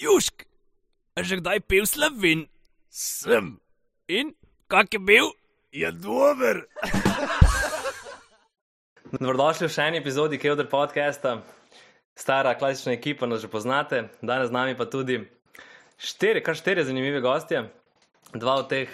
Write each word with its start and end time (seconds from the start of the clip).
Južk, 0.00 0.48
a 1.12 1.20
že 1.20 1.44
kdaj 1.44 1.60
pil 1.68 1.84
slovin? 1.84 2.48
Sem. 2.88 3.60
In 4.08 4.32
kak 4.64 4.88
je 4.96 4.96
bil? 4.96 5.28
Je 5.76 5.92
dober. 5.92 6.64
Dobrodošli 9.12 9.68
v 9.68 9.74
še 9.76 9.92
eni 9.92 10.00
epizodi 10.00 10.40
Kevdr 10.40 10.72
podcasta. 10.72 11.44
Stara 12.16 12.56
klasična 12.56 12.96
ekipa, 12.96 13.28
nas 13.28 13.44
že 13.44 13.52
poznate, 13.52 14.08
danes 14.24 14.48
z 14.48 14.56
nami 14.56 14.72
pa 14.72 14.88
tudi 14.88 15.20
štiri, 16.00 16.40
kar 16.40 16.56
štiri 16.56 16.88
zanimive 16.88 17.20
gostje. 17.20 17.68
Dva 18.32 18.56
od 18.64 18.72
teh, 18.72 18.88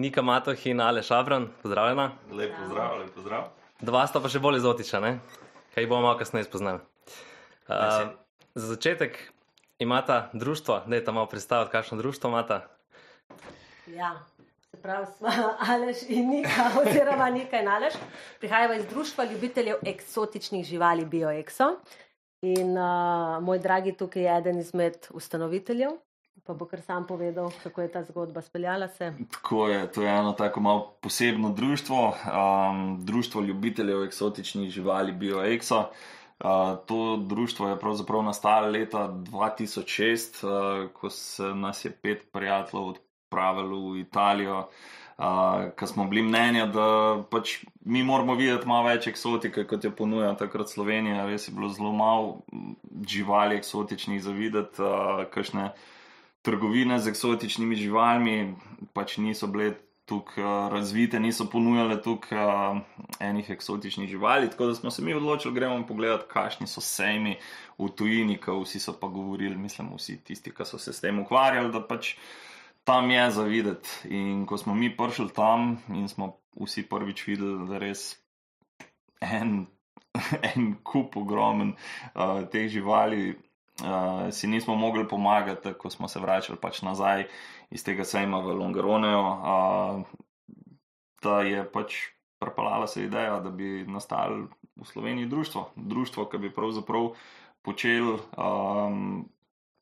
Nika 0.00 0.24
Matoh 0.24 0.56
in 0.64 0.80
Ale 0.80 1.04
Šabran, 1.04 1.52
pozdravljena. 1.60 2.16
Lep 2.32 2.56
pozdrav, 2.64 2.96
lep 3.04 3.12
pozdrav. 3.12 3.52
Dva 3.84 4.08
sta 4.08 4.24
pa 4.24 4.32
še 4.32 4.40
bolj 4.40 4.64
izotiča, 4.64 5.04
ne? 5.04 5.20
kaj 5.76 5.84
bomo 5.84 6.08
malo 6.08 6.16
kasneje 6.16 6.48
spoznali. 6.48 6.80
Uh, 7.68 8.16
za 8.56 8.72
začetek 8.72 9.33
imata 9.84 10.30
društvo, 10.32 10.80
da 10.86 10.96
je 10.96 11.04
tam 11.04 11.14
malo 11.14 11.26
predstaviti, 11.26 11.72
kakšno 11.72 11.98
društvo 11.98 12.30
imata. 12.30 12.68
Ja, 13.86 14.24
se 14.70 14.82
pravi, 14.82 15.06
smo 15.18 15.28
Aleš 15.68 15.96
in 16.08 16.28
Nika, 16.30 16.70
oziroma 16.86 17.30
Nika 17.30 17.60
in 17.60 17.68
Aleš. 17.68 17.94
Prihajamo 18.40 18.74
iz 18.74 18.86
društva 18.86 19.24
ljubiteljev 19.24 19.76
eksotičnih 19.86 20.66
živali 20.66 21.04
BioExo. 21.04 21.76
In 22.44 22.78
uh, 22.78 23.42
moj 23.42 23.58
dragi 23.58 23.92
tukaj 23.92 24.22
je 24.22 24.38
eden 24.38 24.58
izmed 24.58 25.06
ustanoviteljev, 25.10 25.90
pa 26.44 26.52
bo 26.54 26.66
kar 26.68 26.80
sam 26.80 27.06
povedal, 27.06 27.48
kako 27.62 27.82
je 27.82 27.92
ta 27.92 28.02
zgodba 28.04 28.42
speljala 28.42 28.88
se. 28.88 29.12
Tako 29.32 29.68
je, 29.68 29.92
to 29.92 30.02
je 30.02 30.10
eno 30.10 30.32
tako 30.32 30.60
malo 30.60 30.96
posebno 31.00 31.52
društvo, 31.52 32.08
um, 32.08 32.98
društvo 33.04 33.42
ljubiteljev 33.42 34.04
eksotičnih 34.04 34.70
živali 34.70 35.12
BioExo. 35.12 35.84
Uh, 36.38 36.78
to 36.86 37.16
društvo 37.16 37.68
je 37.68 37.78
pravzaprav 37.80 38.22
nastalo 38.22 38.70
leta 38.70 39.08
2006, 39.08 40.46
uh, 40.46 40.90
ko 40.92 41.10
se 41.10 41.42
nas 41.42 41.84
je 41.84 41.90
pet 41.90 42.32
prijateljev 42.32 42.84
odpravilo 42.84 43.90
v 43.90 43.98
Italijo, 43.98 44.58
uh, 45.18 45.24
ko 45.78 45.86
smo 45.86 46.04
bili 46.04 46.22
mnenja, 46.22 46.66
da 46.66 47.22
pač 47.30 47.64
mi 47.84 48.02
moramo 48.02 48.34
videti 48.34 48.66
malo 48.66 48.88
več 48.88 49.06
eksotike, 49.06 49.64
kot 49.66 49.84
je 49.84 49.90
ponuja 49.90 50.34
takrat 50.34 50.68
Slovenija. 50.68 51.26
Res 51.26 51.48
je 51.48 51.54
bilo 51.54 51.68
zelo 51.68 51.92
malo 51.92 52.42
živali 53.08 53.56
eksotičnih 53.56 54.22
za 54.22 54.34
videti, 54.34 54.82
uh, 54.82 55.24
kakšne 55.30 55.70
trgovine 56.42 56.98
z 56.98 57.08
eksotičnimi 57.08 57.76
živalmi 57.76 58.54
pač 58.92 59.16
niso 59.18 59.46
bile 59.46 59.72
tukaj 60.04 60.44
uh, 60.44 60.72
razvite, 60.72 61.20
niso 61.20 61.46
ponujale 61.50 61.96
tukaj 62.02 62.38
uh, 62.38 62.78
enih 63.20 63.50
eksotičnih 63.50 64.08
živali. 64.08 64.50
Tako 64.50 64.66
da 64.66 64.74
smo 64.74 64.90
se 64.90 65.02
mi 65.02 65.14
odločili, 65.14 65.54
gremo 65.54 65.86
pogledat, 65.86 66.26
kakšni 66.28 66.66
so 66.66 66.80
sejmi 66.80 67.36
v 67.78 67.88
tujini, 67.96 68.38
ko 68.40 68.60
vsi 68.60 68.80
so 68.80 68.96
pa 69.00 69.08
govorili, 69.08 69.56
mislim, 69.56 69.92
vsi 69.96 70.18
tisti, 70.24 70.52
ki 70.52 70.64
so 70.64 70.78
se 70.78 70.92
s 70.92 71.00
tem 71.00 71.18
ukvarjali, 71.18 71.72
da 71.72 71.80
pač 71.80 72.14
tam 72.84 73.10
je 73.10 73.30
za 73.30 73.42
videti. 73.42 73.88
In 74.10 74.46
ko 74.46 74.58
smo 74.60 74.74
mi 74.74 74.92
prišli 74.96 75.32
tam 75.34 75.78
in 75.88 76.08
smo 76.08 76.36
vsi 76.60 76.84
prvič 76.88 77.26
videli, 77.26 77.68
da 77.68 77.78
res 77.78 78.12
en. 79.20 79.64
En 80.54 80.76
kup 80.86 81.16
ogromen 81.18 81.72
uh, 82.14 82.44
teh 82.46 82.68
živali, 82.70 83.32
uh, 83.82 84.30
si 84.30 84.46
nismo 84.46 84.74
mogli 84.74 85.08
pomagati, 85.08 85.74
ko 85.78 85.90
smo 85.90 86.08
se 86.08 86.20
vračali 86.20 86.58
pač 86.60 86.82
nazaj 86.82 87.26
iz 87.70 87.84
tega 87.84 88.04
sejma 88.04 88.38
v 88.38 88.54
Longaronejo. 88.60 89.24
Uh, 89.24 90.04
da 91.24 91.40
je 91.40 91.64
pač 91.72 91.94
prepeljala 92.38 92.86
se 92.86 93.04
ideja, 93.04 93.40
da 93.40 93.50
bi 93.50 93.84
nastalo 93.88 94.48
v 94.76 94.84
Sloveniji 94.84 95.26
društvo, 95.26 95.70
društvo, 95.76 96.26
ki 96.28 96.38
bi 96.38 96.54
pravzaprav 96.54 97.14
počel 97.62 98.18
um, 98.36 99.24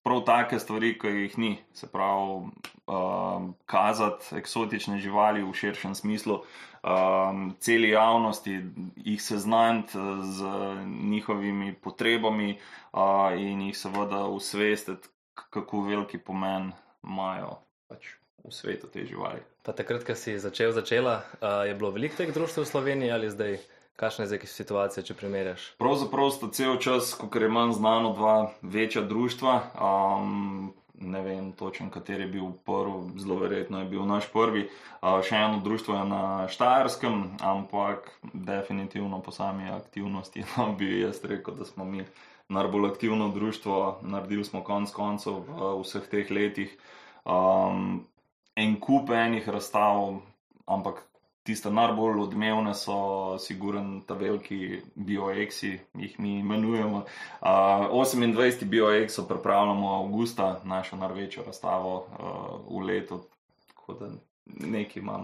prav 0.03 0.23
take 0.27 0.59
stvari, 0.59 0.95
ki 0.98 1.09
jih 1.09 1.39
ni, 1.39 1.57
se 1.75 1.89
pravi, 1.91 2.53
um, 2.86 3.55
kazati 3.66 4.36
eksotične 4.36 4.98
živali 4.98 5.42
v 5.42 5.55
širšem 5.55 5.94
smislu. 5.94 6.42
Um, 6.83 7.55
celi 7.61 7.89
javnosti 7.89 8.61
jih 8.96 9.23
seznaniti 9.23 9.98
z 10.23 10.45
njihovimi 10.86 11.74
potrebami 11.74 12.58
uh, 12.92 13.01
in 13.39 13.62
jih 13.62 13.79
seveda 13.79 14.24
usvestiti, 14.27 15.08
kako 15.34 15.80
veliki 15.80 16.18
pomen 16.18 16.73
imajo 17.05 17.58
pač 17.89 18.17
v 18.45 18.51
svetu 18.51 18.86
te 18.90 19.07
živali. 19.07 19.40
Pa 19.62 19.73
takrat, 19.73 20.02
ko 20.02 20.14
si 20.18 20.34
začel, 20.39 20.73
začela, 20.73 21.23
uh, 21.39 21.62
je 21.68 21.74
bilo 21.74 21.92
veliko 21.95 22.18
teh 22.18 22.34
društv 22.34 22.64
v 22.64 22.67
Sloveniji 22.67 23.14
ali 23.14 23.30
zdaj? 23.30 23.61
Kakšna 23.96 24.24
je 24.24 24.28
zdaj 24.33 24.46
situacija, 24.48 25.05
če 25.05 25.14
primerjaš? 25.14 25.67
Pravzaprav 25.78 26.30
sta 26.34 26.48
cel 26.51 26.78
čas, 26.83 27.12
kot 27.14 27.36
je 27.36 27.48
manj 27.52 27.77
znano, 27.77 28.14
dva 28.17 28.51
večja 28.62 29.05
društva. 29.07 29.52
Um, 29.77 30.73
ne 30.95 31.23
vem 31.23 31.53
točno, 31.53 31.91
kateri 31.91 32.23
je 32.23 32.29
bil 32.29 32.51
prvi, 32.64 33.20
zelo 33.20 33.39
verjetno 33.41 33.79
je 33.79 33.85
bil 33.85 34.05
naš 34.07 34.29
prvi. 34.33 34.69
Uh, 35.03 35.23
še 35.25 35.36
eno 35.36 35.61
društvo 35.64 35.97
je 35.97 36.05
na 36.05 36.48
Štajerskem, 36.48 37.23
ampak 37.41 38.11
definitivno 38.33 39.20
po 39.20 39.33
sami 39.33 39.70
aktivnosti 39.70 40.45
no, 40.57 40.73
bi 40.79 41.01
jaz 41.01 41.25
rekel, 41.25 41.55
da 41.55 41.64
smo 41.64 41.85
mi 41.85 42.05
najbolj 42.48 42.91
aktivno 42.91 43.29
društvo. 43.29 43.98
Naredili 44.02 44.45
smo 44.45 44.64
konc 44.64 44.91
koncev 44.91 45.42
v 45.48 45.73
vseh 45.83 46.08
teh 46.11 46.31
letih 46.31 46.77
um, 47.25 48.05
en 48.57 48.77
kup 48.81 49.11
enih 49.11 49.48
razstav, 49.48 50.20
ampak 50.67 51.02
tiste 51.42 51.70
najbolj 51.70 52.20
odmevne 52.23 52.75
so, 52.75 53.39
siguren, 53.39 54.01
ta 54.07 54.14
veliki 54.14 54.80
bioexi, 54.95 55.79
jih 55.98 56.20
mi 56.20 56.39
imenujemo. 56.39 57.05
Uh, 57.41 57.48
28. 57.91 58.64
bioexo 58.64 59.27
pripravljamo 59.29 59.95
avgusta, 59.95 60.61
našo 60.64 60.97
največjo 60.97 61.42
razstavo 61.47 61.97
uh, 61.97 62.79
v 62.79 62.86
letu. 62.86 63.25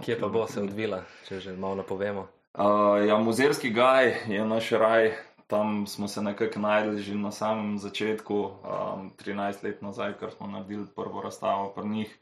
Kje 0.04 0.18
pa 0.20 0.28
bo 0.28 0.46
se 0.46 0.60
odvila, 0.62 1.02
če 1.28 1.40
že 1.40 1.56
malo 1.56 1.82
napovemo? 1.82 2.26
Uh, 2.54 2.98
ja, 3.06 3.18
muzejski 3.18 3.70
gaj 3.70 4.14
je 4.28 4.44
naš 4.44 4.70
raj. 4.70 5.12
Tam 5.46 5.86
smo 5.86 6.08
se 6.08 6.22
nekako 6.22 6.60
najdli 6.60 7.02
že 7.02 7.14
na 7.14 7.30
samem 7.32 7.78
začetku, 7.78 8.34
um, 8.34 9.12
13 9.16 9.64
let 9.64 9.82
nazaj, 9.82 10.18
ker 10.20 10.30
smo 10.36 10.46
naredili 10.46 10.86
prvo 10.96 11.22
razstavo 11.22 11.72
pri 11.76 11.88
njih. 11.88 12.18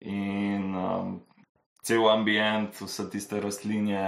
In 0.00 0.74
um, 0.76 1.20
cel 1.82 2.08
ambient, 2.10 2.80
vse 2.80 3.10
tiste 3.10 3.40
rastlinje, 3.40 4.02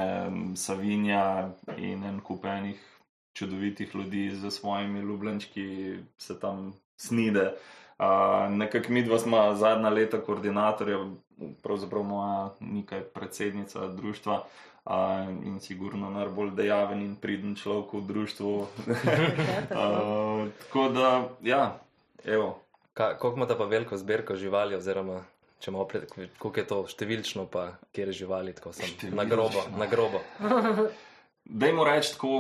savinja 0.57 1.51
in 1.77 2.05
en 2.05 2.21
kupenih 2.21 2.81
čudovitih 3.33 3.95
ljudi 3.95 4.31
z 4.31 4.51
svojimi 4.51 5.01
ljubljenčki 5.01 5.97
se 6.19 6.41
tam 6.41 6.75
snide. 6.97 7.53
Uh, 7.99 8.51
nekako 8.51 8.93
mi 8.93 9.03
dva 9.03 9.19
smo 9.19 9.55
zadnja 9.55 9.89
leta 9.89 10.21
koordinatorja, 10.21 10.99
pravzaprav 11.63 12.03
moja 12.03 12.51
nekaj 12.61 13.01
predsednica 13.01 13.89
društva. 13.89 14.45
Uh, 14.85 14.95
in 15.45 15.61
sigurno 15.61 16.11
najbolj 16.11 16.51
dejaven 16.57 17.03
in 17.03 17.17
priden 17.17 17.55
človek 17.57 17.93
v 17.93 18.01
društvu. 18.01 18.57
uh, 18.57 20.49
tako 20.59 20.89
da, 20.89 21.29
ja, 21.43 21.81
evo. 22.25 22.59
Kako 22.95 23.33
ima 23.37 23.47
ta 23.47 23.55
pa 23.55 23.65
veliko 23.65 23.97
zbirko 23.97 24.37
živali, 24.37 24.75
oziroma 24.75 25.25
če 25.61 25.73
malo 25.75 25.87
pred, 25.89 26.09
koliko 26.11 26.57
je 26.57 26.67
to 26.67 26.81
številčno, 26.89 27.47
pa 27.53 27.67
kje 27.93 28.09
je 28.09 28.19
živali, 28.23 28.55
tako 28.57 28.73
sem 28.77 29.15
na 29.17 29.27
grobo. 29.29 29.65
Na 29.77 29.89
grobo. 29.91 30.23
Dajmo 31.51 31.85
reči 31.85 32.15
tako, 32.15 32.31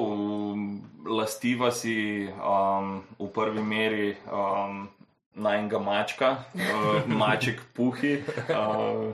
lastiva 1.08 1.70
si 1.75 2.28
um, 2.31 3.00
v 3.19 3.28
prvi 3.34 3.62
meri 3.64 4.10
um, 4.31 4.84
na 5.34 5.56
enega 5.58 5.81
mačka, 5.82 6.31
uh, 6.54 7.08
maček 7.08 7.62
puhi, 7.75 8.20
uh, 8.20 9.10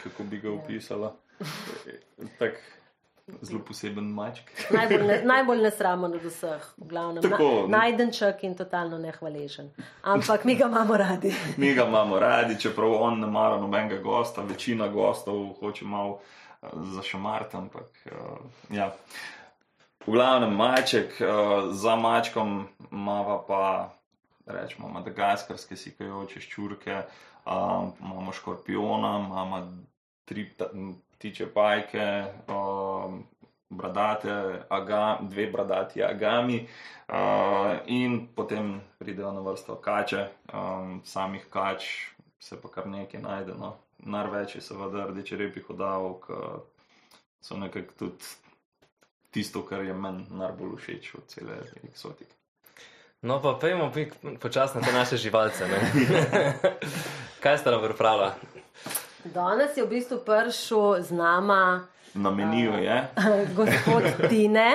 kako 0.00 0.26
bi 0.28 0.42
ga 0.42 0.52
opisala. 0.52 1.14
Tak, 2.38 2.56
zelo 3.42 3.60
poseben 3.64 4.04
maček. 4.04 4.50
najbolj, 4.70 5.06
ne, 5.06 5.20
najbolj 5.24 5.62
nesramen 5.62 6.14
od 6.14 6.24
vseh, 6.24 6.64
v 6.76 6.88
glavnem. 6.88 7.24
Na, 7.30 7.38
najdenček 7.78 8.44
in 8.44 8.54
totalno 8.56 8.98
nehvaležen. 8.98 9.70
Ampak 10.02 10.44
mi 10.44 10.56
ga 10.56 10.66
imamo 10.66 10.96
radi. 10.96 11.34
mi 11.62 11.74
ga 11.74 11.84
imamo 11.84 12.18
radi, 12.18 12.58
čeprav 12.60 12.92
on 13.02 13.20
ne 13.20 13.26
mara 13.26 13.60
nobenega 13.60 14.02
gosta, 14.02 14.42
večina 14.42 14.88
gostov 14.88 15.52
hoče 15.60 15.84
malo 15.84 16.18
uh, 16.18 16.68
zašamariti, 16.94 17.56
ampak 17.56 17.90
uh, 18.06 18.38
ja. 18.70 18.92
V 20.06 20.12
glavnem 20.12 20.54
maček, 20.56 21.20
uh, 21.20 21.74
za 21.74 21.96
mačkom 21.96 22.68
imamo 22.92 23.44
pa, 23.48 23.92
rečemo, 24.46 24.88
madagaskarske 24.88 25.76
sikajoče 25.76 26.40
ščurke, 26.40 27.02
uh, 27.44 27.88
imamo 28.00 28.32
škorpiona, 28.32 29.18
imamo 29.26 29.62
tri 30.24 30.50
ptiče 31.18 31.46
pajke, 31.54 32.24
um, 32.48 33.24
bradate, 33.70 34.62
aga, 34.68 35.18
dve 35.22 35.46
bradati 35.50 36.02
agami, 36.02 36.62
uh, 37.08 37.78
in 37.86 38.28
potem 38.34 38.80
pridejo 38.98 39.32
na 39.32 39.40
vrsto 39.40 39.76
kače, 39.82 40.28
um, 40.54 41.00
samih 41.04 41.46
kač 41.50 41.84
se 42.40 42.60
pa 42.60 42.68
kar 42.68 42.86
nekaj 42.86 43.20
najde. 43.20 43.54
No. 43.58 43.76
Največ 43.98 44.54
je 44.54 44.60
seveda 44.62 45.08
rdeče 45.10 45.36
repi 45.36 45.60
hodavov, 45.66 46.20
ki 46.22 46.34
so 47.42 47.56
nekako 47.58 47.94
tudi 47.98 48.24
tisto, 49.30 49.62
kar 49.66 49.82
je 49.84 49.94
meni 49.94 50.26
najbolj 50.30 50.76
všeč 50.78 51.14
od 51.18 51.26
cele 51.26 51.58
eksotike. 51.82 52.34
No, 53.22 53.42
pa 53.42 53.58
pojmo 53.60 53.90
počasno 54.40 54.80
te 54.80 54.92
naše 54.92 55.16
živalce. 55.16 55.66
Kaj 57.42 57.58
sta 57.58 57.70
nam 57.70 57.82
pripravila? 57.82 58.34
Danes 59.34 59.76
je 59.76 59.84
v 59.84 59.88
bistvu 59.88 60.18
prišel 60.24 61.02
z 61.02 61.10
nama 61.12 61.84
Na 62.14 62.30
meniju 62.30 62.72
je. 62.72 63.08
gospod 63.58 64.02
Tine. 64.28 64.70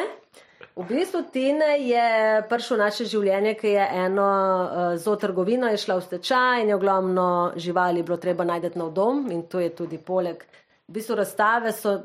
V 0.75 0.85
bistvu 0.85 1.23
Tine 1.31 1.77
je 1.81 2.05
prišel 2.50 2.77
v 2.77 2.81
naše 2.81 3.05
življenje, 3.05 3.53
ki 3.57 3.73
je 3.73 3.88
eno 4.05 4.29
uh, 4.29 4.94
zootrgovino, 4.97 5.69
je 5.69 5.81
šla 5.81 5.97
v 5.97 6.05
stečaj 6.05 6.61
in 6.61 6.69
je 6.69 6.77
ogromno 6.77 7.53
živali 7.55 8.03
bilo 8.03 8.17
treba 8.17 8.45
najti 8.45 8.73
nov 8.77 8.94
dom 8.94 9.25
in 9.31 9.45
to 9.50 9.59
je 9.59 9.73
tudi 9.73 9.97
poleg. 9.97 10.45
V 10.88 10.94
bistvu 10.97 11.17
razstave 11.17 11.73
so 11.73 11.97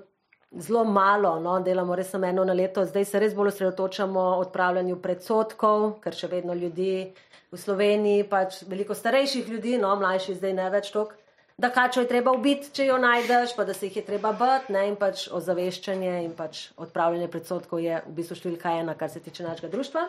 zelo 0.53 0.85
malo, 0.85 1.37
no, 1.41 1.61
delamo 1.61 1.97
res 1.97 2.11
samo 2.11 2.27
eno 2.27 2.45
na 2.45 2.56
leto, 2.56 2.85
zdaj 2.85 3.05
se 3.05 3.21
res 3.21 3.37
bolj 3.37 3.53
osredotočamo 3.53 4.21
o 4.21 4.37
odpravljanju 4.45 5.00
predsotkov, 5.00 5.99
ker 6.00 6.17
še 6.17 6.29
vedno 6.33 6.56
ljudi 6.56 7.09
v 7.53 7.56
Sloveniji, 7.56 8.29
pač 8.29 8.62
veliko 8.69 8.97
starejših 8.97 9.49
ljudi, 9.49 9.79
no, 9.81 9.93
mlajši 10.00 10.41
zdaj 10.41 10.56
ne 10.56 10.71
več 10.73 10.93
toliko. 10.93 11.28
Da 11.59 11.71
kačo 11.75 12.01
je 12.01 12.09
treba 12.09 12.31
ubiti, 12.31 12.69
če 12.71 12.85
jo 12.87 12.97
najdeš, 13.03 13.57
pa 13.57 13.65
da 13.67 13.75
se 13.75 13.89
jih 13.89 13.97
je 13.97 14.05
treba 14.07 14.31
bati, 14.33 14.73
ne, 14.73 14.85
in 14.87 14.95
pač 14.97 15.25
ozaveščanje 15.35 16.13
in 16.23 16.37
pač 16.39 16.69
odpravljanje 16.79 17.27
predsotkov 17.33 17.83
je 17.83 17.97
v 18.05 18.13
bistvu 18.15 18.37
številka 18.39 18.77
ena, 18.79 18.95
kar 18.95 19.11
se 19.11 19.19
tiče 19.25 19.43
našega 19.43 19.73
društva. 19.73 20.05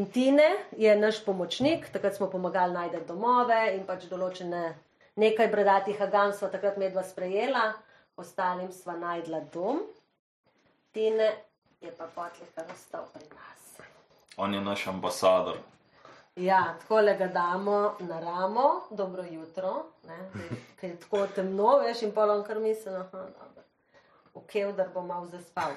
In 0.00 0.08
Tine 0.12 0.48
je 0.80 0.96
naš 0.96 1.20
pomočnik, 1.26 1.90
takrat 1.92 2.16
smo 2.16 2.30
pomagali 2.32 2.72
najti 2.72 3.02
domove 3.08 3.60
in 3.74 3.84
pač 3.84 4.08
določene 4.08 4.62
nekaj 5.20 5.52
bradatih 5.52 6.00
agam 6.08 6.32
sva 6.32 6.48
takrat 6.48 6.80
medva 6.80 7.04
sprejela, 7.04 7.68
ostalim 8.16 8.72
sva 8.72 8.96
najdla 8.96 9.44
dom. 9.52 9.84
Tine 10.96 11.34
je 11.84 11.92
pa 12.00 12.08
potlika 12.16 12.64
ostal 12.72 13.04
pri 13.12 13.28
nas. 13.28 13.88
On 14.40 14.54
je 14.56 14.64
naš 14.64 14.88
ambasador. 14.88 15.60
Ja, 16.38 16.74
tako 16.80 17.00
le 17.00 17.16
ga 17.18 17.26
damo 17.26 17.94
na 18.00 18.20
ramo, 18.20 18.80
dobro 18.90 19.24
jutro, 19.30 19.86
ne, 20.06 20.18
ker 20.80 20.90
je 20.90 20.96
tako 21.00 21.26
temno, 21.34 21.78
veš, 21.82 22.04
in 22.06 22.12
polom 22.14 22.44
kar 22.46 22.60
misli, 22.62 22.92
no, 22.92 23.02
dobro, 23.12 23.64
ok, 24.34 24.54
da 24.76 24.86
bo 24.94 25.02
malo 25.02 25.26
zaspal. 25.26 25.74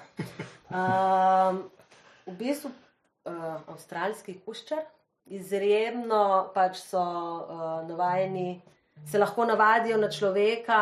Um, 0.69 1.63
v 2.29 2.35
bistvu 2.37 2.69
uh, 2.69 3.33
avstralski 3.73 4.37
kuščar, 4.45 4.85
izjemno 5.25 6.51
pač 6.53 6.77
so 6.85 7.01
uh, 7.01 7.65
navajeni, 7.89 8.61
se 9.09 9.17
lahko 9.17 9.49
navadijo 9.49 9.97
na 9.97 10.11
človeka, 10.13 10.79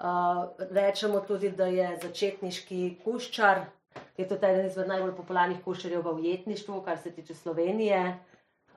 uh, 0.00 0.42
rečemo 0.72 1.20
tudi, 1.20 1.52
da 1.52 1.68
je 1.68 1.98
začetniški 2.08 2.82
kuščar, 3.04 3.66
je 4.16 4.24
to 4.28 4.40
eden 4.40 4.66
izmed 4.72 4.88
najbolj 4.88 5.16
popularnih 5.20 5.60
kuščarjev 5.64 6.00
v 6.00 6.20
ujetništvu, 6.22 6.80
kar 6.80 6.96
se 6.98 7.12
tiče 7.12 7.34
Slovenije 7.34 8.06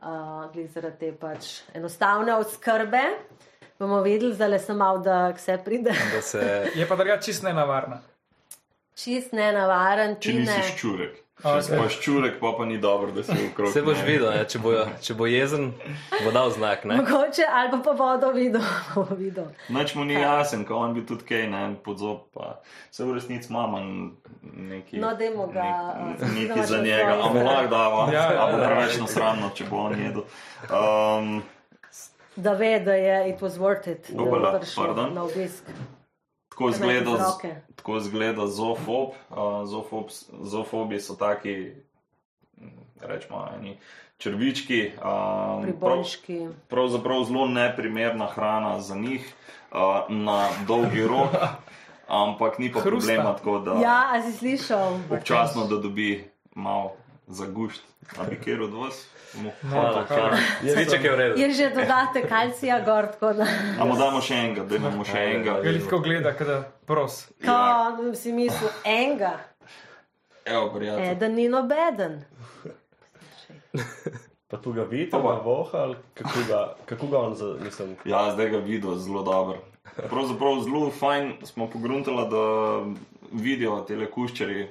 uh, 0.01 0.67
zaradi 0.73 0.97
te 0.99 1.11
pač 1.19 1.61
enostavne 1.73 2.35
oskrbe. 2.35 3.03
Bomo 3.79 4.01
videli, 4.01 4.33
zdaj 4.33 4.49
le 4.49 4.59
sem 4.59 4.77
malo, 4.77 5.01
da 5.03 5.29
vse 5.35 5.57
pride. 5.65 5.93
Da 6.13 6.21
se 6.21 6.71
Je 6.75 6.87
pa 6.87 6.95
drugače 6.95 7.25
čist 7.25 7.43
nenavarna. 7.43 8.01
Čist 8.95 9.31
nenavaren, 9.31 10.15
ti 10.19 10.33
ne. 10.33 10.39
nisi 10.39 10.77
ščurek. 11.35 11.43
Če 11.43 11.49
Ok. 11.49 11.61
si 11.61 11.71
pa 11.73 11.87
ščurek, 11.89 12.39
pa, 12.39 12.51
pa 12.53 12.65
ni 12.65 12.77
dobro, 12.77 13.11
da 13.11 13.21
si 13.21 13.31
okrog. 13.45 13.69
Se 13.69 13.81
boš 13.81 13.97
videl, 14.01 14.31
ne? 14.31 14.45
če, 14.45 14.59
bo, 14.59 14.71
če 14.99 15.13
bo 15.13 15.25
jezen, 15.25 15.73
bo 16.23 16.31
dal 16.31 16.49
znak. 16.49 16.85
Ne? 16.85 16.95
Mogoče 16.95 17.43
ali 17.45 17.79
pa 17.79 17.91
vodo 17.93 18.31
videl. 18.31 18.63
videl. 19.17 19.47
Noč 19.69 19.95
mu 19.95 20.03
ni 20.03 20.13
jasen, 20.13 20.63
ko 20.63 20.75
on 20.77 20.93
bi 20.93 21.03
tudi 21.03 21.23
kaj, 21.23 21.47
ne, 21.47 21.75
pod 21.77 21.97
zob, 21.97 22.23
pa 22.31 22.61
se 22.89 23.03
v 23.03 23.13
resnici 23.13 23.51
mama 23.51 23.81
neki. 24.43 24.97
No, 24.97 25.13
dajmo 25.13 25.47
ga, 25.47 25.67
nek- 26.01 26.23
Neki 26.29 26.41
idemo 26.41 26.63
za 26.65 26.77
njega, 26.77 27.13
svoje 27.13 27.21
a 27.21 27.33
mu 27.33 27.43
lahko 27.43 27.67
dava, 27.69 28.01
Ja, 28.09 28.23
ja, 28.31 28.47
ja. 28.49 28.57
preveč 28.61 28.97
nasramno, 28.97 29.51
če 29.51 29.63
bo 29.65 29.77
on 29.83 29.95
jedel. 29.95 30.23
Um, 30.65 31.43
Da 32.35 32.51
ve, 32.51 32.79
da 32.79 32.93
je 32.93 33.29
it 33.29 33.39
was 33.39 33.55
worth 33.55 33.87
it, 33.87 34.09
da 34.09 34.17
Dober 34.17 34.41
je 34.43 34.59
prišel 34.59 34.83
pardon. 34.85 35.13
na 35.13 35.23
obisk. 35.23 35.63
Tako 36.55 36.71
zgleda, 36.71 37.35
tako 37.75 37.99
zgleda 37.99 38.47
zoofob. 38.47 39.09
Uh, 39.29 39.35
zoofob. 39.65 40.07
Zoofobi 40.41 40.99
so 40.99 41.15
taki, 41.15 41.71
mm, 42.57 42.67
rečemo, 43.01 43.47
eni 43.53 43.77
črvički. 44.17 44.87
Um, 44.87 44.95
prav, 44.95 45.61
Pribojški. 45.63 46.47
pravzaprav 46.67 47.23
zelo 47.23 47.47
neprimerna 47.47 48.25
hrana 48.27 48.79
za 48.79 48.95
njih 48.95 49.33
uh, 49.71 49.77
na 50.09 50.47
dolgi 50.63 51.03
rok, 51.03 51.35
ampak 52.09 52.59
ni 52.59 52.71
pa 52.71 52.79
Hrusta. 52.79 52.89
problema 53.07 53.35
tako, 53.35 53.59
da 53.59 53.71
Ja, 53.73 54.21
si 54.23 54.31
slišal? 54.31 54.99
občasno 55.11 55.65
da 55.65 55.75
dobi 55.77 56.23
malo 56.53 56.91
zagušt. 57.27 57.81
A 58.15 58.23
bi 58.23 58.39
kjer 58.39 58.61
od 58.61 58.73
vas? 58.73 59.07
Mu- 59.35 59.51
No, 59.65 59.81
tako 59.95 60.13
je. 60.61 60.71
Zviček 60.71 61.03
je 61.03 61.11
v 61.11 61.15
redu. 61.15 61.33
Je 61.37 61.51
že 61.51 61.69
dodate 61.71 62.21
kalcija 62.23 62.79
gor, 62.81 63.07
tako 63.07 63.33
da. 63.33 63.45
A 63.79 63.85
mu 63.85 63.95
damo 63.95 64.21
še 64.21 64.33
enega, 64.35 64.63
da 64.63 64.75
imamo 64.75 65.03
še 65.03 65.17
enega. 65.19 65.51
Veliko 65.59 65.99
gleda, 65.99 66.31
kada 66.33 66.55
pros. 66.85 67.27
Ja, 67.41 67.91
Ko 67.91 68.13
si 68.13 68.31
mislil 68.31 68.69
enega, 68.85 69.33
evo, 70.45 70.69
prijatelj. 70.69 71.09
eden 71.09 71.35
ni 71.35 71.49
nobeden. 71.49 72.23
Pa 74.47 74.57
tu 74.57 74.71
ga 74.71 74.83
vidite, 74.83 75.11
Pa 75.11 75.17
voha, 75.17 75.77
ali 75.79 75.95
kako 76.13 76.39
ga, 76.47 76.59
kako 76.85 77.07
ga 77.07 77.17
on, 77.19 77.35
za, 77.35 77.55
mislim, 77.59 77.95
Ja, 78.05 78.31
zdaj 78.31 78.49
ga 78.49 78.57
vidijo 78.59 78.95
zelo 78.95 79.23
dobro. 79.23 79.57
Pravzaprav 79.97 80.61
zelo 80.61 80.91
fajn 80.91 81.33
smo 81.43 81.67
pogruntali, 81.67 82.29
da 82.29 82.43
vidijo 83.33 83.79
te 83.81 84.05
kuščari, 84.07 84.67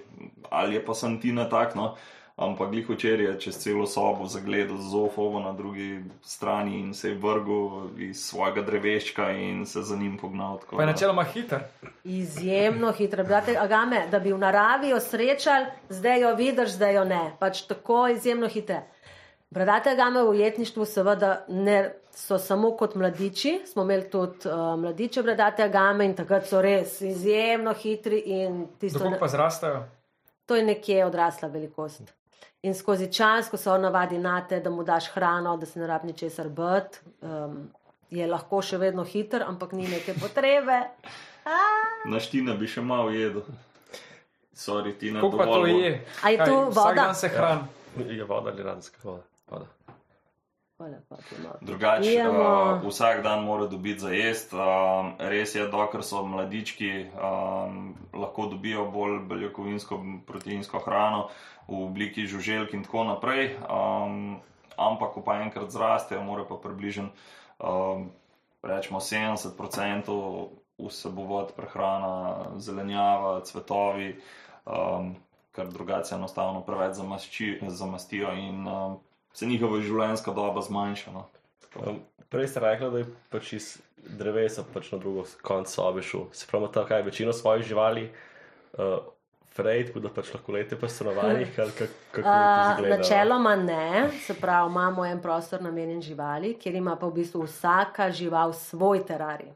ali 0.51 0.75
je 0.75 0.85
pa 0.85 0.95
sem 0.95 1.21
ti 1.21 1.33
na 1.33 1.49
tak, 1.49 1.75
no. 1.75 1.97
Ampak 2.37 2.71
glih 2.71 2.89
včeraj 2.91 3.27
je 3.27 3.41
čez 3.41 3.59
celo 3.63 3.87
sobo 3.87 4.27
zagledal 4.27 4.77
zofovo 4.77 5.41
na 5.41 5.53
drugi 5.53 6.03
strani 6.23 6.81
in 6.81 6.95
se 6.95 7.09
je 7.09 7.15
vrgel 7.15 7.95
iz 7.99 8.25
svojega 8.27 8.63
dreveščka 8.63 9.31
in 9.31 9.67
se 9.67 9.83
za 9.83 9.97
njim 9.97 10.17
pognal. 10.19 10.59
tako 10.59 10.77
Pa 10.77 10.83
je 10.83 10.87
načeloma 10.87 11.23
hiter. 11.23 11.61
Izjemno 12.05 12.93
hitro. 12.93 13.25
Brate, 13.25 13.55
agame, 13.59 14.09
da 14.11 14.19
bi 14.19 14.33
v 14.33 14.39
naravi 14.39 14.89
jo 14.89 15.01
srečali, 15.01 15.67
zdaj 15.89 16.21
jo 16.21 16.35
vidiš, 16.35 16.75
zdaj 16.75 16.95
jo 16.95 17.05
ne. 17.05 17.23
Pač 17.39 17.63
tako 17.71 18.09
izjemno 18.09 18.49
hitre. 18.49 18.83
Bradate 19.51 19.91
agame 19.91 20.23
v 20.23 20.35
ujetništvu 20.35 20.85
seveda 20.85 21.45
ne 21.49 21.95
so 22.11 22.39
samo 22.39 22.73
kot 22.77 22.95
mladiči, 22.95 23.61
smo 23.67 23.83
imeli 23.83 24.11
tudi 24.11 24.49
uh, 24.49 24.75
mladiče 24.79 25.23
bradate 25.23 25.63
agame 25.63 26.05
in 26.05 26.17
takrat 26.19 26.51
so 26.51 26.63
res 26.63 27.01
izjemno 27.01 27.73
hitri 27.75 28.19
in 28.27 28.67
tisto, 28.81 28.99
Dokog 28.99 29.21
pa 29.21 29.29
zrastajo? 29.29 29.85
to 30.47 30.57
je 30.57 30.65
nekje 30.65 31.05
odrasla 31.07 31.49
velikost. 31.49 32.03
In 32.62 32.75
skozi 32.75 33.12
čas, 33.12 33.49
ko 33.49 33.56
se 33.56 33.70
on 33.70 33.81
navadi 33.81 34.19
na 34.19 34.41
te, 34.41 34.61
da 34.61 34.70
mu 34.70 34.85
daš 34.85 35.08
hrano, 35.08 35.56
da 35.56 35.67
se 35.67 35.79
ne 35.79 35.87
rabi 35.87 36.06
ničesar 36.06 36.49
bati, 36.49 36.99
um, 37.20 37.58
je 38.11 38.26
lahko 38.26 38.62
še 38.62 38.79
vedno 38.79 39.05
hiter, 39.05 39.43
ampak 39.43 39.72
ni 39.72 39.89
neke 39.89 40.15
potrebe. 40.15 40.79
Naš 42.06 42.31
Tina 42.31 42.55
bi 42.55 42.67
še 42.67 42.81
malo 42.81 43.10
jedel. 43.10 43.43
Sorry, 44.55 44.94
Tina, 44.94 45.20
Kako 45.20 45.36
pa 45.36 45.44
to 45.44 45.67
je? 45.67 45.93
A 46.22 46.31
je 46.31 46.39
Kaj, 46.39 46.46
to 46.46 46.56
Vsak 46.63 46.74
voda? 46.77 46.94
dan 46.94 47.15
se 47.15 47.29
hrani. 47.29 47.63
je 48.08 48.24
voda 48.24 48.51
ali 48.51 48.63
ranska 48.63 48.96
voda. 49.03 49.22
voda. 49.48 49.67
Hvala, 49.67 49.69
pa 49.77 49.91
ti 49.91 49.91
malo. 49.91 49.98
Drugače, 51.61 52.29
uh, 52.29 52.89
vsak 52.89 53.23
dan 53.23 53.45
mora 53.45 53.67
dobiti 53.67 53.99
za 53.99 54.11
jesti. 54.11 54.57
Um, 54.57 55.13
res 55.19 55.55
je, 55.55 55.69
dokler 55.71 56.03
so 56.03 56.25
mladički, 56.27 57.07
um, 57.15 57.95
lahko 58.13 58.49
dobijo 58.51 58.89
bolj 58.91 59.21
beljakovinsko, 59.29 60.01
proteinsko 60.27 60.83
hrano 60.83 61.29
v 61.69 61.85
obliki 61.85 62.27
žuželk 62.27 62.75
in 62.75 62.83
tako 62.83 63.05
naprej. 63.05 63.55
Um, 63.71 64.41
ampak, 64.77 65.15
ko 65.15 65.23
pa 65.23 65.39
enkrat 65.47 65.71
zrastejo, 65.71 66.27
mora 66.27 66.43
pa 66.43 66.59
približno 66.59 67.07
um, 67.63 68.11
rečemo 68.63 68.99
70% 68.99 70.11
vsebovati 70.79 71.55
prehrana, 71.55 72.59
zelenjava, 72.59 73.41
cvetovi, 73.47 74.17
um, 74.67 75.15
ker 75.55 75.71
drugače 75.71 76.19
enostavno 76.19 76.67
preveč 76.67 76.99
zamašči, 76.99 77.61
zamastijo 77.71 78.35
in 78.35 78.67
um, 78.67 78.99
se 79.34 79.46
njihova 79.46 79.81
življenjska 79.82 80.32
doba 80.34 80.62
zmanjša. 80.62 81.14
No. 81.14 81.26
Um, 81.82 81.98
prej 82.31 82.53
ste 82.53 82.62
rekli, 82.62 82.91
da 82.91 83.03
je 83.03 83.08
pač 83.32 83.53
iz 83.58 83.72
drevesa 84.19 84.64
pač 84.74 84.93
na 84.93 85.00
drugo 85.03 85.24
konc 85.43 85.70
sobe 85.70 86.05
šel. 86.05 86.29
Se 86.36 86.46
pravi, 86.50 86.70
ta 86.74 86.84
kaj 86.86 87.03
večino 87.08 87.34
svojih 87.34 87.67
živali, 87.67 88.08
uh, 88.79 89.03
Frej, 89.55 89.84
tako 89.86 90.00
da 90.03 90.10
pač 90.10 90.32
lahko 90.34 90.50
lete 90.50 90.74
po 90.74 90.88
stanovanjih, 90.91 91.53
ali 91.62 91.74
kak, 91.79 91.91
kako 92.10 92.31
Uh, 92.82 92.88
načeloma 92.91 93.53
ne, 93.55 94.08
se 94.26 94.34
pravi, 94.34 94.67
imamo 94.70 95.05
en 95.06 95.20
prostor 95.22 95.62
namenjen 95.62 96.00
živali, 96.03 96.56
kjer 96.58 96.74
ima 96.74 96.96
pa 96.98 97.06
v 97.06 97.20
bistvu 97.20 97.44
vsaka 97.46 98.08
žival 98.10 98.53
svoj 98.53 99.05
terarij. 99.06 99.53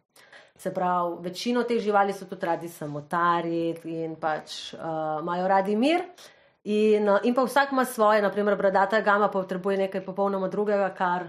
Se 0.54 0.70
pravi, 0.74 1.16
večino 1.26 1.64
teh 1.66 1.82
živali 1.82 2.14
so 2.14 2.30
tudi 2.30 2.46
radi 2.46 2.70
samotari 2.70 3.74
in 3.90 4.14
pač 4.22 4.72
uh, 4.78 5.18
imajo 5.18 5.48
radi 5.50 5.74
mir. 5.76 6.06
Uh, 6.06 6.37
in 6.68 7.34
pa 7.34 7.42
vsak 7.42 7.72
ima 7.72 7.84
svoje, 7.84 8.22
naprimer, 8.22 8.56
bradata 8.56 9.00
gama 9.00 9.28
potrebuje 9.28 9.76
nekaj 9.78 10.04
popolnoma 10.04 10.48
drugega, 10.48 10.90
kar 10.94 11.24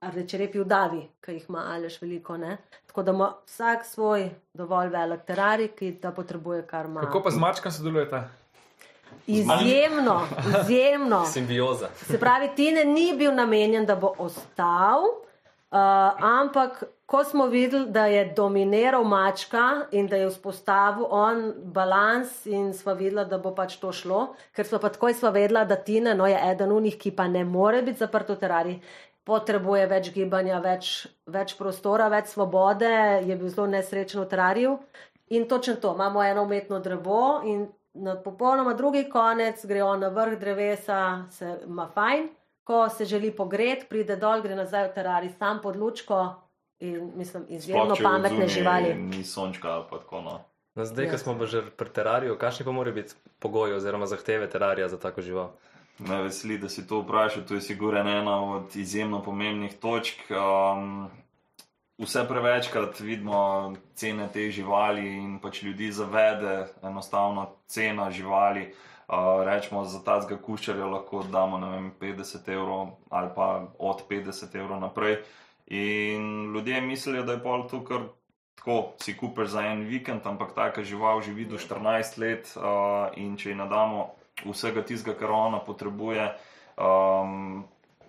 reče 0.00 0.38
repi 0.38 0.60
udavi, 0.60 1.02
ki 1.20 1.32
jih 1.32 1.44
ima 1.48 1.64
alež 1.74 2.00
veliko. 2.02 2.36
Ne? 2.36 2.56
Tako 2.86 3.02
da 3.02 3.12
ima 3.12 3.32
vsak 3.46 3.84
svoj 3.86 4.30
dovolj 4.54 4.88
velik 4.88 5.22
terarij, 5.26 5.68
ki 5.68 5.92
ta 6.02 6.10
potrebuje, 6.10 6.66
kar 6.66 6.86
ima. 6.86 7.00
Kako 7.00 7.22
pa 7.22 7.30
z 7.30 7.38
mačkam 7.38 7.72
sodelujete? 7.72 8.22
Izjemno, 9.26 10.20
izjemno. 10.48 11.24
Simbioza. 11.32 11.88
Se 11.94 12.18
pravi, 12.18 12.48
Tine 12.56 12.84
ni 12.84 13.12
bil 13.18 13.34
namenjen, 13.34 13.86
da 13.86 13.96
bo 13.96 14.14
ostal, 14.18 15.02
ampak 15.70 16.82
ko 17.06 17.24
smo 17.24 17.46
videli, 17.46 17.90
da 17.90 18.06
je 18.06 18.24
dominiral 18.36 19.04
mačka 19.04 19.86
in 19.90 20.06
da 20.06 20.16
je 20.16 20.28
vzpostavil 20.28 21.06
on 21.10 21.52
balans, 21.62 22.46
in 22.46 22.72
sva 22.74 22.92
videla, 22.92 23.24
da 23.24 23.38
bo 23.38 23.54
pač 23.54 23.76
to 23.82 23.92
šlo, 23.92 24.34
ker 24.54 24.66
sva 24.66 24.78
pa 24.78 24.92
takoj 24.94 25.14
sva 25.14 25.30
vedela, 25.34 25.64
da 25.64 25.76
Tine 25.76 26.14
no, 26.14 26.26
je 26.26 26.38
eden 26.52 26.72
unih, 26.72 26.98
ki 26.98 27.10
pa 27.10 27.28
ne 27.28 27.44
more 27.44 27.82
biti 27.82 27.98
zaprt 27.98 28.30
v 28.30 28.38
terariji. 28.38 28.80
Potrebuje 29.26 29.86
več 29.86 30.12
gibanja, 30.14 30.60
več, 30.62 31.06
več 31.26 31.54
prostora, 31.58 32.08
več 32.08 32.30
svobode, 32.32 32.90
je 33.26 33.36
bil 33.36 33.50
zelo 33.50 33.66
nesrečen 33.70 34.22
v 34.22 34.28
terariju. 34.30 34.78
In 35.30 35.46
točno 35.48 35.76
to, 35.82 35.94
imamo 35.94 36.22
eno 36.22 36.42
umetno 36.42 36.78
drevo 36.78 37.42
in 37.46 37.68
na 37.94 38.16
popolnoma 38.22 38.74
drugi 38.74 39.08
konec 39.10 39.66
gre 39.66 39.82
on 39.82 40.00
na 40.00 40.08
vrh 40.14 40.38
drevesa, 40.38 41.26
se 41.30 41.58
ima 41.66 41.88
fajn, 41.94 42.28
ko 42.70 42.88
se 42.88 43.04
želi 43.04 43.32
pogret, 43.36 43.88
pride 43.88 44.14
dol, 44.16 44.42
gre 44.42 44.54
nazaj 44.54 44.84
v 44.88 44.94
terarij, 44.94 45.32
sam 45.38 45.58
pod 45.62 45.76
lučko 45.76 46.20
in 46.78 47.10
mislim, 47.18 47.48
izjemno 47.50 47.96
če 47.98 48.04
pametne 48.06 48.46
živali. 48.48 48.92
Ni 48.94 49.24
sončka 49.26 49.80
pa 49.90 49.98
tako. 49.98 50.20
No. 50.22 50.34
No, 50.78 50.84
zdaj, 50.86 51.04
Ja. 51.04 51.10
ko 51.10 51.18
smo 51.18 51.46
že 51.46 51.64
pri 51.76 51.90
terariju, 51.90 52.38
kakšni 52.38 52.64
pa 52.64 52.72
morajo 52.72 52.94
biti 52.94 53.14
pogoji 53.42 53.74
oziroma 53.74 54.06
zahteve 54.06 54.46
terarija 54.50 54.88
za 54.88 54.98
tako 55.02 55.20
žival? 55.20 55.50
Me 55.98 56.22
veseli, 56.22 56.58
da 56.58 56.68
si 56.68 56.86
to 56.86 57.00
vprašal. 57.02 57.42
To 57.48 57.58
je 57.58 57.60
sigurno 57.60 58.06
ena 58.06 58.36
od 58.54 58.76
izjemno 58.76 59.18
pomembnih 59.22 59.74
točk. 59.82 60.30
Um, 60.30 61.10
vse 61.98 62.22
prevečkrat 62.28 63.00
vidimo 63.00 63.74
cene 63.94 64.28
teh 64.32 64.54
živali 64.54 65.10
in 65.16 65.40
pač 65.42 65.62
ljudi 65.62 65.90
zavede 65.92 66.68
enostavno 66.82 67.50
cena 67.66 68.10
živali. 68.10 68.62
Uh, 68.70 68.89
rečemo, 69.44 69.84
za 69.84 69.98
tazga 70.04 70.38
kuščarja 70.38 70.86
lahko 70.86 71.22
damo 71.22 71.58
vem, 71.58 71.90
50 72.00 72.48
evrov 72.52 72.88
ali 73.10 73.30
pa 73.34 73.66
od 73.78 74.02
50 74.10 74.56
evrov 74.56 74.80
naprej. 74.80 75.18
In 75.66 76.52
ljudje 76.54 76.80
mislijo, 76.80 77.22
da 77.22 77.32
je 77.32 77.42
pol 77.42 77.68
to 77.68 77.84
kar 77.84 78.08
tako, 78.54 78.92
si 79.02 79.16
kupiš 79.16 79.48
za 79.48 79.66
en 79.66 79.82
vikend, 79.88 80.26
ampak 80.26 80.54
taka 80.54 80.84
žival 80.84 81.22
živi 81.22 81.44
do 81.44 81.58
14 81.58 82.18
let 82.18 82.52
uh, 82.56 82.62
in 83.16 83.36
če 83.36 83.50
ji 83.50 83.54
nadamo 83.56 84.10
vsega 84.44 84.82
tistega, 84.82 85.16
kar 85.18 85.30
ona 85.30 85.60
potrebuje, 85.64 86.26
um, 86.76 87.64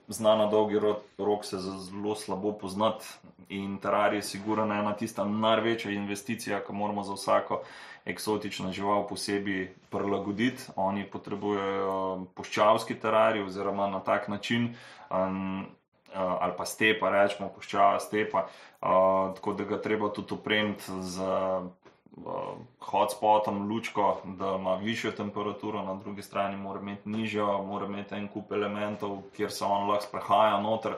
zna 0.08 0.36
na 0.36 0.46
dolgi 0.52 0.80
ro- 0.80 1.00
rok 1.18 1.46
se 1.46 1.60
zelo 1.60 2.16
slabo 2.16 2.52
poznati. 2.54 3.06
In 3.50 3.78
terarij 3.78 4.18
je 4.18 4.24
sigurno 4.24 4.64
ena 4.74 4.94
tista 4.96 5.26
največja 5.26 5.92
investicija, 5.92 6.62
ki 6.64 6.74
moramo 6.74 7.04
za 7.04 7.14
vsako 7.14 7.62
eksotično 8.06 8.72
žival 8.72 9.08
posebej 9.08 9.70
prilagoditi. 9.90 10.72
Oni 10.76 11.06
potrebujejo 11.10 12.26
puščavski 12.36 13.00
terarij 13.00 13.44
oziroma 13.44 13.90
na 13.90 14.00
tak 14.00 14.28
način. 14.28 14.76
Um, 15.10 15.68
Uh, 16.12 16.18
ali 16.44 16.52
pa 16.58 16.66
stepa, 16.68 17.08
rečemo, 17.08 17.48
puščava 17.56 18.00
stepa, 18.04 18.42
uh, 18.44 19.32
tako 19.36 19.54
da 19.56 19.64
ga 19.64 19.78
treba 19.80 20.10
tudi 20.12 20.34
opremiti 20.36 20.84
z 21.08 21.24
uh, 21.24 22.58
hotspotom, 22.80 23.62
lučko, 23.70 24.18
da 24.26 24.56
ima 24.60 24.76
višjo 24.76 25.12
temperaturo, 25.12 25.84
na 25.88 25.96
drugi 25.96 26.22
strani 26.22 26.58
mora 26.58 26.82
imeti 26.82 27.10
nižjo, 27.10 27.64
mora 27.64 27.86
imeti 27.86 28.16
en 28.16 28.28
kup 28.28 28.52
elementov, 28.52 29.22
kjer 29.38 29.52
se 29.52 29.64
on 29.64 29.88
lahko 29.88 30.04
sprehaja 30.10 30.60
noter. 30.60 30.98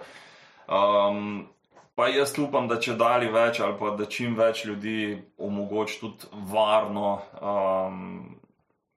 Um, 0.67 1.45
pa 1.95 2.07
jaz 2.07 2.33
upam, 2.39 2.67
da 2.67 2.79
če 2.79 2.95
dali 2.97 3.27
več 3.31 3.59
ali 3.59 3.75
pa 3.79 3.91
da 3.97 4.05
čim 4.05 4.35
več 4.35 4.65
ljudi 4.65 5.21
omogoči 5.37 5.99
tudi 5.99 6.29
varno 6.49 7.21
um, 7.41 8.39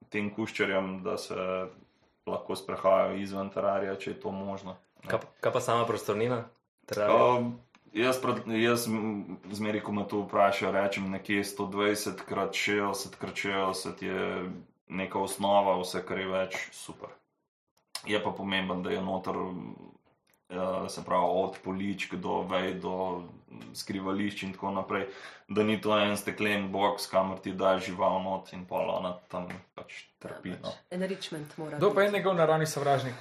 tem 0.08 0.30
kuščarjem, 0.30 1.02
da 1.02 1.16
se 1.18 1.36
lahko 2.26 2.56
sprehajajo 2.56 3.16
izven 3.16 3.50
terarija, 3.50 3.96
če 3.96 4.10
je 4.10 4.20
to 4.20 4.30
možno. 4.30 4.76
Kaj, 5.06 5.20
pa- 5.20 5.32
kaj 5.40 5.52
pa 5.52 5.60
sama 5.60 5.84
prostornina? 5.86 6.44
Um, 6.96 7.52
jaz, 7.92 8.18
pred, 8.22 8.42
jaz 8.46 8.86
zmeraj, 9.52 9.82
ko 9.82 9.92
me 9.92 10.06
to 10.08 10.22
vprašajo, 10.24 10.72
rečem 10.72 11.10
nekje 11.10 11.44
120 11.44 12.24
krat 12.24 12.54
60 12.54 13.16
krat 13.18 13.34
60 13.36 14.02
je 14.02 14.50
neka 14.88 15.18
osnova, 15.18 15.76
vse 15.80 16.02
kar 16.06 16.18
je 16.18 16.26
več, 16.30 16.56
super. 16.72 17.10
Je 18.06 18.18
pa 18.22 18.30
pomemben, 18.30 18.82
da 18.82 18.90
je 18.90 19.02
noter, 19.02 19.34
se 20.88 21.04
pravi, 21.04 21.24
od 21.28 21.56
poličk 21.64 22.14
do 22.14 22.42
vej, 22.42 22.74
do 22.74 23.22
skrivališč 23.74 24.42
in 24.42 24.52
tako 24.52 24.70
naprej, 24.70 25.06
da 25.48 25.62
ni 25.62 25.80
to 25.80 25.98
en 25.98 26.16
steklen 26.16 26.72
box, 26.72 27.06
kamor 27.10 27.38
ti 27.38 27.52
da 27.52 27.78
žival 27.78 28.22
not 28.22 28.52
in 28.52 28.66
pol 28.66 28.90
ona 28.90 29.16
tam 29.28 29.48
pač 29.74 30.04
trpi. 30.18 30.54
No. 30.62 30.72
Enrichment 30.90 31.58
mora 31.58 31.78
Kdo 31.78 31.94
pa 31.94 32.02
je 32.02 32.10
njegov 32.10 32.34
naravni 32.34 32.66
sovražnik? 32.66 33.14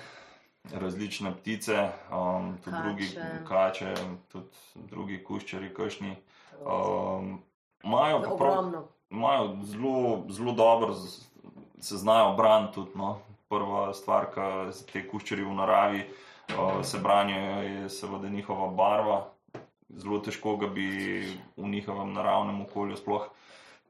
različne 0.74 1.34
ptice, 1.34 1.90
um, 2.12 2.58
tudi 2.64 2.76
Kače. 2.78 2.84
drugi 2.84 3.10
kače, 3.48 3.94
tudi 4.32 4.48
drugi 4.76 5.24
kuščari, 5.24 5.74
kašni. 5.74 6.16
Um, 6.62 7.42
Imajo 7.84 8.22
pa 8.22 8.36
prav, 8.38 8.52
Ogromno. 8.52 8.88
imajo 9.10 9.58
zelo, 9.64 10.26
zelo 10.30 10.52
dobro, 10.52 10.96
se 11.80 11.98
znajo 11.98 12.34
braniti 12.34 12.74
tudi. 12.74 12.92
No. 12.96 13.20
Prva 13.50 13.94
stvar, 13.94 14.26
ki 14.34 14.92
te 14.94 15.04
kuščari 15.08 15.44
v 15.46 15.54
naravi 15.54 16.00
uh, 16.00 16.16
se 16.84 17.00
branijo, 17.00 17.62
je 17.62 17.90
seveda 17.90 18.30
njihova 18.30 18.72
barva. 18.72 19.32
Zelo 19.90 20.20
težko 20.20 20.58
ga 20.58 20.68
bi 20.68 20.88
v 21.58 21.68
njihovem 21.70 22.14
naravnem 22.14 22.62
okolju 22.62 22.98
sploh 22.98 23.28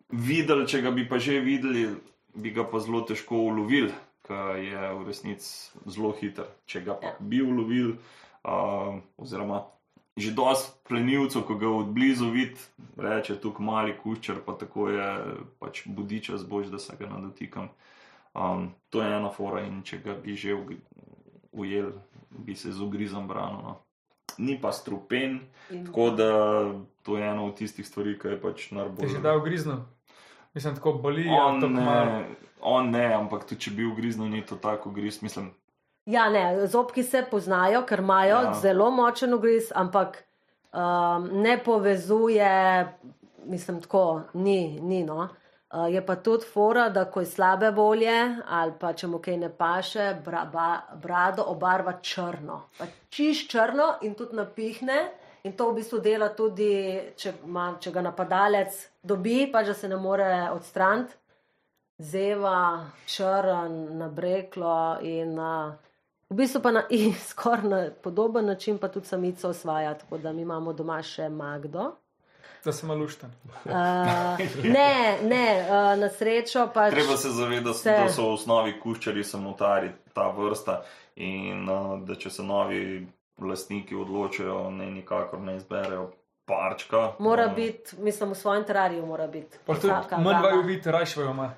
videli, 0.09 0.67
če 0.67 0.81
ga 0.81 0.91
bi 0.91 1.05
pa 1.09 1.17
že 1.19 1.39
videli, 1.39 1.87
bi 2.35 2.51
ga 2.51 2.63
pa 2.63 2.79
zelo 2.79 3.01
težko 3.01 3.37
ulovili, 3.49 3.93
ker 4.27 4.57
je 4.59 4.91
v 4.93 5.05
resnici 5.07 5.71
zelo 5.85 6.11
hiter. 6.19 6.45
Če 6.65 6.81
ga 6.81 6.93
pa 6.99 7.07
Ja. 7.07 7.15
bi 7.19 7.41
ulovili, 7.41 7.95
uh, 8.43 8.99
oziroma 9.17 9.65
že 10.17 10.31
dosti 10.31 10.71
plenilcev, 10.87 11.43
ko 11.43 11.55
ga 11.59 11.67
od 11.67 11.89
blizu 11.91 12.29
vidi, 12.31 12.55
reče 12.95 13.35
tukaj 13.35 13.65
mali 13.65 13.97
kuščar, 13.99 14.37
pa 14.45 14.53
tako 14.55 14.87
je 14.89 15.07
pač 15.59 15.81
budiča 15.85 16.37
zbož, 16.37 16.69
da 16.71 16.79
se 16.79 16.95
ga 16.95 17.09
ne 17.11 17.19
dotikam. 17.21 17.67
Um, 18.33 18.71
to 18.89 19.01
je 19.01 19.11
ena 19.11 19.29
fora 19.29 19.65
in 19.67 19.81
če 19.83 19.97
ga 19.99 20.13
bi 20.15 20.35
že 20.35 20.55
ug- 20.55 20.79
ujel, 21.51 21.91
bi 22.37 22.55
se 22.55 22.71
z 22.71 22.81
ugrizom 22.81 23.27
branil. 23.27 23.57
No. 23.59 23.75
Ni 24.37 24.57
pa 24.57 24.71
strupen, 24.71 25.39
In- 25.69 25.85
tako 25.85 26.09
da 26.11 26.29
to 27.01 27.17
je 27.17 27.23
ena 27.23 27.43
od 27.43 27.55
tistih 27.55 27.87
stvari, 27.87 28.19
ki 28.19 28.27
je 28.27 28.41
pač 28.41 28.69
Ti 28.69 28.75
najbolj. 28.75 29.07
že 29.07 29.19
dal 29.19 29.39
grizno? 29.39 29.85
Mislim, 30.53 30.75
tako 30.75 30.93
boli, 30.93 31.27
On 31.29 31.61
tako 31.61 31.73
malo. 31.73 32.05
ne, 32.05 32.25
on 32.61 32.89
ne, 32.89 33.13
ampak 33.13 33.43
tudi 33.43 33.61
če 33.61 33.71
bi 33.71 33.85
ugriznil, 33.85 34.27
ni 34.27 34.41
to 34.41 34.55
tako 34.57 34.89
ugriz. 34.89 35.21
Mislim, 35.21 35.51
Ja, 36.05 36.29
ne, 36.29 36.67
zobki 36.67 37.03
se 37.03 37.25
poznajo, 37.25 37.81
ker 37.81 37.99
imajo 37.99 38.29
Ja. 38.29 38.41
ja. 38.43 38.53
zelo 38.55 38.91
močen 38.91 39.33
ugriz, 39.33 39.71
ampak 39.75 40.23
um, 40.71 40.81
ne 41.33 41.57
povezuje, 41.59 42.87
mislim, 43.45 43.81
tako 43.81 44.03
ni. 44.33 44.79
ni 44.81 45.03
no. 45.03 45.29
Uh, 45.75 45.93
je 45.93 46.05
pa 46.05 46.15
tudi 46.15 46.45
fora, 46.47 46.89
da 46.89 47.05
ko 47.11 47.19
je 47.19 47.25
slabe 47.25 47.69
volje 47.75 48.35
ali 48.47 48.71
pa 48.79 48.93
če 48.93 49.07
mu 49.11 49.19
kaj 49.19 49.37
ne 49.37 49.49
paše, 49.49 50.13
bra, 50.25 50.45
ba, 50.47 50.67
brado 51.03 51.43
obarva 51.51 51.97
črno. 52.01 52.61
Pa 52.77 52.87
čiš 53.09 53.47
črno 53.51 53.89
in 54.01 54.13
tudi 54.15 54.39
napihne. 54.39 54.99
In 55.43 55.53
to 55.53 55.67
v 55.69 55.75
bistvu 55.77 55.99
dela 55.99 56.31
tudi, 56.33 56.69
če, 57.19 57.33
ima, 57.45 57.75
če 57.79 57.91
ga 57.91 58.01
napadalec 58.01 58.77
dobi, 59.03 59.45
pa 59.51 59.61
že 59.63 59.75
se 59.77 59.87
ne 59.91 59.99
more 59.99 60.47
odstraniti 60.53 61.13
zeva, 62.01 62.87
črn, 63.05 63.75
nabreklo 63.99 64.97
in 65.03 65.35
uh, 65.39 65.75
v 66.29 66.39
bistvu 66.39 66.61
pa 66.61 66.71
na 66.71 66.87
skoraj 67.29 67.91
podoben 68.01 68.45
način 68.45 68.77
pa 68.77 68.87
tudi 68.87 69.07
samica 69.07 69.49
osvaja, 69.49 69.93
tako 69.93 70.17
da 70.17 70.33
mi 70.33 70.41
imamo 70.41 70.73
doma 70.73 71.01
še 71.03 71.29
Magdo. 71.29 71.91
Da 72.65 72.71
sem 72.71 72.89
malušten. 72.89 73.29
Uh, 73.65 73.71
ne, 74.77 75.17
ne, 75.23 75.65
uh, 75.69 75.99
na 75.99 76.09
srečo 76.09 76.67
pač. 76.73 76.93
treba 76.93 77.17
se 77.17 77.29
zavedati, 77.29 77.77
se- 77.77 77.91
da 77.91 78.09
so 78.09 78.29
v 78.29 78.33
osnovi 78.33 78.79
kuščari 78.79 79.23
samotari, 79.23 79.91
ta 80.13 80.27
vrsta. 80.29 80.81
In 81.15 81.69
uh, 81.69 81.99
da 82.01 82.15
če 82.15 82.29
se 82.29 82.43
novi 82.43 83.07
lastniki 83.41 83.95
odločijo, 83.95 84.69
ne 84.71 84.89
nikakor 84.91 85.39
ne 85.39 85.55
izberejo 85.55 86.09
parčka. 86.45 87.11
Mora 87.19 87.45
um, 87.47 87.55
biti, 87.55 87.95
mislim, 87.99 88.31
v 88.31 88.35
svojem 88.35 88.63
terariju 88.63 89.05
mora 89.05 89.27
biti. 89.27 89.57
Pa 89.65 89.73
manj 89.73 89.91
agama. 89.91 90.39
vaju 90.39 90.61
vidite, 90.61 90.91
rajšvajo 90.91 91.31
ima. 91.31 91.53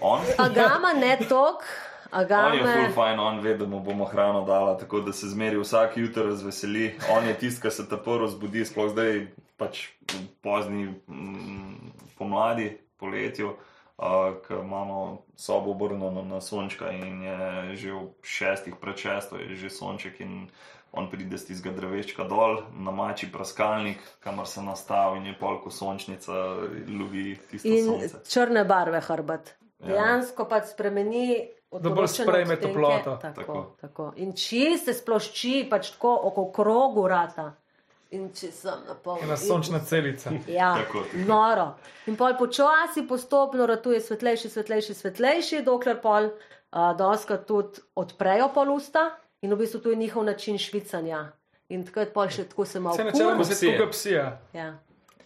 On, 0.00 0.20
Agama 0.38 0.92
ne 0.92 1.18
tok, 1.28 1.64
on 2.12 2.20
je 2.20 2.62
agame. 2.64 2.92
fajn, 2.94 3.20
on 3.20 3.40
ve, 3.40 3.54
da 3.56 3.66
mu 3.66 3.80
bomo 3.80 4.04
hrano 4.04 4.44
dala, 4.44 4.78
tako 4.78 5.00
da 5.00 5.12
se 5.12 5.28
zmeri 5.28 5.58
vsak 5.58 5.96
jutro 5.96 6.26
razveseli. 6.26 6.94
On 7.16 7.28
je 7.28 7.34
tisti, 7.34 7.62
ki 7.62 7.70
se 7.70 7.88
ta 7.88 7.96
prvo 7.96 8.28
zbudi, 8.28 8.64
sploh 8.64 8.90
zdaj 8.90 9.26
pač 9.56 9.88
pozni 10.42 10.94
mm, 11.08 11.92
pomladi, 12.18 12.78
poletju. 12.96 13.56
Uh, 14.02 14.34
Ker 14.48 14.56
imamo 14.58 15.22
sobo 15.36 15.70
obrnjeno 15.70 16.22
na 16.22 16.40
sončka, 16.40 16.90
in 16.90 17.22
je 17.22 17.76
že 17.76 17.92
v 17.92 18.08
šestih, 18.22 18.74
pred 18.80 18.96
šesto 18.98 19.36
je 19.36 19.54
že 19.54 19.70
sonček, 19.70 20.20
in 20.20 20.48
on 20.92 21.06
pride 21.10 21.38
z 21.38 21.46
tistega 21.46 21.76
dreveščka 21.76 22.24
dol, 22.28 22.64
namači 22.74 23.30
praskalnik, 23.32 24.00
kamor 24.20 24.48
se 24.48 24.62
nastavi, 24.62 25.20
in 25.20 25.26
je 25.30 25.38
polko 25.38 25.70
sončnica, 25.70 26.32
lovi 26.88 27.38
tisto 27.50 27.68
In 27.68 27.84
sonce. 27.84 28.24
črne 28.28 28.64
barve 28.64 29.00
hrbet. 29.00 29.54
dejansko 29.78 30.48
pač 30.48 30.72
spremeni. 30.74 31.48
Da 31.80 31.90
bolj 31.90 32.08
sprejme 32.08 32.56
toploto. 32.60 33.16
Tako, 33.22 33.34
Tako. 33.34 33.34
tako. 33.36 33.74
tako. 33.80 34.12
In 34.16 34.32
če 34.36 34.78
se 34.84 34.94
splošči, 34.94 35.66
pač 35.70 35.94
tako 35.94 36.12
okoli 36.28 36.52
krogu 36.54 37.06
rata. 37.08 37.52
In 38.12 38.28
če 38.36 38.50
sem 38.52 38.82
na 38.88 38.94
pol. 38.94 39.22
Ena 39.24 39.36
sončna 39.40 39.80
celica. 39.80 40.30
Ja, 40.46 40.74
Tako, 40.76 41.00
tako. 41.08 41.24
noro. 41.26 41.66
In 42.06 42.16
pol 42.20 42.36
počasi, 42.36 43.06
postopno 43.08 43.66
ratuje 43.66 44.00
svetlejši, 44.04 44.50
svetlejši, 44.52 44.94
svetlejši, 44.94 45.62
dokler 45.64 45.96
pol 46.02 46.28
uh, 46.28 46.92
doska 46.98 47.38
tudi 47.48 47.80
odprejo 47.96 48.50
pol 48.52 48.74
usta 48.76 49.08
in 49.40 49.54
v 49.54 49.62
bistvu 49.64 49.80
to 49.80 49.90
je 49.90 49.96
njihov 49.96 50.24
način 50.28 50.58
švicanja. 50.60 51.32
In 51.72 51.86
takrat 51.88 52.12
pol 52.12 52.28
še 52.28 52.44
tako 52.50 52.66
se 52.68 52.80
malo 52.80 52.98
Vse 53.00 53.04
načeloma 53.08 53.44
se 53.48 53.56
tukaj 53.64 53.90
psija. 53.90 54.26
Ja. 54.52 54.74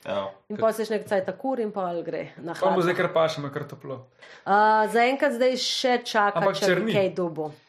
Ja. 0.07 0.31
In 0.49 0.57
pol 0.57 0.73
se 0.73 0.85
še 0.85 0.99
nekaj 0.99 1.35
kur 1.35 1.61
in 1.61 1.73
pol 1.73 2.03
gre 2.03 2.29
na 2.39 2.55
Pa 2.55 2.67
mu 2.67 2.73
hladno. 2.73 2.83
zdaj 2.83 2.95
kar 2.95 3.09
pašemo, 3.13 3.51
kar 3.51 3.65
toplo. 3.65 4.07
Uh, 4.47 4.87
Zaenkrat 4.89 5.33
zdaj 5.33 5.57
še 5.57 5.99
čaka, 6.05 6.39
Ampak 6.39 6.55
če 6.55 6.67
bi 6.67 6.73
črni. 6.73 6.93
kaj 6.93 7.09
dubo. 7.13 7.51
Po 7.51 7.65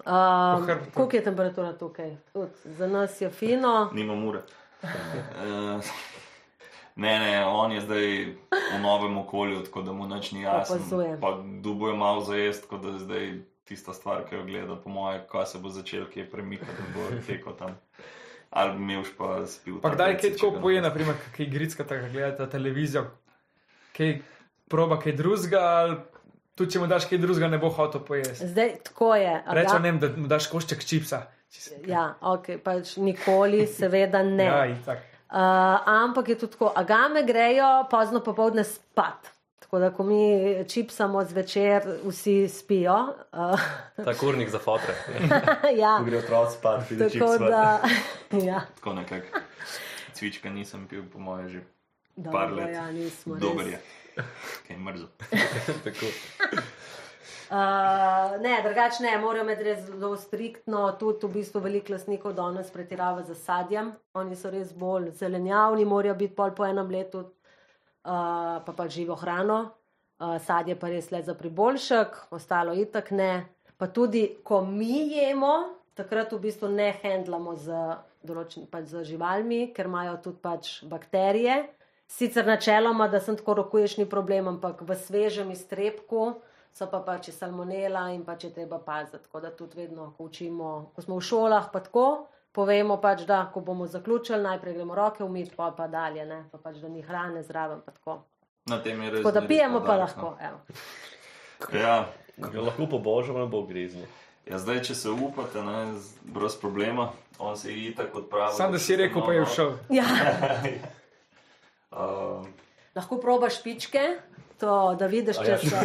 Um, 0.00 0.64
koliko 0.94 1.16
je 1.16 1.24
temperatura 1.24 1.72
tukaj? 1.72 2.16
Tud, 2.32 2.48
za 2.64 2.86
nas 2.86 3.20
je 3.20 3.28
fino. 3.30 3.90
Nima 3.92 4.14
mure. 4.14 4.40
Eh, 4.82 5.80
Ne, 6.96 7.18
ne, 7.18 7.46
on 7.46 7.72
je 7.72 7.80
zdaj 7.80 8.06
v 8.50 8.78
novem 8.82 9.18
okolju, 9.18 9.62
tako 9.64 9.82
da 9.82 9.92
mu 9.92 10.06
nič 10.06 10.32
ni 10.32 10.42
jasno. 10.42 10.76
Opazuje. 10.76 11.20
Pa 11.20 11.30
dubuje 11.62 11.94
malo 11.94 12.20
za 12.20 12.36
jesti, 12.36 12.62
tako 12.62 12.76
da 12.76 12.88
je 12.88 12.98
zdaj 12.98 13.24
tista 13.64 13.94
stvar, 13.94 14.24
ki 14.24 14.34
jo 14.34 14.44
gleda, 14.44 14.76
po 14.76 14.90
moje, 14.90 15.20
ko 15.28 15.44
se 15.46 15.58
bo 15.58 15.68
začel 15.68 16.04
kje 16.06 16.30
premikati, 16.30 16.72
da 16.72 16.84
bo 16.92 17.22
tekel 17.26 17.52
tam. 17.54 17.78
Ali 18.50 18.72
bi 18.72 18.82
imel 18.84 19.04
pa 19.18 19.46
spil. 19.46 19.80
Pa 19.80 19.90
kdaj 19.90 20.16
kaj 20.18 20.30
tako 20.32 20.60
poje, 20.60 20.80
naprimer, 20.80 21.14
kaj 21.36 21.46
gricka, 21.46 21.84
tako 21.84 22.08
gledate 22.10 22.46
televizijo, 22.48 23.04
kaj 23.94 24.16
proba 24.68 24.98
kaj 24.98 25.12
drugega, 25.12 25.60
ali 25.60 25.96
tudi 26.54 26.72
če 26.72 26.78
mu 26.78 26.86
daš 26.86 27.06
kaj 27.06 27.18
drugega, 27.18 27.48
ne 27.48 27.58
bo 27.58 27.70
hotel 27.70 28.00
pojesti. 28.02 28.46
Zdaj 28.46 28.74
tako 28.82 29.14
je. 29.14 29.36
Rečem, 29.48 29.76
ga- 29.76 29.82
ne, 29.82 29.92
da 29.94 30.10
mu 30.16 30.26
daš 30.26 30.46
košček 30.46 30.84
čipsa. 30.84 31.22
Ja, 31.84 32.14
ok, 32.22 32.58
pač 32.60 32.96
nikoli, 32.96 33.66
seveda 33.66 34.22
ne. 34.22 34.44
Ja, 34.44 34.66
itak. 34.66 34.98
Uh, 35.30 35.38
ampak 35.86 36.28
je 36.28 36.36
tudi 36.36 36.52
tako, 36.52 36.72
agame 36.74 37.22
grejo 37.22 37.86
pozno 37.86 38.20
popovdne 38.20 38.64
spat. 38.64 39.30
Tako 39.70 39.78
da, 39.78 39.90
ko 39.90 40.02
mi 40.02 40.64
čipsamo 40.68 41.24
zvečer, 41.24 41.82
vsi 42.04 42.48
spijo. 42.48 43.14
Ta 44.04 44.14
kurnik 44.20 44.48
za 44.50 44.58
fotre. 44.58 44.94
ja, 45.82 45.98
Ko 45.98 46.04
gre 46.04 46.18
otroci 46.18 46.56
spat, 46.58 46.90
vidi 46.90 47.02
tako 47.04 47.32
čips. 47.38 47.50
da. 47.50 47.80
ja, 48.50 48.60
Tako 48.76 48.94
nekako. 48.94 49.38
Cvička 50.12 50.50
nisem 50.50 50.88
pil, 50.88 51.02
po 51.12 51.18
moje, 51.18 51.48
že 51.48 51.60
dobro, 52.16 52.38
par 52.38 52.52
let. 52.52 52.74
ja, 52.74 52.90
nismo. 52.90 53.34
res. 53.34 53.42
Dober 53.42 53.66
je. 53.66 53.80
Kaj 54.66 54.76
je 54.76 54.78
mrzo. 54.78 55.06
Tako. 55.84 56.06
Uh, 57.50 58.42
ne, 58.42 58.60
drugače 58.64 59.02
ne, 59.02 59.18
morajo 59.18 59.44
imeti 59.44 59.62
res 59.62 59.86
zelo 59.86 60.16
striktno. 60.16 60.96
Tudi 60.98 61.26
v 61.26 61.30
bistvu 61.38 61.60
veliko 61.62 61.92
lasnikov 61.92 62.34
danes 62.34 62.74
pretirava 62.74 63.22
z 63.22 63.38
sadjem. 63.38 63.92
Oni 64.14 64.34
so 64.36 64.50
res 64.50 64.74
bolj 64.74 65.12
zelenjavni, 65.14 65.84
morajo 65.84 66.14
biti 66.14 66.34
pol 66.34 66.50
po 66.58 66.66
enem 66.66 66.90
letu, 66.90 67.28
uh, 68.04 68.60
pa 68.64 68.72
pa 68.76 68.88
živo 68.88 69.14
hrano. 69.14 69.70
Uh, 70.20 70.36
sadje 70.44 70.76
pa 70.76 70.90
res 70.92 71.10
le 71.10 71.22
za 71.24 71.34
priboljšek, 71.34 72.32
ostalo 72.36 72.74
itak 72.76 73.10
ne. 73.10 73.46
Pa 73.80 73.88
tudi, 73.88 74.26
ko 74.44 74.60
mi 74.64 75.08
jemo, 75.14 75.80
takrat 75.96 76.32
v 76.32 76.42
bistvu 76.44 76.68
ne 76.68 76.90
handlamo 77.00 77.56
z, 77.56 77.72
določen, 78.20 78.66
pač 78.68 78.92
z 78.92 79.04
živalmi, 79.08 79.70
ker 79.72 79.88
imajo 79.88 80.18
tudi 80.20 80.40
pač 80.44 80.72
bakterije. 80.84 81.62
Sicer 82.10 82.44
načeloma, 82.44 83.06
da 83.08 83.20
sem 83.22 83.38
tako 83.38 83.54
rokuješ, 83.62 83.96
ni 83.96 84.04
problem, 84.04 84.50
ampak 84.50 84.82
v 84.84 84.96
svežem 84.98 85.52
iztrebku 85.54 86.34
so 86.74 86.86
pa 86.90 87.00
pač 87.06 87.30
salmonela 87.34 88.10
in 88.14 88.24
pač 88.26 88.46
je 88.46 88.52
treba 88.54 88.78
paziti. 88.82 89.24
Tako 89.24 89.40
da 89.40 89.50
tudi 89.54 89.80
vedno, 89.82 90.12
ko 90.16 90.28
učimo, 90.30 90.92
ko 90.94 91.02
smo 91.02 91.18
v 91.18 91.26
šolah, 91.26 91.70
pa 91.72 91.82
tako. 91.86 92.06
Povemo 92.52 92.96
pač, 92.96 93.20
da 93.22 93.44
ko 93.46 93.60
bomo 93.60 93.86
zaključili, 93.86 94.42
najprej 94.42 94.74
gremo 94.74 94.94
roke 94.94 95.24
umiti, 95.24 95.52
pa 95.56 95.70
pa 95.70 95.86
dalje, 95.86 96.24
ne? 96.26 96.44
pa 96.50 96.58
pač, 96.58 96.76
da 96.76 96.88
ni 96.88 97.02
hrane 97.02 97.42
zraven. 97.42 97.80
pa 97.80 97.92
Tako, 97.92 98.16
Na 98.66 98.78
tem 98.78 99.02
je 99.02 99.10
res. 99.10 99.20
tako 99.20 99.30
da 99.30 99.42
pijemo, 99.42 99.80
pa 99.80 99.96
lahko. 99.96 100.34
No. 100.40 100.58
Ja, 101.72 102.08
Ga 102.38 102.60
lahko 102.60 102.86
po 102.86 102.98
božjem 102.98 103.36
ne 103.36 103.46
bo 103.46 103.62
griznil. 103.62 104.06
ja, 104.46 104.58
zdaj, 104.58 104.82
če 104.82 104.94
se 104.94 105.10
upate, 105.10 105.62
ne, 105.62 105.94
brez 106.24 106.56
problema, 106.56 107.10
on 107.38 107.56
se 107.56 107.70
je 107.70 107.90
itak 107.90 108.14
odpravil. 108.14 108.56
Sam 108.56 108.72
da 108.72 108.78
si 108.78 108.96
rekel, 108.96 109.22
pa 109.22 109.32
je 109.32 109.44
všel. 109.44 109.70
Ja, 109.90 110.04
Uh, 111.90 112.46
lahko 112.96 113.18
probaš 113.18 113.58
špičke, 113.58 114.02
to, 114.60 114.96
da 114.98 115.06
vidiš, 115.10 115.38
če 115.44 115.50
ja, 115.50 115.58
so. 115.58 115.76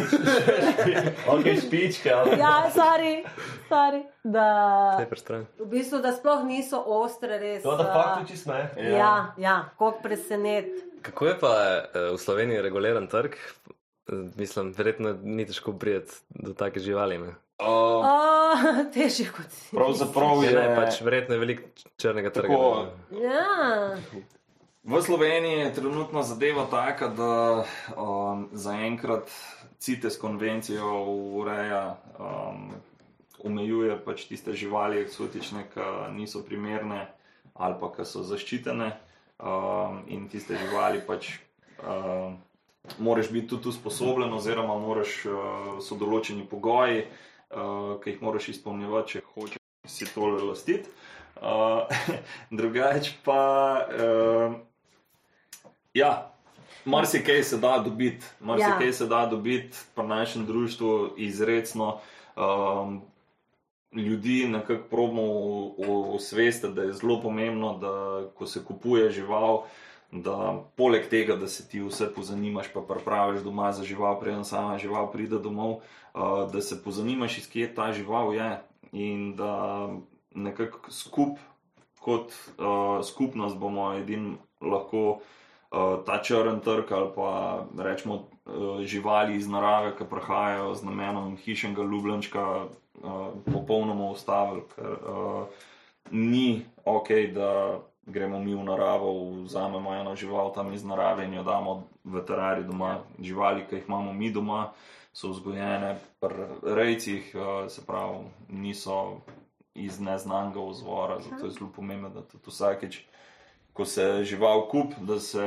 Ok, 1.34 1.48
špičke, 1.62 2.12
ali 2.12 2.38
Ja, 2.40 2.54
sorry, 2.74 3.14
sorry, 3.70 4.02
da 4.24 4.48
v 5.58 5.68
bistvu, 5.70 6.02
da 6.04 6.12
sploh 6.16 6.44
niso 6.46 6.82
ostre, 6.98 7.38
res. 7.42 7.62
to, 7.62 7.76
da 7.76 7.88
fakt 7.92 8.26
tudi 8.26 8.40
ne. 8.50 8.90
Ja, 8.92 9.14
ja, 9.40 9.56
koliko 9.78 10.04
presenet. 10.04 10.70
Kako 11.06 11.26
je 11.26 11.38
pa 11.40 11.54
eh, 11.56 12.10
v 12.12 12.18
Sloveniji 12.18 12.62
reguliran 12.62 13.08
trg? 13.08 13.38
Mislim, 14.36 14.70
verjetno 14.76 15.16
ni 15.22 15.46
težko 15.46 15.72
prijeti 15.72 16.14
do 16.30 16.54
take 16.54 16.80
živali. 16.80 17.18
Ne? 17.18 17.34
uh, 17.58 18.04
Oh, 18.06 18.56
težje 18.94 19.30
kot 19.32 19.50
si. 19.50 19.76
pravzaprav 19.76 20.44
Je, 20.44 20.52
ne, 20.54 20.66
pač 20.76 21.00
verjetno 21.02 21.34
je 21.34 21.40
veliko 21.40 21.86
črnega 21.96 22.30
trga. 22.30 22.52
Tako, 22.52 22.86
ne. 23.10 23.22
Ja, 23.24 23.96
V 24.86 25.02
Sloveniji 25.02 25.58
je 25.58 25.74
trenutno 25.74 26.22
zadeva 26.22 26.66
taka, 26.70 27.08
da 27.08 27.64
um, 27.98 28.48
zaenkrat 28.52 29.30
CITES 29.78 30.18
konvencijo 30.18 31.04
ureja, 31.34 31.96
um, 32.18 32.70
omejuje 33.42 33.96
pač 34.04 34.28
tiste 34.30 34.54
živali 34.54 35.00
eksotične, 35.02 35.64
ki 35.74 35.86
niso 36.14 36.44
primerne 36.46 37.08
ali 37.54 37.74
pa 37.80 37.90
ki 37.96 38.06
so 38.06 38.22
zaščitene. 38.22 38.92
Um, 39.42 40.04
in 40.06 40.28
tiste 40.30 40.54
živali 40.54 41.02
pač 41.02 41.32
um, 41.82 42.38
moraš 43.02 43.32
biti 43.34 43.48
tudi 43.56 43.74
usposobljen, 43.74 44.30
oziroma 44.38 44.78
moraš, 44.78 45.16
uh, 45.26 45.82
so 45.82 45.98
določeni 45.98 46.46
pogoji, 46.46 47.02
uh, 47.50 47.98
ki 47.98 48.14
jih 48.14 48.22
moraš 48.22 48.52
izpolnjevati, 48.54 49.18
če 49.18 49.26
hočeš 49.34 49.66
si 49.98 50.06
tole 50.14 50.38
lastiti. 50.46 50.94
Uh, 51.42 51.90
drugače 52.62 53.18
pa, 53.26 53.42
uh, 53.90 54.56
ja, 55.96 56.32
marsikaj 56.84 57.42
se 57.42 57.56
da 57.56 57.78
dobiti, 57.78 58.24
marsikaj 58.40 58.86
Ja. 58.86 58.92
se 58.92 59.06
da 59.06 59.26
dobiti 59.26 59.76
pri 59.94 60.06
našem 60.06 60.46
društvu 60.46 61.10
izredno. 61.16 61.98
Um, 62.36 63.02
ljudi 63.92 64.46
nekako 64.48 64.88
probamo 64.90 65.22
osvestiti, 66.14 66.74
da 66.74 66.82
je 66.82 66.92
zelo 66.92 67.20
pomembno, 67.22 67.78
da 67.78 68.22
ko 68.34 68.46
se 68.46 68.64
kupuje 68.64 69.10
žival, 69.10 69.62
da 70.12 70.64
poleg 70.76 71.08
tega, 71.08 71.36
da 71.36 71.48
se 71.48 71.68
ti 71.68 71.80
vse 71.80 72.14
pozanimaš, 72.14 72.66
pa 72.74 72.80
pripraviš 72.80 73.40
doma 73.40 73.72
za 73.72 73.84
žival, 73.84 74.20
preden 74.20 74.44
sama 74.44 74.78
žival 74.78 75.12
pride 75.12 75.38
domov, 75.38 75.70
uh, 75.70 76.52
da 76.52 76.60
se 76.60 76.82
pozanimaš, 76.84 77.38
iz 77.38 77.50
kje 77.50 77.74
ta 77.74 77.92
žival 77.92 78.34
je 78.34 78.60
in 78.92 79.36
da 79.36 79.88
nekako 80.34 80.90
skup, 80.90 81.38
kot 82.00 82.32
uh, 82.58 83.04
skupnost 83.04 83.56
bomo 83.56 83.92
edin 83.94 84.36
lahko 84.60 85.20
ta 86.06 86.22
črn 86.22 86.60
trg 86.64 86.92
ali 86.92 87.10
pa 87.16 87.30
rečemo 87.78 88.14
uh, 88.14 88.80
živali 88.80 89.36
iz 89.36 89.48
narave, 89.48 89.94
ki 89.98 90.04
prihajajo 90.10 90.74
z 90.74 90.84
namenom 90.84 91.36
hišnega 91.36 91.82
ljubljenčka, 91.82 92.64
uh, 92.64 93.28
popolnoma 93.52 94.10
ustavili, 94.10 94.62
ker 94.74 94.96
ni 96.10 96.62
ok, 96.84 97.08
da 97.34 97.80
gremo 98.06 98.38
mi 98.38 98.54
v 98.54 98.64
naravo, 98.64 99.30
vzamemo 99.42 99.94
eno 99.94 100.14
žival 100.16 100.52
tam 100.54 100.72
iz 100.72 100.84
narave 100.84 101.24
in 101.24 101.34
jo 101.34 101.42
damo 101.42 101.82
v 102.04 102.22
terari 102.22 102.64
doma. 102.64 103.00
Živali, 103.18 103.66
ki 103.66 103.80
jih 103.80 103.88
imamo 103.88 104.12
mi 104.12 104.30
doma, 104.30 104.70
so 105.12 105.32
vzgojene 105.32 105.96
pri 106.20 106.46
rejcih, 106.62 107.34
se 107.68 107.82
pravi, 107.86 108.18
niso 108.48 109.20
iz 109.74 110.00
neznanega 110.00 110.60
vzvora, 110.60 111.18
zato 111.20 111.46
je 111.46 111.50
zelo 111.50 111.70
pomembno, 111.76 112.08
da 112.08 112.22
tudi 112.22 112.44
vsakeč. 112.46 113.02
Ko 113.76 113.84
se 113.84 114.24
žival 114.24 114.64
kup, 114.70 114.94
da 115.04 115.20
se 115.20 115.44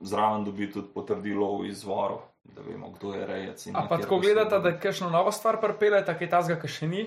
zraven 0.00 0.44
dobi 0.44 0.68
tudi 0.72 0.88
potrdilo 0.94 1.46
o 1.56 1.64
izvoru, 1.64 2.18
da 2.44 2.60
vemo, 2.66 2.90
kdo 2.98 3.14
je 3.14 3.26
rejec. 3.26 3.66
A 3.72 3.86
pa 3.88 3.96
tako 3.98 4.18
gledate, 4.20 4.58
da 4.60 4.74
kakšno 4.78 5.08
novo 5.10 5.32
stvar 5.32 5.60
pripeljete, 5.60 6.12
kaj 6.18 6.30
tazga, 6.30 6.58
ki 6.60 6.68
še 6.68 6.88
ni, 6.90 7.06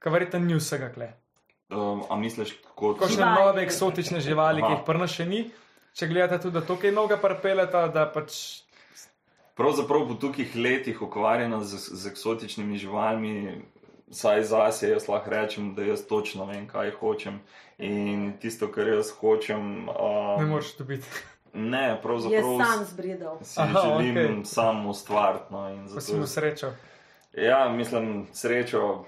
ki 0.00 0.12
verjetno 0.14 0.40
ni 0.40 0.56
vsega 0.56 0.88
kle. 0.94 1.10
Um, 1.70 2.00
a 2.08 2.16
misliš, 2.16 2.56
kot 2.74 2.98
Kakšne 2.98 3.20
Živali. 3.22 3.44
nove 3.44 3.62
eksotične 3.62 4.20
živali, 4.24 4.64
ki 4.64 4.66
Aha. 4.66 4.78
jih 4.78 4.86
prna 4.88 5.06
še 5.06 5.28
ni. 5.28 5.44
Če 5.94 6.08
gledate 6.08 6.40
tudi, 6.42 6.56
da 6.56 6.64
to 6.66 6.74
kaj 6.80 6.96
novega 6.96 7.20
pripeljete, 7.20 7.84
da 7.94 8.08
pač 8.10 8.64
Pravzaprav 9.60 10.06
po 10.08 10.14
tukih 10.16 10.54
letih 10.56 11.02
ukvarjanja 11.02 11.60
z, 11.68 11.76
z 11.92 12.08
eksotičnimi 12.08 12.78
živalmi, 12.80 13.60
saj 14.10 14.42
zase 14.42 14.88
jaz 14.90 15.08
lahko 15.08 15.30
rečem, 15.30 15.74
da 15.74 15.82
jaz 15.82 16.06
točno 16.06 16.44
vem, 16.44 16.66
kaj 16.66 16.90
hočem. 16.92 17.40
In 17.78 18.32
tisto, 18.38 18.68
kar 18.68 18.88
jaz 18.88 19.10
hočem, 19.10 19.84
ne 19.86 19.92
um, 20.38 20.48
moreš 20.48 20.76
dobiti. 20.76 21.06
Ne, 21.52 21.82
Je 21.84 22.02
pravzaprav 22.02 22.58
sam 22.58 22.84
zbridal. 22.84 23.38
si 23.42 23.60
Aha, 23.60 23.80
želim 23.80 24.14
okay. 24.16 24.44
sam 24.44 24.86
ustvariti. 24.86 25.44
No, 25.50 25.68
in 25.68 25.82
Pa 25.84 26.00
si 26.00 26.06
zato- 26.06 26.20
mu 26.20 26.26
srečo. 26.26 26.72
Ja, 27.32 27.68
mislim, 27.68 28.26
srečo, 28.32 29.04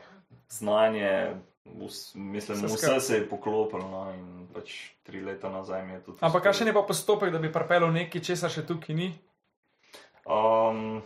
znanje, 0.48 1.34
vs, 1.66 2.14
mislim, 2.14 2.58
Vse 2.58 2.76
vse, 2.76 3.00
se 3.00 3.14
je 3.14 3.28
poklopilo. 3.28 3.88
No, 3.88 4.12
in 4.14 4.48
pač 4.54 4.72
tri 5.02 5.20
leta 5.20 5.48
nazaj 5.48 5.86
mi 5.86 5.92
je 5.92 6.00
tudi. 6.00 6.18
Ampak 6.20 6.42
kakšen 6.42 6.66
je 6.66 6.72
pa 6.72 6.82
postopek, 6.82 7.32
da 7.32 7.38
bi 7.38 7.52
pripeljal 7.52 7.92
nekaj, 7.92 8.20
česar 8.22 8.50
še 8.50 8.66
tukaj 8.66 8.94
ni? 8.94 9.12
Um, 10.24 11.02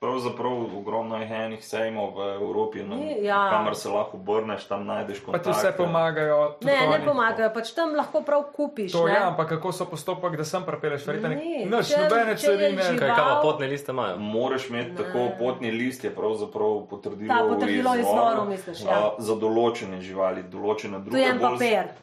pravzaprav 0.00 0.52
ogromno 0.76 1.16
je 1.16 1.26
enih 1.26 1.64
sejmov 1.64 2.12
v 2.12 2.34
Evropi, 2.34 2.82
na, 2.82 2.96
Ni- 2.96 3.24
ja. 3.24 3.50
kamor 3.50 3.74
se 3.74 3.88
lahko 3.88 4.16
obrneš, 4.16 4.64
tam 4.64 4.84
najdeš 4.84 5.20
Pa 5.20 5.24
kontakte. 5.26 5.44
ti 5.44 5.58
vse 5.58 5.72
pomagajo. 5.72 6.56
Ne, 6.60 6.76
ne 6.88 6.98
pomagajo, 7.00 7.50
pač 7.50 7.72
tam 7.72 7.94
lahko 7.94 8.22
prav 8.22 8.44
kupiš. 8.52 8.92
To 8.92 9.06
ne. 9.06 9.12
je, 9.12 9.18
ampak 9.20 9.48
kako 9.48 9.72
so 9.72 9.84
postopek, 9.86 10.36
da 10.36 10.44
sem 10.44 10.62
pripelješ, 10.62 11.06
verjetno 11.06 11.28
Ni, 11.28 11.64
Noč, 11.66 11.88
če- 11.88 11.98
nobene 11.98 12.30
je 12.30 12.36
carine. 12.36 12.82
Kaj, 12.82 12.98
kaj 12.98 13.24
pa 13.24 13.40
potne 13.42 13.66
liste 13.66 13.92
imajo? 13.92 14.16
Moraš 14.18 14.68
imeti 14.68 14.90
Ne. 14.90 14.96
tako 14.96 15.28
potni 15.38 15.70
list, 15.70 16.04
je 16.04 16.10
pravzaprav 16.10 16.86
potrdilo, 16.86 17.28
Ta 17.28 17.40
potrdilo 17.44 17.90
o 17.90 17.96
izvoru, 17.96 18.44
misliš, 18.44 18.80
ja. 18.80 18.90
a, 18.90 19.14
za 19.18 19.34
določene 19.34 20.00
živali, 20.00 20.42
določene 20.44 20.98
druge 21.00 21.24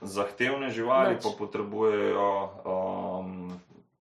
zahtevne 0.01 0.69
živali 0.69 1.13
Nič. 1.15 1.23
pa 1.23 1.29
potrebujejo 1.37 2.49
um, 2.65 3.59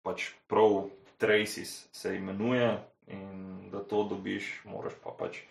pač 0.03 0.31
prav 0.47 0.85
traces 1.17 1.89
se 1.93 2.17
imenuje 2.17 2.79
in 3.07 3.71
da 3.71 3.81
to 3.81 4.03
dobiš, 4.11 4.63
moraš 4.65 4.95
pa 5.05 5.15
pač 5.19 5.43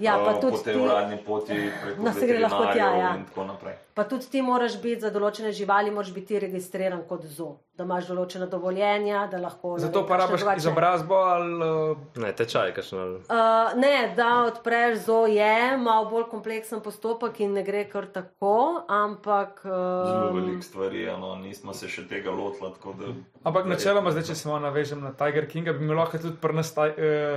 Ja, 0.00 0.16
pa 0.18 0.32
tudi 0.34 0.52
po 0.52 0.58
tej 0.60 0.74
ti- 0.74 0.80
uradni 0.80 1.16
poti 1.18 1.54
preko 1.76 2.02
No, 2.02 2.12
se 2.12 2.26
gre 2.26 2.38
lahko 2.38 2.56
tja, 2.58 2.66
veterinarjev 2.66 3.00
ja. 3.00 3.14
in 3.14 3.24
tako 3.24 3.44
naprej. 3.44 3.74
Pa 3.94 4.04
tudi 4.04 4.26
ti 4.26 4.40
moraš 4.40 4.80
biti 4.80 5.00
za 5.00 5.10
določene 5.10 5.52
živali, 5.52 5.90
moraš 5.90 6.14
biti 6.14 6.38
registriran 6.38 7.02
kot 7.04 7.24
zo, 7.26 7.46
da 7.74 7.84
imaš 7.84 8.06
določena 8.06 8.46
dovoljenja, 8.46 9.26
da 9.26 9.38
lahko. 9.38 9.74
ne 9.74 9.80
Zato 9.80 10.06
pa 10.06 10.16
rabiš 10.16 10.44
izobrazbo 10.56 11.14
ali 11.16 11.96
Ne, 12.16 12.32
tečaj, 12.32 12.72
kakšno. 12.72 12.98
Uh, 13.26 13.74
ne, 13.76 14.14
da 14.16 14.44
odpreš 14.44 14.98
zo 15.00 15.26
je 15.26 15.52
malo 15.76 16.04
bolj 16.06 16.24
kompleksen 16.24 16.80
postopek 16.80 17.40
in 17.40 17.52
ne 17.52 17.62
gre 17.62 17.84
kar 17.84 18.06
tako, 18.08 18.54
ampak. 18.88 19.60
Zelo 19.62 20.28
Um, 20.28 20.36
veliko 20.36 20.62
stvari, 20.62 21.00
je, 21.00 21.16
no, 21.16 21.34
nismo 21.36 21.74
se 21.74 21.88
še 21.88 22.08
tega 22.08 22.30
lotili. 22.30 22.72
tako 22.72 22.94
Da, 22.94 23.12
Ampak 23.44 23.66
načeloma, 23.66 24.10
zdaj, 24.10 24.22
če 24.22 24.34
se 24.34 24.48
malo 24.48 24.60
navežem 24.60 25.00
na 25.00 25.12
Tiger 25.12 25.46
Kinga, 25.46 25.72
bi 25.72 25.84
mi 25.84 25.94
lahko 25.94 26.18
tudi 26.18 26.36
prnas 26.38 26.72
uh, 26.72 26.88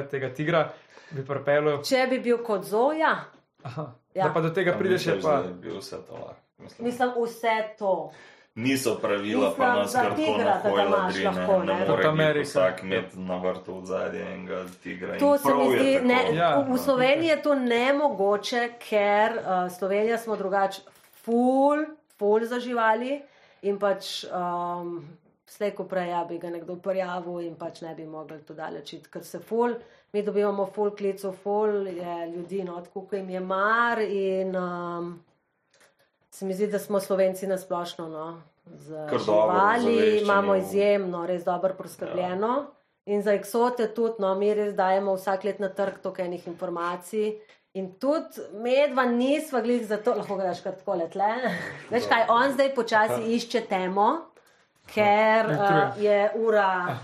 tega 0.07 0.29
tigra, 0.29 0.69
bi 1.11 1.25
pripeljal. 1.25 1.83
če 1.83 2.07
bi 2.09 2.19
bil 2.19 2.37
kot 2.39 2.63
zoja, 2.63 3.15
Aha. 3.63 3.91
Ja. 4.13 4.23
Da 4.23 4.33
pa 4.33 4.41
do 4.41 4.49
tega 4.49 4.71
A 4.71 4.77
prideš, 4.77 5.05
je 5.07 5.21
pa. 5.21 5.41
bil 5.53 5.77
vse 5.77 5.97
to 5.99 6.13
lahko. 6.15 6.35
Mislim, 6.57 6.85
mislim 6.85 7.09
vse 7.17 7.57
to. 7.79 8.11
Niso 8.55 8.95
pravila, 8.95 9.47
Mislim, 9.47 9.57
pa 9.57 9.75
nas 9.75 9.91
za 9.91 9.99
kar 9.99 10.09
tako 10.09 10.15
tigra, 10.17 10.43
na 10.45 10.53
da 10.53 10.61
ga 10.61 10.69
hojla 10.69 10.85
imaš 10.87 11.13
drine. 11.13 11.29
lahko, 11.31 11.59
Ne 11.59 11.73
ne. 11.75 11.87
more 11.87 12.05
Amerika. 12.05 12.43
vsak 12.43 12.83
imeti 12.83 13.19
na 13.19 13.37
vrtu 13.37 13.77
od 13.77 13.85
zadja 13.85 14.29
enega 14.29 14.65
tigra. 14.83 15.13
in 15.13 15.19
To 15.19 15.37
se 15.37 15.53
mi 15.53 15.65
je 15.65 15.79
zdi, 15.79 15.99
ne, 16.03 16.19
Ja. 16.33 16.59
v, 16.59 16.73
v 16.73 16.77
Sloveniji 16.77 17.27
je 17.27 17.41
to 17.41 17.55
nemogoče, 17.55 18.69
ker 18.79 19.31
uh, 19.33 19.43
Slovenija 19.71 20.17
smo 20.17 20.35
drugače 20.35 20.81
ful, 21.15 21.85
ful 22.17 22.45
za 22.45 22.59
živali 22.59 23.21
in 23.63 23.79
pač 23.79 24.25
um, 24.25 25.01
slej 25.47 25.71
ko 25.71 25.83
prej 25.85 26.09
ja, 26.09 26.23
bi 26.23 26.37
ga 26.37 26.49
nekdo 26.49 26.75
prijavil 26.75 27.39
in 27.39 27.55
pač 27.55 27.81
ne 27.81 27.95
bi 27.95 28.05
mogli 28.05 28.37
to 28.39 28.53
daleč 28.53 28.93
ker 29.07 29.23
se 29.23 29.39
ful, 29.39 29.73
mi 30.13 30.23
dobivamo 30.23 30.65
ful 30.65 30.91
klicev, 30.91 31.31
ful 31.33 31.87
je 31.87 32.27
ljudi, 32.27 32.63
no, 32.63 32.81
tako 32.81 33.01
ko 33.01 33.15
jim 33.15 33.29
je 33.29 33.39
mar 33.39 33.99
in 33.99 34.55
um, 34.55 35.23
se 36.31 36.45
mi 36.45 36.53
zdi, 36.53 36.67
da 36.67 36.79
smo 36.79 36.99
Slovenci 36.99 37.47
nasplošno, 37.47 38.07
no, 38.07 38.41
z 38.67 39.07
živali 39.19 40.21
imamo 40.21 40.53
v- 40.53 40.57
izjemno, 40.59 41.25
res 41.25 41.43
dobro 41.43 41.73
poskrbljeno. 41.73 42.47
Ja. 42.47 42.65
In 43.05 43.21
za 43.21 43.33
eksote 43.33 43.87
tudi, 43.87 44.13
no, 44.19 44.35
mi 44.35 44.53
res 44.53 44.73
dajemo 44.73 45.15
vsak 45.15 45.43
let 45.43 45.59
na 45.59 45.69
trg 45.69 45.97
toliko 45.99 46.21
enih 46.21 46.47
informacij. 46.47 47.33
In 47.73 47.91
tudi 47.93 48.41
medva 48.53 49.03
nisva 49.05 49.61
glih 49.61 49.87
za 49.87 49.97
to, 49.97 50.13
lahko 50.13 50.37
daš 50.37 50.61
kar 50.61 50.75
tako 50.75 50.93
letle. 50.93 51.25
Veš 51.91 52.05
kaj, 52.05 52.25
on 52.29 52.51
zdaj 52.51 52.75
počasi 52.75 53.33
išče 53.35 53.61
temo, 53.61 54.07
ker 54.87 55.45
uh, 55.47 55.57
je 55.97 56.31
ura 56.35 56.97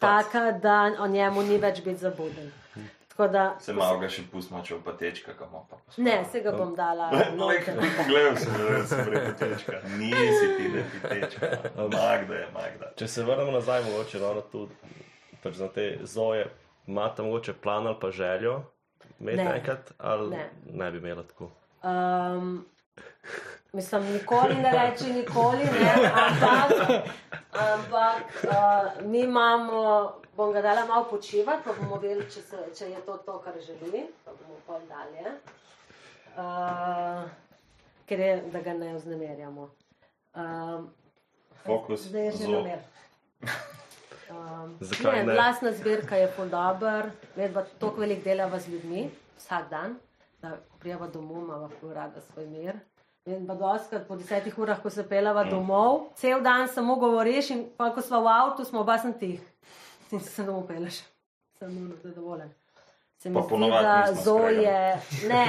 taka, 0.00 0.50
da 0.52 0.90
o 0.98 1.06
njemu 1.06 1.42
ni 1.42 1.58
več 1.58 1.82
biti 1.82 1.96
zabuden. 1.98 2.52
Tako 3.08 3.28
da, 3.28 3.56
Se 3.60 3.72
malo 3.72 3.98
ga 3.98 4.08
še 4.08 4.22
pustimo, 4.32 4.62
če 4.62 4.76
pa 4.84 4.92
tečka, 4.92 5.32
kam 5.34 5.48
pa. 5.68 5.76
ne, 5.96 6.24
se 6.32 6.40
ga 6.40 6.52
bom 6.52 6.74
dala. 6.76 7.08
noter. 7.34 7.74
Pogledal 7.96 8.36
sem, 8.36 8.52
da 8.54 8.84
sem 8.86 9.08
rekel 9.08 9.34
tečka. 9.34 9.80
Nisi 9.96 10.46
ti, 10.56 10.68
da 10.68 10.82
ti 10.84 11.00
tečka. 11.04 11.48
Magda 11.92 12.34
je, 12.34 12.46
Magda. 12.54 12.92
Če 12.96 13.08
se 13.08 13.24
vrnemo 13.24 13.50
nazaj, 13.50 13.82
mogoče 13.84 14.18
ravno 14.18 14.40
tu, 14.42 14.68
pač 15.42 15.54
za 15.54 15.68
te 15.68 15.98
zoje, 16.04 16.46
imate 16.86 17.22
mogoče 17.22 17.52
plan 17.54 17.86
ali 17.86 17.96
pa 18.00 18.10
željo 18.10 18.60
imeti 19.20 19.36
Ne. 19.38 19.56
enkrat, 19.56 19.92
ali 19.98 20.30
Ne. 20.30 20.50
ne 20.64 20.90
bi 20.90 20.98
imela 20.98 21.22
tako. 21.24 21.50
Um, 21.82 22.64
mislim, 23.72 24.12
nikoli 24.12 24.54
ne 24.54 24.70
reči, 24.70 25.12
nikoli 25.12 25.64
ne, 25.64 26.10
ampak, 26.14 27.08
ampak 27.52 28.44
uh, 28.44 29.06
mi 29.10 29.20
imamo, 29.20 30.12
bom 30.36 30.52
ga 30.52 30.62
dala 30.62 30.84
malo 30.86 31.04
počivati, 31.10 31.62
pa 31.64 31.72
bomo 31.80 31.96
videli, 31.96 32.24
če, 32.30 32.42
se, 32.42 32.56
če 32.78 32.90
je 32.90 33.00
to 33.06 33.16
to, 33.26 33.38
kar 33.44 33.54
želi, 33.60 34.06
pa 34.24 34.32
bomo 34.32 34.60
pol 34.66 34.80
dalje. 34.88 35.34
Uh, 36.38 37.28
ker 38.06 38.20
je, 38.20 38.36
da 38.52 38.60
ga 38.60 38.74
ne 38.74 38.94
vznemirjamo. 38.94 39.70
Um, 40.34 40.90
Fokus, 41.64 42.06
Zdaj 42.08 42.24
je 42.24 42.32
že 42.32 42.48
namer. 42.48 42.78
Um, 44.28 44.76
Zakaj 44.80 45.22
ne, 45.22 45.24
ne? 45.24 45.34
Glasna 45.34 45.70
zbirka 45.72 46.16
je 46.16 46.26
dobr, 46.50 47.06
medva 47.36 47.62
toliko 47.78 48.00
velik 48.00 48.24
delava 48.24 48.58
z 48.60 48.68
ljudmi 48.68 49.06
vsak 49.38 49.70
dan, 49.70 49.94
da 50.42 50.58
prijava 50.78 51.06
domov, 51.08 51.44
ima 51.44 51.68
ful 51.80 51.94
rada 51.96 52.20
svoj 52.20 52.46
mir. 52.46 52.76
In 53.28 53.44
pa 53.46 53.54
doskrat 53.54 54.06
po 54.08 54.16
desetih 54.16 54.54
urah, 54.58 54.78
ko 54.80 54.90
se 54.90 55.02
pelava 55.04 55.42
domov, 55.44 56.14
cel 56.16 56.40
dan 56.40 56.68
samo 56.68 56.96
govoriš 56.96 57.50
in 57.50 57.66
pa 57.76 57.90
ko 57.92 58.00
smo 58.00 58.22
v 58.24 58.30
avtu, 58.32 58.64
smo 58.64 58.80
oba 58.80 58.96
sem 58.98 59.12
tih. 59.12 59.40
In 60.12 60.20
se 60.20 60.42
domov 60.42 60.64
peleš. 60.66 61.02
Sem 61.58 61.74
nujno 61.74 61.96
zadovoljen. 62.02 62.48
Se 63.18 63.30
mi 63.30 63.42
zdi, 63.42 63.70
da 63.82 64.14
Zoje, 64.24 65.00
ne, 65.30 65.44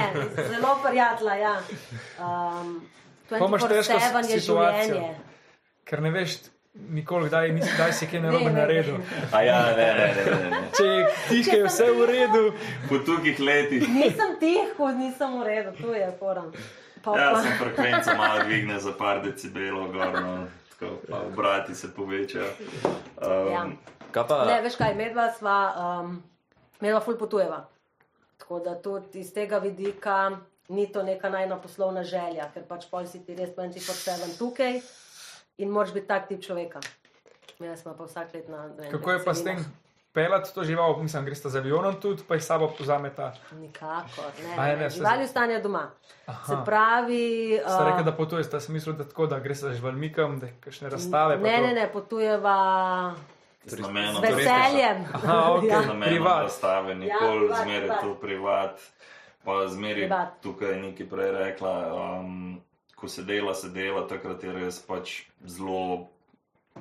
zelo 0.50 0.76
prijatla, 0.84 1.34
ja. 1.34 1.54
Um, 2.18 2.80
Pa 3.30 3.38
imaš 3.38 3.62
težko 3.62 3.92
24/7 3.94 4.30
je 4.30 4.40
situacijo. 4.40 4.84
življenje. 4.84 5.14
Ker 5.84 6.02
ne 6.02 6.10
veš 6.10 6.34
nikoli, 6.74 7.28
kdaj, 7.28 7.52
nisi, 7.52 7.70
kdaj 7.74 7.92
si 7.92 8.06
kaj 8.06 8.20
Ne, 8.20 8.26
narobe 8.26 8.50
naredil. 8.50 8.98
ja, 9.32 9.60
ne, 9.76 9.86
ne, 9.94 10.08
ne. 10.14 10.24
ne, 10.34 10.50
ne. 10.50 10.60
Če 10.76 10.84
je 10.84 11.06
tiho, 11.28 11.56
je 11.56 11.64
vse 11.64 11.88
v 11.90 12.06
redu. 12.06 12.42
Po 12.88 12.98
tukih 13.06 13.40
letih. 13.40 13.88
Nisem 13.88 14.36
tiho, 14.40 14.90
nisem 14.98 15.40
v 15.40 15.46
redu, 15.46 15.72
tu 15.78 15.94
je 15.94 16.10
forum. 16.18 16.52
Pa, 17.04 17.16
Ja, 17.18 17.42
sem 17.42 17.52
frekvenco 17.58 18.14
malo 18.16 18.44
dvigne 18.44 18.80
za 18.80 18.92
par 18.98 19.22
decibelov, 19.24 19.92
gor, 19.92 20.20
no, 20.22 20.46
tako, 20.72 20.96
pa 21.10 21.20
obrati 21.20 21.74
se 21.74 21.94
povečajo. 21.94 22.50
Um, 22.84 23.52
ja. 23.52 23.66
Kaj 24.10 24.26
pa? 24.28 24.44
Ne, 24.44 24.60
veš 24.62 24.76
kaj, 24.76 24.94
medva 24.98 25.30
sva, 25.32 25.58
um, 25.76 26.22
medva 26.80 27.00
ful 27.00 27.16
potujeva. 27.18 27.64
Tako 28.40 28.60
da 28.64 28.74
tudi 28.82 29.20
iz 29.20 29.32
tega 29.34 29.58
vidika 29.58 30.30
ni 30.68 30.86
to 30.92 31.02
neka 31.02 31.28
najna 31.30 31.56
poslovna 31.56 32.02
želja, 32.04 32.48
ker 32.54 32.62
pač 32.68 32.86
pol 32.90 33.06
si 33.06 33.20
ti 33.26 33.34
res 33.34 33.50
24-7 33.56 34.38
tukaj 34.38 34.80
in 35.58 35.70
moraš 35.70 35.92
biti 35.94 36.06
tak 36.06 36.28
tip 36.28 36.42
človeka. 36.42 36.80
Jaz 37.60 37.82
smo 37.82 37.92
pa 37.94 38.04
vsak 38.04 38.34
let 38.34 38.48
na. 38.48 38.68
ne 38.68 38.82
vem, 38.82 38.90
Kako 38.92 39.10
je 39.10 39.24
pa 39.24 39.34
s 39.34 39.44
tem 39.44 39.58
pelati 40.12 40.54
to 40.54 40.64
žival, 40.64 40.96
mislim, 41.02 41.24
greš 41.24 41.38
z 41.42 41.56
avionom 41.56 41.94
tudi, 42.00 42.22
pa 42.28 42.34
jih 42.34 42.44
sabo 42.44 42.68
pozameta. 42.78 43.32
Nikakor, 43.52 44.32
ne. 44.42 44.54
A 44.58 44.66
ne, 44.66 44.76
ne, 44.76 44.90
Živali 44.90 45.24
ostanejo 45.24 45.62
doma. 45.62 45.90
Aha. 46.26 46.44
Se 46.46 46.56
pravi. 46.64 47.60
Ste 47.66 47.84
rekli, 47.84 48.00
uh, 48.00 48.04
da 48.04 48.12
potuješ, 48.12 48.50
da 48.50 48.60
sem 48.60 48.74
mislil, 48.74 48.94
da 48.96 49.04
tako, 49.04 49.26
da 49.26 49.38
greš 49.38 49.58
z 49.58 49.74
živalmikom, 49.74 50.38
da 50.40 50.46
kakšne 50.60 50.88
razstave. 50.88 51.36
pa 51.36 51.42
Ne, 51.42 51.56
to. 51.56 51.66
ne, 51.66 51.74
ne, 51.74 51.92
potujeva 51.92 52.56
z 53.64 53.78
namenom, 53.78 54.14
z 54.16 54.20
veseljem. 54.34 55.04
Aha, 55.12 55.52
ok. 55.52 55.64
ja. 55.70 55.82
z 55.82 55.86
namenom 55.86 56.08
Privat. 56.08 56.42
razstave, 56.42 56.94
nikoli 56.94 57.38
privat, 57.38 57.62
zmeraj 57.62 57.80
privat. 57.80 58.00
to 58.00 58.14
privat. 58.14 58.80
Pa 59.44 59.66
zmeraj 59.68 59.94
Privat. 59.94 60.28
tukaj 60.42 60.68
je 60.70 60.76
nekaj 60.76 61.06
prej 61.08 61.30
rekla, 61.32 61.74
um, 61.94 62.60
ko 62.96 63.08
se 63.08 63.22
dela, 63.22 63.54
se 63.54 63.68
dela, 63.68 64.02
takrat 64.08 64.42
je 64.44 64.52
res 64.52 64.82
pač 64.86 65.22
zelo 65.46 66.08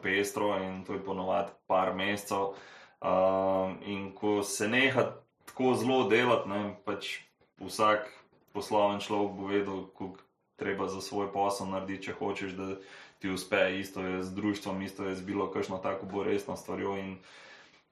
pestro 0.01 0.57
in 0.59 0.83
to 0.83 0.93
je 0.93 1.03
ponovadi 1.03 1.51
par 1.67 1.93
mesecev. 1.95 2.53
Um, 2.99 3.77
in 3.85 4.11
ko 4.11 4.43
se 4.43 4.67
neha 4.67 5.05
tako 5.45 5.73
zelo 5.79 6.03
delati, 6.09 6.49
pač 6.85 7.19
vsak 7.63 8.09
posloven 8.51 8.99
človek 8.99 9.35
bo 9.35 9.47
vedel, 9.47 9.85
koliko 9.95 10.19
treba 10.59 10.87
za 10.87 11.01
svoj 11.01 11.31
posel 11.31 11.71
narediti, 11.71 12.09
če 12.09 12.17
hočeš, 12.19 12.51
da 12.57 12.75
ti 13.19 13.31
uspe. 13.31 13.79
Isto 13.79 14.03
je 14.03 14.23
z 14.23 14.35
društvom, 14.35 14.81
isto 14.81 15.07
je 15.07 15.15
z 15.15 15.23
bilo 15.23 15.47
kakšno 15.51 15.77
tako 15.77 16.05
bo 16.11 16.23
resno 16.23 16.57
stvarjo. 16.59 16.97
In 16.97 17.17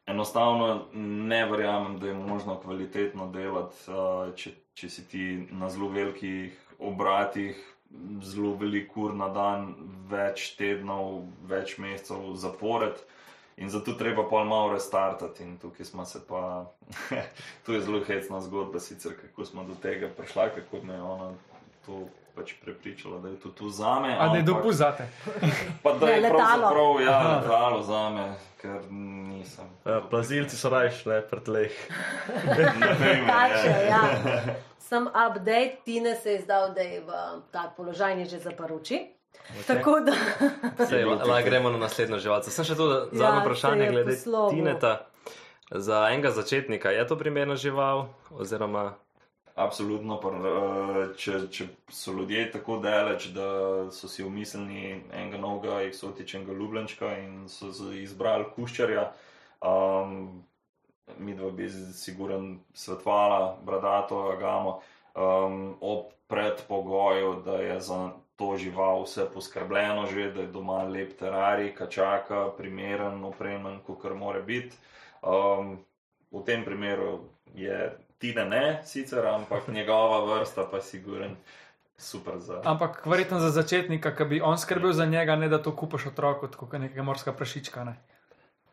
enostavno 0.05 0.87
ne 0.93 1.45
verjamem, 1.45 1.99
da 1.99 2.07
je 2.07 2.13
možno 2.13 2.59
kvalitetno 2.59 3.31
delati, 3.31 3.75
uh, 3.87 4.35
če, 4.35 4.51
če 4.73 4.89
si 4.89 5.07
ti 5.07 5.25
na 5.51 5.69
zelo 5.69 5.87
velikih 5.89 6.55
obratih, 6.79 7.55
zelo 8.21 8.55
velik 8.59 8.97
ur 8.97 9.15
na 9.15 9.29
dan, 9.31 9.71
več 10.11 10.51
tednov, 10.59 11.23
več 11.47 11.77
mesecev 11.79 12.35
zapored. 12.35 12.99
In 13.57 13.69
zato 13.69 13.93
treba 13.97 14.23
pol 14.29 14.45
malo 14.45 14.73
restartati. 14.73 15.43
In 15.43 15.57
tukaj 15.57 15.85
smo 15.85 16.05
se 16.05 16.19
pa, 16.27 16.65
tu 17.65 17.73
je 17.73 17.81
zelo 17.81 18.03
hecna 18.05 18.41
zgodba, 18.41 18.79
sicer 18.79 19.17
kako 19.21 19.45
smo 19.45 19.63
do 19.63 19.73
tega 19.81 20.09
prišla, 20.17 20.49
kako 20.49 20.85
me 20.85 20.93
je 20.93 21.01
ona 21.01 21.31
to 21.85 22.05
pač 22.35 22.53
prepričala, 22.61 23.17
da 23.19 23.29
je 23.29 23.39
to 23.39 23.49
tu 23.49 23.69
zame. 23.69 24.17
A 24.19 24.27
da 24.29 24.37
je 24.37 24.43
dopuzate. 24.43 25.07
Pa 25.83 25.93
da 25.93 26.09
je 26.09 26.21
letalo. 26.21 26.37
pravzaprav 26.37 27.01
ja, 27.01 27.37
letalo 27.37 27.81
zame, 27.83 28.27
ker 28.61 28.91
nisem. 28.91 29.65
Uh, 29.85 30.05
plazilci 30.09 30.57
so 30.57 30.69
rajš, 30.69 31.05
ne 31.09 31.21
pretleh. 31.21 31.73
Tače, 33.27 33.69
ne. 33.73 33.85
ja. 33.89 34.01
Sem 34.79 35.07
update, 35.07 35.81
Tine 35.85 36.15
se 36.15 36.31
je 36.31 36.41
zdal, 36.41 36.73
da 36.73 36.81
je 36.81 37.01
v 37.01 37.11
tak 37.51 37.73
položaj 37.75 38.25
že 38.25 38.39
zaprl 38.39 38.77
oči. 38.77 39.16
Tako 39.67 39.99
da 39.99 40.13
Sej, 40.89 41.05
la, 41.05 41.23
la, 41.23 41.41
gremo 41.41 41.69
na 41.69 41.77
naslednjo 41.77 42.19
živalco. 42.19 42.51
Sem 42.51 42.65
še 42.67 42.75
tu 42.75 42.87
zadnje 43.11 43.23
Ja, 43.23 43.41
vprašanje 43.45 43.89
glede 43.91 44.15
poslovil. 44.15 44.57
Tineta. 44.57 44.93
Za 45.71 46.07
enega 46.11 46.31
začetnika 46.31 46.91
je 46.95 47.07
to 47.07 47.17
primerna 47.19 47.55
žival? 47.59 48.07
Oziroma, 48.31 48.93
Absolutno, 49.57 50.19
pa, 50.21 50.29
eh, 50.29 50.97
če, 51.17 51.37
če 51.49 51.65
so 51.89 52.13
ljudje 52.13 52.43
tako 52.53 52.75
daleč, 52.77 53.31
da 53.33 53.47
so 53.91 54.05
si 54.05 54.21
umislili 54.21 54.91
enega 55.09 55.39
novega 55.41 55.79
eksotičnega 55.87 56.53
ljubljenčka 56.53 57.09
in 57.23 57.47
so 57.49 57.71
izbrali 57.97 58.45
kuščarja, 58.53 59.07
um, 59.65 60.43
mi 61.17 61.33
dva 61.33 61.49
bi 61.57 61.71
siguren 61.73 62.59
svetovala, 62.77 63.57
bradato, 63.65 64.27
agamo, 64.35 64.75
um, 65.15 65.73
ob 65.81 66.13
predpogoju, 66.29 67.33
da 67.47 67.57
je 67.57 67.81
za 67.81 67.99
to 68.37 68.57
žival 68.57 69.03
vse 69.03 69.25
poskrbljeno 69.33 70.05
že, 70.05 70.31
da 70.31 70.41
je 70.41 70.47
doma 70.47 70.83
lep 70.83 71.17
terarij, 71.19 71.73
kačaka, 71.75 72.49
primeren, 72.57 73.23
opremljen, 73.23 73.79
kot 73.85 74.05
mora 74.15 74.41
biti. 74.41 74.77
Um, 75.21 75.79
v 76.31 76.43
tem 76.45 76.65
primeru 76.65 77.19
je 77.55 77.97
Tina 78.17 78.45
ne, 78.45 78.81
sicer, 78.85 79.25
ampak 79.25 79.67
njegova 79.77 80.25
vrsta 80.25 80.67
pa 80.71 80.77
je 80.77 80.83
siguren 80.83 81.35
super 81.97 82.39
za. 82.39 82.61
Ampak 82.63 83.05
verjetno 83.05 83.39
za 83.39 83.49
začetnika, 83.49 84.15
ki 84.15 84.25
bi 84.25 84.41
on 84.41 84.57
skrbel 84.57 84.93
za 84.93 85.05
njega, 85.05 85.35
ne 85.35 85.49
da 85.49 85.61
to 85.61 85.75
kupaš 85.75 86.05
otroku, 86.05 86.47
kot 86.47 86.73
nekega 86.73 87.03
morska 87.03 87.33
prašička. 87.33 87.83
Ne? 87.83 87.97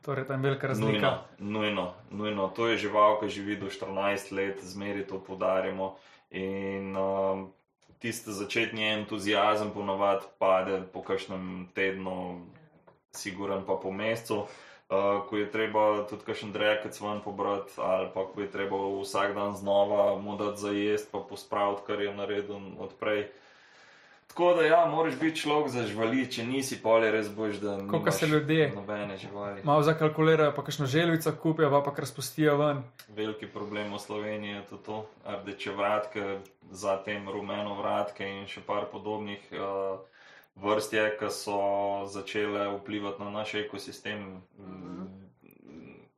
Torej, 0.05 0.27
tam 0.29 0.45
je 0.45 0.51
velika 0.51 0.67
razlika. 0.67 1.19
Nujno, 1.39 1.61
nujno, 1.61 1.93
nujno. 2.11 2.49
To 2.57 2.69
je 2.69 2.77
žival, 2.77 3.21
ki 3.21 3.29
živi 3.29 3.57
do 3.57 3.73
14 3.73 4.33
let, 4.37 4.61
zmeri 4.61 5.07
to 5.07 5.19
podarjamo. 5.25 5.95
In 6.31 6.97
um, 6.97 7.53
tisti 8.05 8.33
začetni 8.33 8.85
entuzijazem 8.93 9.71
ponavadi 9.73 10.29
pade 10.39 10.83
po 10.93 11.01
kakšnem 11.01 11.71
tednu, 11.73 12.45
siguren 13.17 13.65
pa 13.65 13.79
po 13.81 13.89
mesecu. 13.89 14.45
Uh, 14.45 15.25
ko 15.25 15.41
je 15.41 15.47
treba 15.49 16.05
tudi 16.05 16.27
kakšen 16.27 16.53
drekec 16.53 17.01
ven 17.01 17.23
pobrati, 17.25 17.73
ali 17.81 18.11
pa 18.13 18.27
ko 18.29 18.45
je 18.45 18.51
treba 18.53 18.77
vsak 19.01 19.33
dan 19.33 19.57
znova 19.57 20.19
mu 20.21 20.37
dati 20.37 20.61
za 20.61 20.71
jesti, 20.77 21.09
pa 21.13 21.25
pospraviti, 21.25 21.83
kar 21.87 22.03
je 22.05 22.13
naredil 22.13 22.61
odprej. 22.79 23.25
Tako 24.35 24.55
da, 24.55 24.63
ja, 24.63 24.87
moraš 24.91 25.15
biti 25.21 25.41
človek 25.41 25.69
za 25.71 25.85
živali, 25.87 26.25
če 26.27 26.43
nisi 26.43 26.81
polje, 26.83 27.11
res 27.15 27.29
boš, 27.31 27.61
da 27.63 27.77
Koliko 27.77 27.99
nimaš 27.99 28.15
se 28.15 28.27
ljudje 28.27 28.73
nobene 28.75 29.17
živali. 29.17 29.61
Malo 29.63 29.83
zakalkulirajo, 29.87 30.51
pa 30.57 30.65
kakšno 30.65 30.87
želvico 30.91 31.33
kupijo, 31.43 31.71
pa 31.71 31.81
pa 31.87 31.95
kar 31.95 32.07
spustijo 32.07 32.57
ven. 32.59 32.83
Veliki 33.15 33.47
problem 33.47 33.95
v 33.95 34.01
Sloveniji 34.03 34.57
je 34.57 34.65
tudi 34.71 34.83
to, 34.83 35.07
rdeče 35.25 35.77
vratke, 35.79 36.39
zatem 36.71 37.31
rumeno 37.31 37.79
vratke 37.79 38.27
in 38.27 38.51
še 38.51 38.67
par 38.67 38.91
podobnih 38.91 39.47
uh, 39.55 40.03
vrst 40.67 40.99
je, 40.99 41.09
ki 41.21 41.31
so 41.31 41.63
začele 42.11 42.73
vplivati 42.75 43.23
na 43.23 43.31
naš 43.31 43.55
ekosistem, 43.63 44.43
mm, 44.59 45.11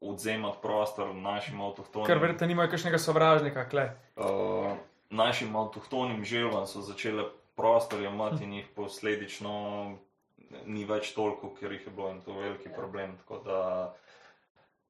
odzemati 0.00 0.57
prostor 0.62 1.12
našim 1.14 1.61
avtohtonim. 1.61 2.09
Ker 2.09 2.24
verjetno 2.24 2.48
nimajo 2.48 2.72
kakšnega 2.72 2.98
sovražnika, 2.98 3.68
kle. 3.68 3.90
Uh, 4.16 4.72
našim 5.11 5.52
avtohtonim 5.57 6.24
želvam 6.24 6.64
so 6.66 6.81
začele 6.81 7.29
prostor 7.57 8.03
imati 8.03 8.45
in 8.45 8.53
jih 8.61 8.66
posledično 8.77 9.53
ni 10.66 10.85
več 10.85 11.12
toliko, 11.16 11.55
ker 11.57 11.73
jih 11.73 11.87
je 11.87 11.92
bilo 11.92 12.11
in 12.12 12.21
to 12.23 12.35
je 12.35 12.42
veliki 12.42 12.73
problem. 12.77 13.16
Tako 13.23 13.40
da 13.47 13.61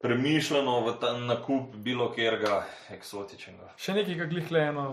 premišljeno 0.02 0.80
v 0.86 0.94
ta 1.00 1.12
nakup 1.18 1.74
bilo 1.74 2.10
kjerga 2.12 2.64
eksotičnega. 2.92 3.72
Še 3.80 3.96
nekaj, 3.96 4.18
kar 4.18 4.30
glih 4.32 4.50
le 4.52 4.64
eno 4.72 4.86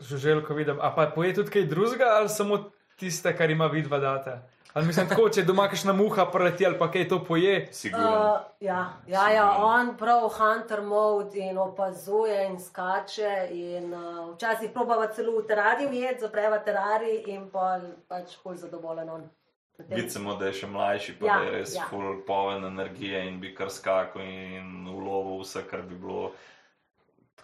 žuželko 0.00 0.54
vidim. 0.54 0.78
A 0.80 0.92
pa 0.94 1.10
poje 1.14 1.34
tudi 1.34 1.52
kaj 1.56 1.66
drugega 1.72 2.14
ali 2.20 2.28
samo 2.28 2.62
tiste, 3.00 3.32
kar 3.36 3.50
ima 3.50 3.66
vidva 3.72 3.98
date? 3.98 4.38
Ali 4.72 4.86
mislim, 4.86 5.08
tako, 5.08 5.28
če 5.28 5.42
doma 5.42 5.64
kakšna 5.68 5.92
muha 5.92 6.26
preleti 6.30 6.66
ali 6.66 6.78
pa 6.78 6.86
kaj 6.90 7.08
to 7.08 7.18
poje. 7.24 7.68
Sigurno. 7.72 8.10
Uh, 8.10 8.40
ja, 8.60 8.84
ja, 9.08 9.24
ja, 9.30 9.46
on 9.66 9.96
prav 9.98 10.28
hunter 10.36 10.82
mode 10.82 11.38
in 11.38 11.58
opazuje 11.58 12.46
in 12.46 12.58
skače. 12.60 13.48
In, 13.50 13.94
uh, 13.94 14.34
včasih 14.34 14.70
probava 14.74 15.08
celo 15.14 15.34
v 15.40 15.46
terariju 15.48 15.90
jed, 15.92 16.20
zapreva 16.22 16.58
terarij 16.62 17.24
in 17.26 17.48
pa 17.50 17.80
pač 18.08 18.36
bolj 18.44 18.56
zadovoljen 18.62 19.10
on. 19.10 19.26
Potem- 19.76 19.96
Vidimo, 19.96 20.36
da 20.36 20.46
je 20.46 20.52
še 20.52 20.66
mlajši, 20.66 21.12
pa 21.18 21.26
Ja, 21.26 21.40
je 21.42 21.50
res 21.50 21.74
ja. 21.74 21.84
full 21.90 22.22
poln 22.26 22.64
energije 22.64 23.26
in 23.28 23.40
bi 23.40 23.54
kar 23.54 23.70
skakal 23.70 24.22
in 24.22 24.86
ulovil 24.88 25.40
vse, 25.42 25.62
kar 25.70 25.82
bi 25.82 25.94
bilo. 25.94 26.32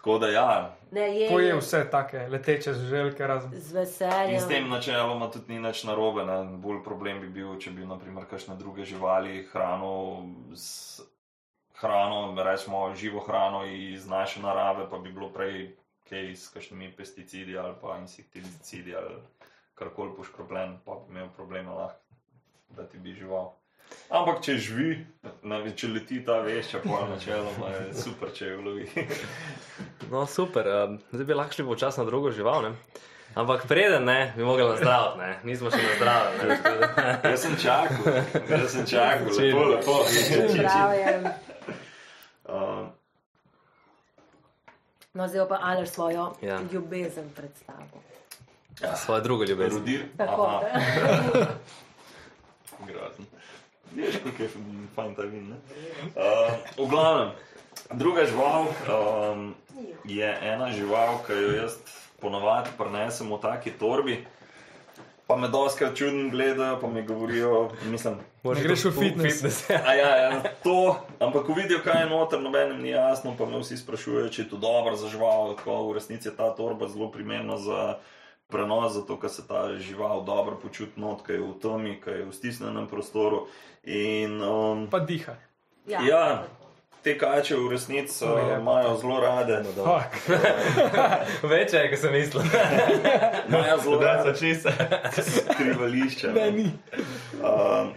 Tako 0.07 0.19
da 0.19 0.27
ja, 0.27 0.77
Ne, 0.91 1.19
je, 1.19 1.29
Poje 1.29 1.47
je 1.47 1.55
vse 1.55 1.89
take 1.91 2.27
leteče 2.27 2.73
žuželke 2.73 3.27
razen. 3.27 3.51
z 3.53 3.73
veseljem. 3.73 4.33
In 4.33 4.41
s 4.41 4.47
tem 4.47 4.69
načeloma 4.69 5.31
tudi 5.31 5.53
ni 5.53 5.59
nič 5.59 5.83
narobe. 5.83 6.23
Ne? 6.23 6.57
Bolj 6.57 6.79
problem 6.83 7.19
bi 7.21 7.27
bil, 7.27 7.57
če 7.59 7.71
bi 7.75 7.85
naprimer 7.85 8.23
kakšne 8.25 8.55
druge 8.55 8.85
živali 8.87 9.43
hrano 9.51 10.23
z 10.55 11.03
hrano, 11.81 12.31
rečemo 12.43 12.95
živo 12.95 13.19
hrano 13.19 13.65
iz 13.65 14.07
naše 14.07 14.39
narave, 14.39 14.87
pa 14.89 14.97
bi 14.97 15.11
bilo 15.11 15.27
prej 15.29 15.75
kaj 16.09 16.31
s 16.35 16.47
kakšnimi 16.55 16.93
pesticidi 16.95 17.57
ali 17.57 17.75
pa 17.81 17.97
insekticidi 17.99 18.95
ali 18.95 19.19
karkoli 19.75 20.15
poškropljen, 20.15 20.79
pa 20.85 20.95
bi 21.03 21.11
imel 21.11 21.27
probleme 21.35 21.69
lahko, 21.69 21.99
da 22.69 22.87
ti 22.87 22.97
bi 22.97 23.13
žival. 23.13 23.51
Ampak 24.09 24.39
če 24.45 24.55
živi, 24.55 24.91
če 25.75 25.87
leti 25.91 26.21
ta 26.23 26.39
vešča, 26.45 26.79
pa 26.85 27.01
načeloma 27.09 27.71
je 27.73 27.81
super, 27.99 28.31
če 28.31 28.53
jo 28.53 28.61
lovi. 28.63 28.87
no 30.13 30.23
super, 30.25 30.69
um, 30.71 30.95
zdaj 31.11 31.27
bi 31.27 31.35
lahko 31.35 31.57
šli 31.57 31.65
počasi 31.67 31.99
na 31.99 32.05
drugo 32.07 32.31
žival. 32.31 32.69
Ne? 32.69 33.03
Ampak 33.35 33.67
preden 33.67 34.07
ne, 34.07 34.31
bi 34.37 34.47
mogli 34.47 34.63
nazdraviti, 34.63 35.19
ne? 35.19 35.31
nismo 35.43 35.71
še 35.73 35.81
nazdravili. 35.83 36.55
Jaz 37.31 37.43
sem 37.43 37.57
čakal, 37.59 38.21
jaz 38.49 38.71
sem 38.71 38.87
čakal, 38.87 39.27
lepo, 39.35 39.65
lepo. 39.75 39.97
Zdravjem. 40.55 41.27
Uh, 42.47 42.87
No, 45.17 45.25
zdaj 45.27 45.47
pa 45.49 45.57
Aleš 45.61 45.89
svojo 45.89 46.33
Ja. 46.41 46.47
ja. 46.53 46.59
ljubezen 46.71 47.29
predstavil. 47.35 48.01
Svojo 48.95 49.21
drugo 49.21 49.43
ljubezen. 49.43 49.79
Rudir. 49.79 50.05
Tako. 50.17 50.45
Aha, 50.45 50.71
grozen. 53.95 54.05
Veš, 54.05 54.21
kako 54.23 54.43
je 54.43 54.49
fajn 54.95 55.15
ta 55.15 55.21
vin. 55.21 55.49
ne? 55.49 55.57
Uh, 56.15 56.85
v 56.85 56.89
glavnem, 56.89 57.31
druga 57.91 58.25
žival 58.25 58.67
um, 58.67 59.55
je 60.05 60.37
ena 60.41 60.71
žival, 60.71 61.21
ki 61.27 61.33
jo 61.33 61.51
jaz 61.61 61.77
ponovadi 62.19 62.69
prenesem 62.77 63.29
v 63.29 63.39
taki 63.41 63.71
torbi. 63.71 64.25
Pa 65.27 65.35
me 65.35 65.47
doskrat 65.51 65.95
čudno 65.95 66.29
gledajo, 66.31 66.79
pa 66.79 66.87
mi 66.87 67.03
govorijo, 67.03 67.71
mislim, 67.91 68.15
Ne 68.53 68.63
greš 68.63 68.85
v 68.85 68.91
fitness. 68.91 69.69
A 69.69 69.93
ja, 69.93 70.11
ja, 70.15 70.43
to, 70.63 70.95
ampak 71.19 71.45
ko 71.45 71.53
vidijo, 71.53 71.81
kaj 71.83 72.03
je 72.03 72.09
noter, 72.09 72.41
nobenem 72.41 72.81
ni 72.81 72.89
jasno, 72.89 73.35
pa 73.37 73.45
me 73.45 73.59
vsi 73.59 73.77
sprašujejo, 73.77 74.29
če 74.29 74.41
je 74.41 74.49
to 74.49 74.59
dobro 74.61 74.95
za 74.95 75.09
žival. 75.11 75.55
Tako 75.55 75.89
v 75.89 75.97
resnici 75.99 76.29
je 76.29 76.35
ta 76.35 76.53
torba 76.55 76.87
zelo 76.87 77.11
primerna 77.11 77.57
za 77.57 77.97
prenos, 78.47 78.93
zato 78.93 79.19
ker 79.19 79.29
se 79.29 79.47
ta 79.47 79.77
žival 79.77 80.23
dobro 80.25 80.55
počuti 80.55 80.99
not, 80.99 81.21
kaj 81.21 81.35
je 81.35 81.41
v 81.41 81.53
temi, 81.61 81.95
kaj 82.01 82.13
je 82.13 82.25
v 82.25 82.35
stisnjenem 82.35 82.87
prostoru. 82.87 83.47
In 83.83 84.41
um, 84.43 84.87
Pa 84.91 84.99
diha. 84.99 85.35
Ja. 85.87 86.01
ja, 86.03 86.43
te 87.03 87.17
kače 87.17 87.55
v 87.55 87.69
resnici 87.71 88.25
uh, 88.25 88.59
imajo 88.59 88.97
zelo 88.97 89.19
rade. 89.19 89.63
Fuck. 89.75 90.29
Več 91.51 91.73
je, 91.73 91.83
kot 91.89 91.99
sem 92.01 92.11
mislil. 92.11 92.43
Imajo 93.47 93.77
zelo 93.83 93.99
Da 94.01 94.17
rade 94.17 94.33
so 94.33 94.39
čiste. 94.39 94.73
skrivališča. 95.31 96.31
Ne, 96.35 96.51
ni. 96.51 96.67
Um, 97.39 97.93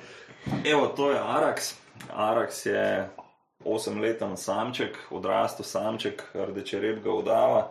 evo, 0.64 0.86
to 0.96 1.10
je 1.10 1.18
Arax. 1.18 1.74
Arax 2.14 2.66
je 2.66 3.08
8-leten 3.64 4.36
samček, 4.36 4.98
odrastel 5.10 5.66
samček, 5.66 6.22
rdeče 6.34 6.80
rep 6.80 7.02
ga 7.04 7.12
udava. 7.12 7.62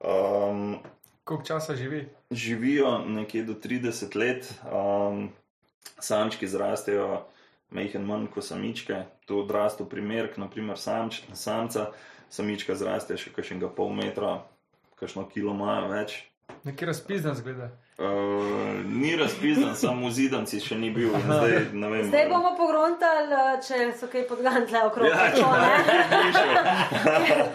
Um, 0.00 0.78
Koliko 1.26 1.44
časa 1.44 1.74
živi? 1.74 2.08
živijo 2.30 2.98
nekje 3.06 3.42
do 3.42 3.54
30 3.54 4.16
let, 4.16 4.54
um, 4.72 5.28
samčki 5.98 6.46
zrastejo 6.48 7.26
majhen 7.70 8.04
manj 8.06 8.26
kot 8.26 8.44
samičke. 8.44 9.02
To 9.26 9.40
odrastel 9.42 9.88
primerk, 9.90 10.36
naprimer 10.36 10.78
samč, 10.78 11.20
samca, 11.34 11.90
samička 12.30 12.74
zraste 12.78 13.18
še 13.18 13.32
kakšnega 13.34 13.72
pol 13.74 13.90
metra, 13.90 14.44
kakšno 15.02 15.26
kilo 15.32 15.54
ima 15.54 15.80
več. 15.90 16.20
Nekje 16.62 16.86
razpizden 16.86 17.34
zgleda. 17.34 17.72
Uh, 17.98 18.04
ni 18.86 19.16
razpisan, 19.16 19.72
samo 19.74 20.08
v 20.08 20.12
zidanci 20.12 20.58
še 20.60 20.76
ni 20.76 20.90
bil. 20.90 21.14
Zdaj, 21.16 21.72
ne 21.72 21.88
vem, 21.88 22.02
Zdaj 22.04 22.26
bomo 22.28 22.50
pogruntali, 22.52 23.32
če 23.58 23.78
so 23.94 24.04
kaj 24.06 24.26
podgantle 24.28 24.82
okrog. 24.88 25.08
Ja, 25.08 25.30
ne? 25.32 25.78
Piše. 26.20 27.46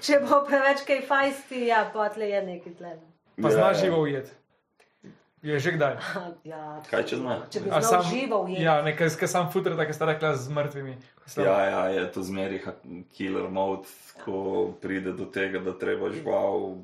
če 0.00 0.20
bo 0.22 0.40
preveč 0.42 0.80
kaj 0.82 1.02
fajsti, 1.04 1.66
ja, 1.66 1.82
pa 1.92 2.08
tle 2.08 2.24
je 2.26 2.40
neki 2.44 2.72
tle. 2.72 2.94
Pa 3.36 3.44
Ja, 3.44 3.54
znaš 3.54 3.76
ja. 3.76 3.82
živo 3.82 4.00
ujet. 4.02 4.32
Je 5.42 5.58
že 5.60 5.72
kdaj. 5.72 5.98
Ja, 6.42 6.80
Kaj 6.88 7.02
če 7.04 7.16
zna? 7.18 7.34
če 7.46 7.60
bi 7.60 7.68
znal 7.68 7.82
sam- 7.82 8.06
živo 8.08 8.38
ujeti. 8.40 8.62
Ja, 8.62 8.78
nekaj, 8.80 9.12
ki 9.12 9.28
sam 9.28 9.50
futer, 9.52 9.76
tako 9.76 9.92
sta 9.92 10.06
rekla 10.06 10.32
z 10.34 10.48
mrtvimi. 10.48 10.94
Mislim, 11.20 11.44
Ja, 11.44 11.58
ja, 11.62 11.82
je 11.90 12.04
to 12.08 12.22
zmeri 12.22 12.62
killer 13.12 13.50
mode, 13.50 13.84
ko 14.24 14.40
pride 14.80 15.12
do 15.12 15.26
tega, 15.26 15.60
da 15.60 15.74
treba 15.74 16.08
žival. 16.08 16.80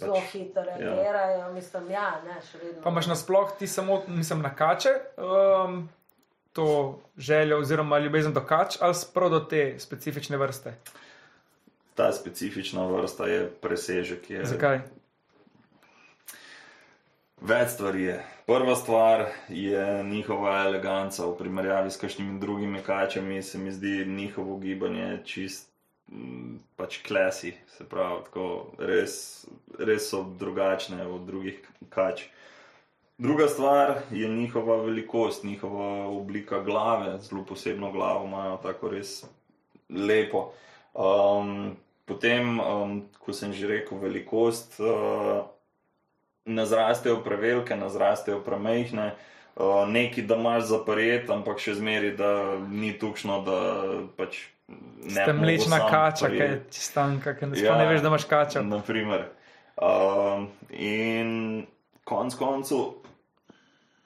Zelo 0.00 0.20
hitro 0.32 0.62
reagirajo, 0.62 1.52
mislim, 1.52 1.90
ja, 1.90 2.10
ne, 2.24 2.36
še 2.50 2.58
vedno. 2.58 2.82
Pa 2.82 2.90
imaš 2.90 3.10
nasploh 3.12 3.52
ti 3.58 3.66
samo, 3.66 4.02
mislim, 4.08 4.42
na 4.42 4.54
kače, 4.56 4.94
um, 5.16 5.88
to 6.52 6.98
željo 7.18 7.60
oziroma 7.60 7.98
ljubezen 7.98 8.32
do 8.32 8.40
kač, 8.46 8.76
ali 8.80 8.94
sprav 8.94 9.30
do 9.30 9.40
te 9.40 9.74
specifične 9.78 10.36
vrste. 10.36 10.74
Ta 11.94 12.12
specifična 12.12 12.86
vrsta 12.86 13.26
je 13.26 13.44
presežek. 13.60 14.30
Je 14.30 14.44
Zakaj? 14.44 14.80
Več 17.40 17.70
stvari 17.76 18.02
je. 18.02 18.18
Prva 18.46 18.74
stvar 18.76 19.26
je 19.48 20.04
njihova 20.04 20.58
eleganca 20.66 21.24
v 21.26 21.36
primerjavi 21.38 21.90
s 21.90 21.96
kakšnimi 21.96 22.40
drugimi 22.40 22.82
kačami. 22.82 23.42
Se 23.42 23.58
mi 23.58 23.72
zdi 23.72 24.04
njihovo 24.04 24.58
gibanje 24.58 25.20
čist 25.24 25.69
pač 26.76 27.00
klasi, 27.06 27.54
se 27.76 27.84
pravi, 27.88 28.24
tako 28.26 28.44
res, 28.78 29.46
res 29.78 30.08
so 30.10 30.24
drugačne 30.38 31.04
od 31.06 31.26
drugih 31.28 31.60
kač. 31.92 32.24
Druga 33.20 33.48
stvar 33.48 33.94
je 34.10 34.28
njihova 34.28 34.80
velikost, 34.82 35.44
njihova 35.44 36.08
oblika 36.08 36.62
glave, 36.64 37.18
zelo 37.20 37.44
posebno 37.44 37.92
glavo 37.92 38.24
imajo, 38.26 38.56
tako 38.62 38.88
res 38.88 39.24
lepo. 39.90 40.52
Um, 40.94 41.76
potem, 42.04 42.60
um, 42.60 43.02
ko 43.18 43.32
sem 43.32 43.52
že 43.52 43.68
rekel, 43.68 43.98
velikost. 43.98 44.80
Uh, 44.80 45.44
ne 46.44 46.66
zrastejo 46.66 47.20
prevelike, 47.22 47.76
ne 47.76 47.90
zrastejo 47.90 48.40
premehne. 48.40 49.12
Uh, 49.56 49.84
neki, 49.88 50.22
da 50.22 50.38
imaš 50.40 50.70
zapored, 50.72 51.30
ampak 51.30 51.60
še 51.60 51.76
zmeri, 51.76 52.14
da 52.16 52.56
ni 52.70 52.94
tukšno, 52.98 53.42
da 53.44 53.58
pač 54.16 54.46
ne. 55.04 55.10
Ste 55.10 55.32
mlečna 55.32 55.78
kača, 55.90 56.26
je 56.26 56.38
prijeti. 56.38 56.72
čistanka, 56.72 57.34
ki 57.34 57.46
ne, 57.46 57.60
Ja. 57.60 57.78
ne 57.78 57.86
veš, 57.86 58.00
da 58.00 58.08
imaš 58.08 58.24
kačo. 58.24 58.62
Naprimer. 58.62 59.24
Um, 59.76 60.48
in 60.70 61.66
konc 62.04 62.34
koncev 62.34 62.78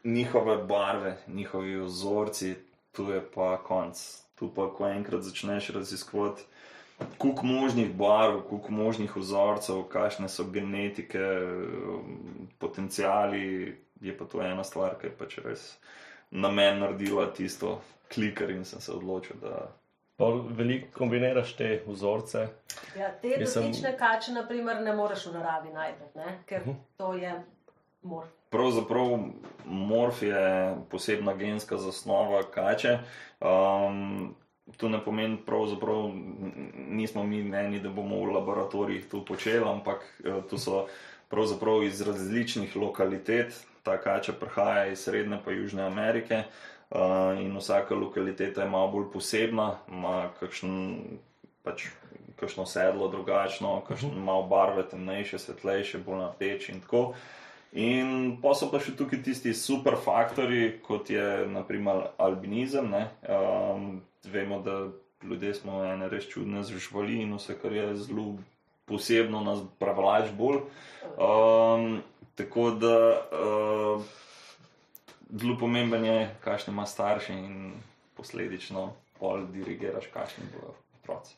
njihove 0.05 0.57
barve, 0.57 1.17
njihovi 1.29 1.77
vzorci, 1.81 2.55
tu 2.93 3.11
je 3.11 3.23
pa 3.35 3.57
konc. 3.57 3.99
Tu 4.35 4.55
pa, 4.55 4.69
ko 4.75 4.89
enkrat 4.89 5.23
začneš 5.23 5.71
raziskovati, 5.71 6.43
koliko 7.19 7.47
možnih 7.47 7.95
barv, 7.95 8.41
koliko 8.49 8.73
možnih 8.73 9.17
vzorcev, 9.17 9.83
kakšne 9.83 10.29
so 10.29 10.45
genetike, 10.45 11.19
um, 11.19 12.49
potencijali, 12.59 13.77
je 14.01 14.19
pa 14.19 14.25
to 14.25 14.43
ena 14.43 14.65
stvar, 14.65 14.99
ki 15.01 15.07
je 15.07 15.17
pač 15.19 15.39
res 15.45 15.77
na 16.35 16.51
meni 16.51 16.81
naredila 16.81 17.27
tisto 17.33 17.81
klikar 18.15 18.51
in 18.51 18.65
sem 18.65 18.81
se 18.81 18.93
odločil, 18.93 19.37
da 19.41 19.71
veliko 20.19 20.87
kombiniraš 20.93 21.53
te 21.53 21.83
vzorce. 21.87 22.47
Ja, 22.99 23.13
te 23.13 23.37
Mislim- 23.39 23.65
dotične 23.65 23.97
kače, 23.99 24.33
naprimer, 24.33 24.81
ne 24.83 24.93
moreš 24.93 25.27
v 25.27 25.33
naravi 25.33 25.71
najti, 25.71 26.03
ne? 26.15 26.39
ker 26.47 26.61
Mhm. 26.61 26.71
to 26.97 27.15
je 27.15 27.43
morf. 28.03 28.29
Pravzaprav 28.51 29.19
morf 29.65 30.23
je 30.23 30.35
posebna 30.91 31.35
genska 31.35 31.77
zasnova 31.77 32.43
kače. 32.45 32.99
Um, 33.41 34.35
to 34.77 34.89
ne 34.89 35.05
pomeni, 35.05 35.37
pravzaprav 35.37 36.11
nismo 36.89 37.23
mi 37.23 37.43
meni, 37.43 37.81
da 37.81 37.89
bomo 37.89 38.17
v 38.17 38.33
laboratorijih 38.33 39.09
to 39.09 39.25
počeli, 39.25 39.69
ampak 39.69 40.21
eh, 40.25 40.43
to 40.51 40.59
so 40.59 40.87
pravzaprav 41.29 41.83
iz 41.83 42.01
različnih 42.01 42.77
lokalitet. 42.77 43.53
Ta 43.83 43.99
kača 43.99 44.33
prihaja 44.33 44.87
iz 44.87 44.99
Srednje 44.99 45.39
pa 45.45 45.51
Južne 45.51 45.83
Amerike 45.83 46.35
uh, 46.37 46.45
in 47.41 47.57
vsaka 47.57 47.95
lokaliteta 47.95 48.63
je 48.63 48.71
malo 48.71 48.89
bolj 48.93 49.09
posebna, 49.13 49.79
ima 49.91 50.29
kakšen, 50.41 50.75
pač, 51.67 51.89
kakšno 52.39 52.67
sedlo 52.67 53.09
drugačno, 53.09 53.81
kakšno 53.89 54.13
malo 54.15 54.47
barve 54.47 54.87
temnejše, 54.91 55.39
svetlejše, 55.39 55.99
bolj 56.07 56.23
napeč 56.23 56.69
in 56.69 56.81
tako. 56.81 57.15
In 57.75 58.37
pa 58.43 58.53
so 58.55 58.69
pa 58.71 58.79
še 58.79 58.95
tukaj 58.95 59.25
tisti 59.27 59.51
super 59.59 59.97
faktori, 59.99 60.77
kot 60.83 61.11
je 61.11 61.47
naprimer 61.51 62.13
albinizem. 62.23 62.91
ne. 62.91 63.09
Um, 63.27 64.03
vemo, 64.31 64.61
da 64.63 64.87
ljudje 65.27 65.55
smo 65.55 65.83
ene 65.85 66.09
res 66.09 66.29
čudne 66.31 66.63
živali 66.63 67.23
in 67.23 67.35
vse, 67.35 67.59
kar 67.59 67.73
je 67.73 67.89
zelo 67.97 68.37
posebno, 68.87 69.41
nas 69.43 69.65
prevlač 69.79 70.31
bolj. 70.39 70.63
Um, 71.19 72.03
tako 72.39 72.71
da 72.71 72.95
uh, 73.19 74.07
zelo 75.33 75.59
pomemben 75.59 76.05
je, 76.05 76.35
kakšne 76.41 76.73
ima 76.73 76.87
starše 76.87 77.33
in 77.33 77.73
posledično 78.17 78.93
pol 79.19 79.47
dirigiraš, 79.47 80.07
kakšni 80.07 80.45
bodo 80.55 80.75
otroci. 81.03 81.35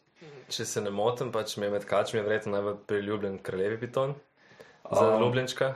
Če 0.49 0.64
se 0.64 0.81
ne 0.81 0.90
motim, 0.90 1.33
pač 1.33 1.57
mi 1.57 1.66
je 1.66 1.70
med 1.70 1.85
kačmi 1.85 2.20
verjetno 2.20 2.53
najbolj 2.53 2.77
priljubljen 2.87 3.38
kraljevi 3.38 3.79
piton. 3.79 4.14
Za 4.92 5.09
Um, 5.09 5.22
ljubljenčka. 5.22 5.75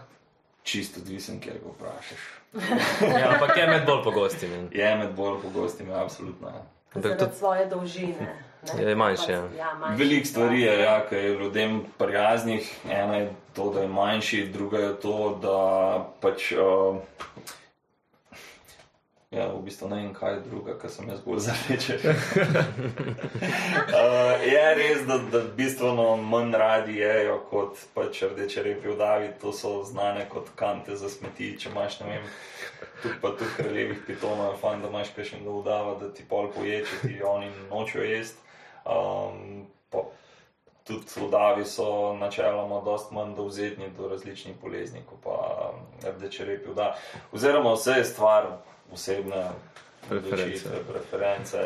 Čisto 0.63 1.01
odvisen, 1.01 1.41
kjer 1.41 1.55
ga 1.55 1.71
vprašaš. 1.71 2.23
Ja, 3.21 3.31
ampak 3.31 3.57
je 3.57 3.67
med 3.67 3.87
bolj 3.87 4.03
pogostimi. 4.05 4.69
Je 4.73 4.97
med 4.97 5.15
bolj 5.15 5.41
pogostimi, 5.43 5.93
absolutno. 5.93 6.49
ja. 6.49 6.63
Zaradi 6.95 7.25
tudi- 7.25 7.37
svoje 7.37 7.67
dolžine. 7.67 8.37
ne. 8.77 8.83
Je 8.83 8.95
manjši, 8.97 9.33
ja. 9.33 9.43
Ja, 9.59 9.75
manjši, 9.75 9.99
Veliko 9.99 10.27
stvari 10.27 10.61
je, 10.61 10.73
ja. 10.73 10.81
ja, 10.83 11.09
ki 11.09 11.15
je 11.15 11.35
ljudem 11.35 11.85
prijaznih. 11.99 12.79
Ena 12.91 13.17
je 13.17 13.31
to, 13.55 13.73
da 13.73 13.81
je 13.81 13.89
manjši, 13.89 14.47
druga 14.47 14.79
je 14.79 15.01
to, 15.01 15.39
da 15.43 15.59
pač. 16.21 16.53
Uh, 16.53 16.97
ja, 19.31 19.47
v 19.55 19.63
bistvu 19.63 19.89
ne 19.89 19.97
vem, 19.97 20.15
kaj 20.15 20.35
je 20.35 20.41
druga, 20.41 20.75
ker 20.79 20.91
sem 20.91 21.09
jaz 21.09 21.21
bolj 21.23 21.39
zareče. 21.47 21.99
uh, 22.03 22.13
je 24.53 24.65
res, 24.75 25.05
da, 25.07 25.19
da 25.33 25.43
bistveno 25.57 26.17
manj 26.17 26.57
radi 26.59 26.97
jejo 26.99 27.39
kot 27.51 27.79
pač 27.95 28.23
rdeče 28.33 28.65
repi 28.67 28.91
v 28.91 28.97
Davi, 28.99 29.29
to 29.41 29.53
so 29.55 29.85
znane 29.87 30.27
kot 30.29 30.51
kante 30.59 30.97
za 30.99 31.09
smeti. 31.09 31.53
Če 31.63 31.71
imaš, 31.71 32.01
ne 32.03 32.07
vem, 32.11 32.25
tu 33.03 33.13
pa 33.23 33.31
tu 33.39 33.47
kraljevih 33.57 34.01
pitonov, 34.07 34.57
je 34.57 34.63
fajn, 34.65 34.83
da 34.83 34.91
imaš 34.91 35.13
kakšnega 35.15 35.51
udava, 35.51 35.95
da 36.01 36.11
ti 36.15 36.27
pol 36.29 36.51
poječe, 36.57 36.99
ti 37.05 37.21
oni 37.23 37.53
nočejo 37.71 38.09
jesti. 38.09 38.43
Um, 38.83 39.69
pa 39.95 40.03
tudi 40.89 41.07
vodavi 41.21 41.65
so 41.71 42.17
načeloma 42.19 42.81
dosti 42.83 43.15
manj 43.15 43.37
dovzetni 43.39 43.93
do 43.95 44.09
različnih 44.11 44.59
bolezni, 44.59 45.05
kot 45.07 45.23
pa 45.23 45.39
um, 45.71 45.87
rdeče 46.19 46.51
repi 46.51 46.69
voda. 46.73 46.97
Oziroma 47.31 47.77
vse 47.79 48.01
je 48.01 48.11
stvar 48.11 48.51
osebne 48.93 49.45
Preference. 50.09 50.69
preference. 50.93 51.59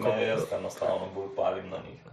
Ne, 0.00 0.26
jaz 0.26 0.40
enostavno 0.52 1.08
bolj 1.14 1.28
palim 1.36 1.70
na 1.70 1.76
njih. 1.76 2.00
ne. 2.04 2.10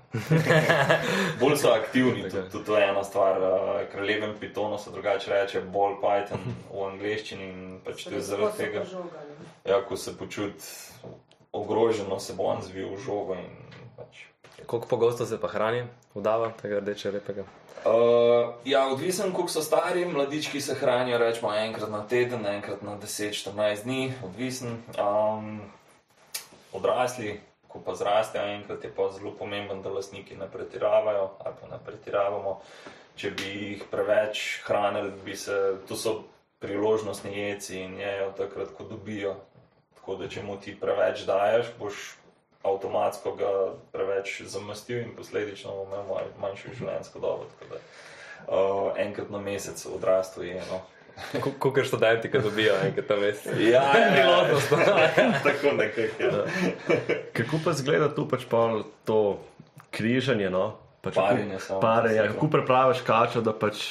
bolj 1.39 1.55
so 1.57 1.71
aktivni, 1.71 2.29
tudi, 2.29 2.49
tudi 2.51 2.65
to 2.65 2.77
je 2.77 2.89
ena 2.89 3.03
stvar. 3.03 3.41
uh, 3.41 3.81
Kraljevem 3.91 4.35
pitonu 4.39 4.77
se 4.77 4.91
drugače 4.91 5.31
reče 5.31 5.61
ball 5.61 5.95
python 6.01 6.39
v 6.73 6.83
angleščini 6.85 7.43
in 7.43 7.79
pač 7.85 8.03
to 8.03 8.15
je 8.15 8.21
zaradi 8.21 8.57
tega. 8.57 8.85
Ja, 9.65 9.81
ko 9.81 9.97
se 9.97 10.17
počuti 10.17 10.63
ogroženo, 11.51 12.19
se 12.19 12.33
bo 12.33 12.43
on 12.43 12.61
zvil 12.61 12.93
v 12.95 12.99
žogo. 12.99 13.37
Pač. 13.97 14.25
Koliko 14.65 14.87
pogosto 14.87 15.25
se 15.25 15.41
pa 15.41 15.47
hrani, 15.47 15.83
udava 16.13 16.51
tega 16.61 16.79
rdeče 16.79 17.11
repega? 17.11 17.43
Uh, 17.85 18.53
ja, 18.65 18.87
odvisen, 18.87 19.31
koliko 19.31 19.51
so 19.51 19.61
stari, 19.61 20.05
mladički 20.05 20.61
se 20.61 20.75
hranijo 20.75 21.17
rečemo 21.17 21.53
enkrat 21.53 21.89
na 21.89 22.07
teden, 22.07 22.45
enkrat 22.45 22.81
na 22.81 22.97
10-14 22.97 23.83
dni, 23.83 24.13
odvisen. 24.25 24.81
Um, 24.99 25.61
odrasli, 26.73 27.39
ko 27.67 27.79
pa 27.85 27.95
zrastejo 27.95 28.43
enkrat, 28.43 28.83
je 28.83 28.91
pa 28.95 29.11
zelo 29.11 29.31
pomemben, 29.31 29.81
da 29.81 29.89
lastniki 29.89 30.35
ne 30.35 30.49
pretiravajo 30.51 31.29
ali 31.45 31.55
pa 31.61 31.67
ne 31.71 31.79
pretiravamo. 31.85 32.59
Če 33.17 33.31
bi 33.31 33.51
jih 33.51 33.83
preveč 33.91 34.61
hranili, 34.65 35.11
bi 35.25 35.35
se, 35.35 35.77
to 35.87 35.95
so 35.95 36.23
priložnostni 36.59 37.37
jeci 37.37 37.79
in 37.81 37.99
jejo 37.99 38.31
takrat, 38.37 38.73
ko 38.77 38.83
dobijo. 38.89 39.35
Tako 39.95 40.15
da, 40.15 40.29
če 40.29 40.43
mu 40.43 40.57
ti 40.61 40.75
preveč 40.77 41.25
daješ, 41.29 41.73
boš 41.79 42.15
avtomatsko 42.63 43.35
ga 43.35 43.51
preveč 43.91 44.41
zamastil 44.43 44.97
in 44.99 45.15
posledično 45.15 45.71
imel 45.83 46.03
manj- 46.07 46.33
manjšo 46.41 46.73
življenjsko 46.73 47.19
dobo. 47.19 47.45
Da, 47.69 47.77
Uh, 48.47 48.93
enkrat 48.95 49.29
na 49.29 49.39
mesec 49.39 49.85
odrastu 49.85 50.43
je 50.43 50.53
eno. 50.53 50.77
Koliko 51.59 51.83
študenti, 51.83 52.31
ki 52.31 52.39
dobijo 52.39 52.75
enkrat 52.85 53.09
na 53.09 53.15
mesec? 53.15 53.57
Ja, 53.73 53.81
Priložnost. 53.91 54.69
tako 55.43 55.71
nekako. 55.73 56.23
Ja. 56.23 56.45
Kako 57.33 57.59
pa 57.65 57.73
zgleda 57.73 58.07
tu 58.15 58.27
pač 58.29 58.45
pol 58.45 58.83
to 59.03 59.39
križanje? 59.91 60.49
No? 60.49 60.77
Pač 61.01 61.15
Parjenje 61.15 61.59
samo. 61.59 61.79
Parjenje. 61.81 62.27
Kako 62.27 62.47
pripraviš 62.47 63.01
kačo, 63.01 63.41
da 63.41 63.51
pač 63.53 63.83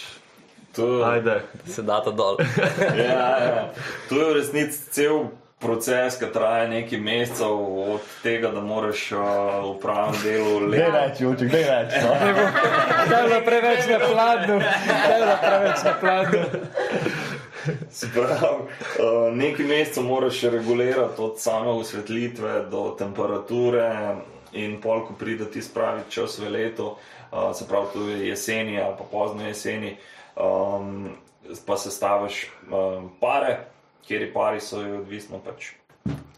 To, 0.73 1.03
Ajde. 1.05 1.41
Se 1.67 1.83
data 1.83 2.11
dol. 2.11 2.37
ja, 2.97 3.29
ja. 3.41 3.73
to 4.09 4.14
je 4.14 4.25
v 4.25 4.35
resnici 4.35 4.79
cel 4.91 5.29
proces, 5.59 6.18
ki 6.20 6.26
traja 6.32 6.68
nekaj 6.68 7.00
mesecev, 7.00 7.54
od 7.94 8.00
tega, 8.22 8.50
da 8.52 8.61
moraš 8.61 9.12
uh, 9.12 9.20
v 9.64 9.80
pravem 9.80 10.14
delu 10.22 10.61
Dej 10.61 10.68
leta. 10.68 10.90
reči, 10.98 11.26
uček, 11.26 11.50
dej 11.50 11.64
reči. 11.64 11.96
No. 12.02 12.12
Da 13.11 13.16
je 13.16 13.28
bilo 13.28 13.40
preveč 13.44 13.86
na 13.88 13.98
pladnju, 13.98 14.59
da 14.59 15.14
je 15.14 15.20
bilo 15.22 15.36
preveč 15.42 15.78
na 15.84 15.94
pladnju. 16.00 16.42
Se 17.90 18.07
pravi, 18.14 18.62
uh, 18.62 19.34
nekaj 19.34 19.66
mesecev 19.66 20.04
moraš 20.04 20.42
regulirati 20.42 21.22
od 21.22 21.40
same 21.40 21.68
osvetlitve 21.68 22.61
do 22.70 22.94
temperature 22.98 24.16
in 24.52 24.80
pol, 24.80 25.07
ko 25.07 25.14
pride 25.18 25.44
ti 25.50 25.62
spravi 25.62 26.02
čas 26.09 26.38
v 26.38 26.50
letu, 26.50 26.92
uh, 27.32 27.57
se 27.57 27.64
pravi, 27.68 27.86
tu 27.92 28.09
je 28.09 28.28
jeseni 28.28 28.80
ali 28.80 28.94
pa 28.98 29.04
pozno 29.11 29.46
jeseni, 29.46 29.96
um, 30.36 31.09
pa 31.66 31.76
se 31.76 31.90
staviš 31.90 32.46
um, 32.70 33.11
pare, 33.20 33.57
kjer 34.07 34.32
pari 34.34 34.61
so 34.61 34.80
je 34.82 34.94
odvisno 34.98 35.38
pač, 35.44 35.72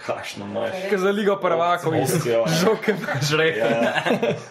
kakšno 0.07 0.47
imaš. 0.47 0.71
Kaj 0.91 0.99
za 0.99 1.11
ligo 1.11 1.37
prvakov 1.37 1.95
iz 1.95 2.15
Opcijo, 2.15 2.39
ja. 2.47 2.55
žoke. 2.55 2.95
Žrek. 3.31 3.57
Ja. 3.57 4.03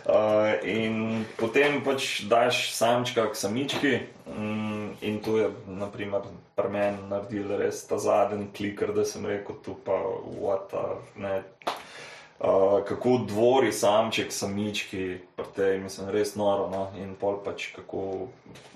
Uh, 0.06 0.68
in 0.68 1.26
potem 1.38 1.82
pač 1.86 2.22
daš 2.30 2.72
samčka 2.76 3.30
k 3.32 3.36
samički, 3.36 4.00
mm, 4.30 4.90
in 5.02 5.20
tu 5.24 5.38
je, 5.38 5.50
naprimer, 5.68 6.28
pri 6.56 6.70
meni 6.70 7.10
naredil 7.10 7.58
res 7.58 7.86
ta 7.88 7.98
zadnji 7.98 8.50
kliker, 8.58 8.94
da 8.94 9.06
sem 9.06 9.26
rekel, 9.26 9.58
tu 9.66 9.78
pa 9.86 9.98
vata, 10.42 11.00
ne. 11.16 11.42
Uh, 12.38 12.84
kako 12.86 13.24
dvori 13.26 13.72
samček 13.74 14.30
samički, 14.30 15.18
pri 15.36 15.46
tej 15.56 15.80
mislim 15.82 16.12
res 16.14 16.36
noro, 16.38 16.70
no? 16.70 16.92
in 17.02 17.16
pol 17.18 17.40
pač 17.42 17.72
kako 17.74 18.28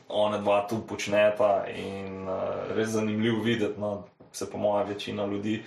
one 0.10 0.40
dva 0.42 0.64
tu 0.66 0.82
počneta 0.82 1.68
in 1.70 2.26
uh, 2.26 2.74
res 2.74 2.90
zanimivo 2.98 3.44
videti, 3.46 3.78
no? 3.78 4.02
Se 4.32 4.52
po 4.52 4.58
mojem 4.58 4.88
večina 4.88 5.26
ljudi 5.26 5.64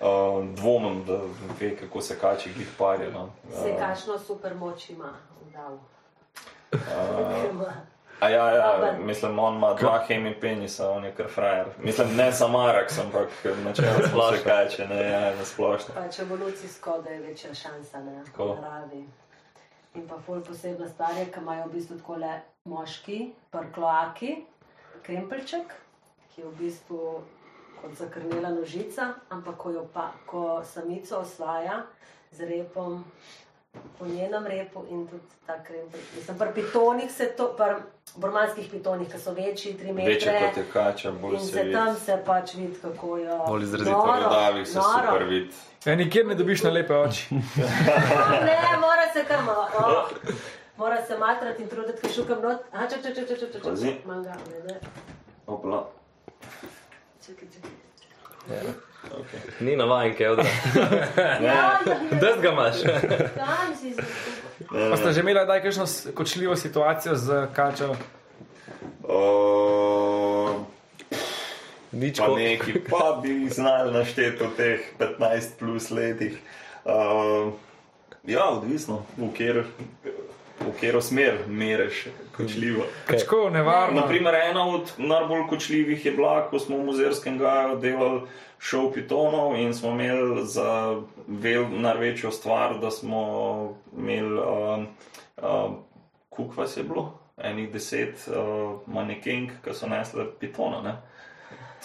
uh, 0.00 0.06
dvomim, 0.54 1.04
da 1.04 1.20
ve, 1.60 1.76
kako 1.76 2.00
se 2.00 2.18
kači 2.18 2.52
glih 2.52 2.68
parje. 2.78 3.10
No? 3.10 3.30
Se 3.62 3.76
kakšno 3.78 4.18
super 4.18 4.54
moč 4.54 4.90
ima 4.90 5.12
vdal. 5.48 5.78
Uh, 6.72 7.72
A 8.22 8.28
ja, 8.28 8.50
ja, 8.50 8.98
mislim, 8.98 9.38
on 9.38 9.56
ima 9.56 9.74
dva 9.74 10.04
hemi 10.08 10.40
penisa, 10.40 10.90
on 10.90 11.04
je 11.04 11.14
kar 11.14 11.26
frajer. 11.28 11.66
Mislim, 11.78 12.16
ne 12.16 12.32
samo 12.32 12.58
Araks, 12.58 12.98
ampak 12.98 13.28
načeloma 13.64 14.36
se 14.36 14.44
kače, 14.44 14.86
ne, 14.88 15.10
ja, 15.10 15.20
na 15.20 15.44
splošno. 15.44 15.94
Pač 15.94 16.18
evolucijsko, 16.18 17.00
da 17.04 17.10
je 17.10 17.20
večja 17.20 17.54
šansa 17.54 17.98
v 17.98 18.54
naravi. 18.60 19.04
In 19.94 20.06
pa 20.08 20.20
ful 20.26 20.40
posebna 20.40 20.88
stvar 20.88 21.16
je, 21.18 21.26
ki 21.34 21.40
imajo 21.40 21.66
v 21.66 21.72
bistvu 21.72 21.98
tako 21.98 22.16
le 22.16 22.36
moški, 22.64 23.18
prkloaki, 23.50 24.36
krempelček, 25.02 25.74
ki 26.34 26.40
je 26.40 26.46
v 26.46 26.54
bistvu 26.60 27.00
kot 27.82 27.94
zakrnela 27.98 28.50
nožica, 28.50 29.14
ampak 29.28 29.56
ko, 29.56 29.70
jo 29.70 29.86
pa, 29.94 30.10
ko 30.26 30.62
samico 30.64 31.18
osvaja 31.18 31.82
z 32.32 32.48
repom 32.48 33.04
po 33.98 34.06
njenem 34.06 34.46
repu 34.46 34.84
in 34.90 35.06
tudi 35.06 35.22
ta 35.46 35.64
krempelj. 35.64 36.00
Mislim, 36.16 36.38
pri 36.38 36.48
pitonih 36.54 37.12
se 37.12 37.26
to, 37.36 37.54
pri 37.56 37.74
burmanskih 38.16 38.70
pitonih, 38.70 39.08
ki 39.12 39.18
so 39.18 39.32
večji, 39.32 39.76
3 39.80 39.92
metre. 39.92 40.12
Večje 40.12 40.40
kot 40.40 40.56
je 40.56 40.64
kača, 40.72 41.12
bolj 41.12 41.38
se 41.38 41.46
se 41.46 41.62
vidi. 41.62 41.74
tam 41.74 41.96
se 41.96 42.22
pač 42.26 42.54
vidi, 42.54 42.74
kako 42.82 43.18
jo. 43.18 43.44
Bolj 43.46 43.62
izrazito. 43.62 44.18
Davih 44.30 44.68
se 44.68 44.78
noro. 44.78 45.06
super 45.06 45.24
vidi. 45.28 45.50
Ja, 45.84 45.96
nikjer 45.96 46.26
ne 46.26 46.34
dobiš 46.34 46.62
na 46.62 46.70
lepe 46.70 46.94
oči. 46.94 47.34
Ne, 48.48 48.58
mora 48.80 49.06
se 49.12 49.24
kar 49.28 49.44
malo. 49.44 49.68
Oh. 49.78 50.10
Mora 50.76 51.02
se 51.06 51.18
matrati 51.18 51.62
in 51.62 51.68
truditi, 51.68 52.00
ker 52.00 52.10
šukam 52.12 52.42
not. 52.42 52.60
Aha, 52.72 52.86
čak, 52.86 53.02
čak, 53.02 53.14
čak, 53.14 53.28
čak, 53.28 53.38
čak, 53.38 53.52
čak. 53.52 53.62
Pazi. 53.62 53.94
Manga, 54.04 54.36
ne, 54.50 54.72
ne. 54.72 54.80
Opla. 55.46 55.88
Čakaj. 57.32 58.72
Okay. 59.02 59.40
Ni 59.60 59.76
navajen, 59.76 60.14
kevdra. 60.16 60.44
Ja, 60.76 60.82
ja, 61.46 61.80
ja. 61.86 62.18
Dest 62.20 62.40
ga 62.42 62.48
imaš. 62.48 62.76
Pa 64.90 64.96
ste 64.96 65.12
že 65.12 65.20
imeli 65.20 65.44
kdaj 65.44 65.62
kakšno 65.62 65.86
kočljivo 66.14 66.56
situacijo 66.56 67.16
z 67.16 67.46
kačo? 67.54 67.96
Uh, 69.02 70.60
Nič 71.92 72.18
pa 72.18 72.28
neki, 72.36 72.80
pa 72.90 73.18
bi 73.22 73.28
jih 73.28 73.52
znali 73.52 73.92
našteti 73.92 74.44
v 74.44 74.50
teh 74.56 74.80
15 74.98 75.58
plus 75.58 75.90
letih. 75.90 76.38
Uh, 76.84 77.52
ja, 78.24 78.48
odvisno, 78.48 79.04
v 79.16 79.32
kjer, 79.34 79.64
v 80.60 80.72
katero 80.72 81.02
smer 81.02 81.44
meriš 81.48 82.06
kočljivo. 82.36 82.84
Kačko, 83.06 83.50
nevarno. 83.50 84.00
Naprimer, 84.00 84.34
ena 84.34 84.68
od 84.68 84.92
najbolj 84.98 85.46
kočljivih 85.48 86.06
je 86.06 86.12
bila, 86.12 86.48
ko 86.50 86.58
smo 86.58 86.76
v 86.76 86.84
muzerskem 86.84 87.38
gaju 87.38 87.78
delali 87.78 88.20
šov 88.62 88.92
pitonov 88.92 89.56
in 89.58 89.74
smo 89.74 89.90
imeli 89.90 90.46
za 90.46 91.00
vel, 91.26 91.66
največjo 91.70 92.30
stvar, 92.30 92.78
da 92.80 92.90
smo 92.90 93.22
imeli, 93.98 94.40
um, 94.40 94.86
um, 95.42 95.76
koliko 96.28 96.60
vas 96.60 96.76
je 96.76 96.82
bilo, 96.82 97.18
enih 97.38 97.72
deset 97.72 98.28
uh, 98.28 98.80
manekenk, 98.86 99.50
ki 99.64 99.74
so 99.74 99.86
nesle 99.86 100.26
pitona. 100.40 100.82
Ne? 100.82 100.96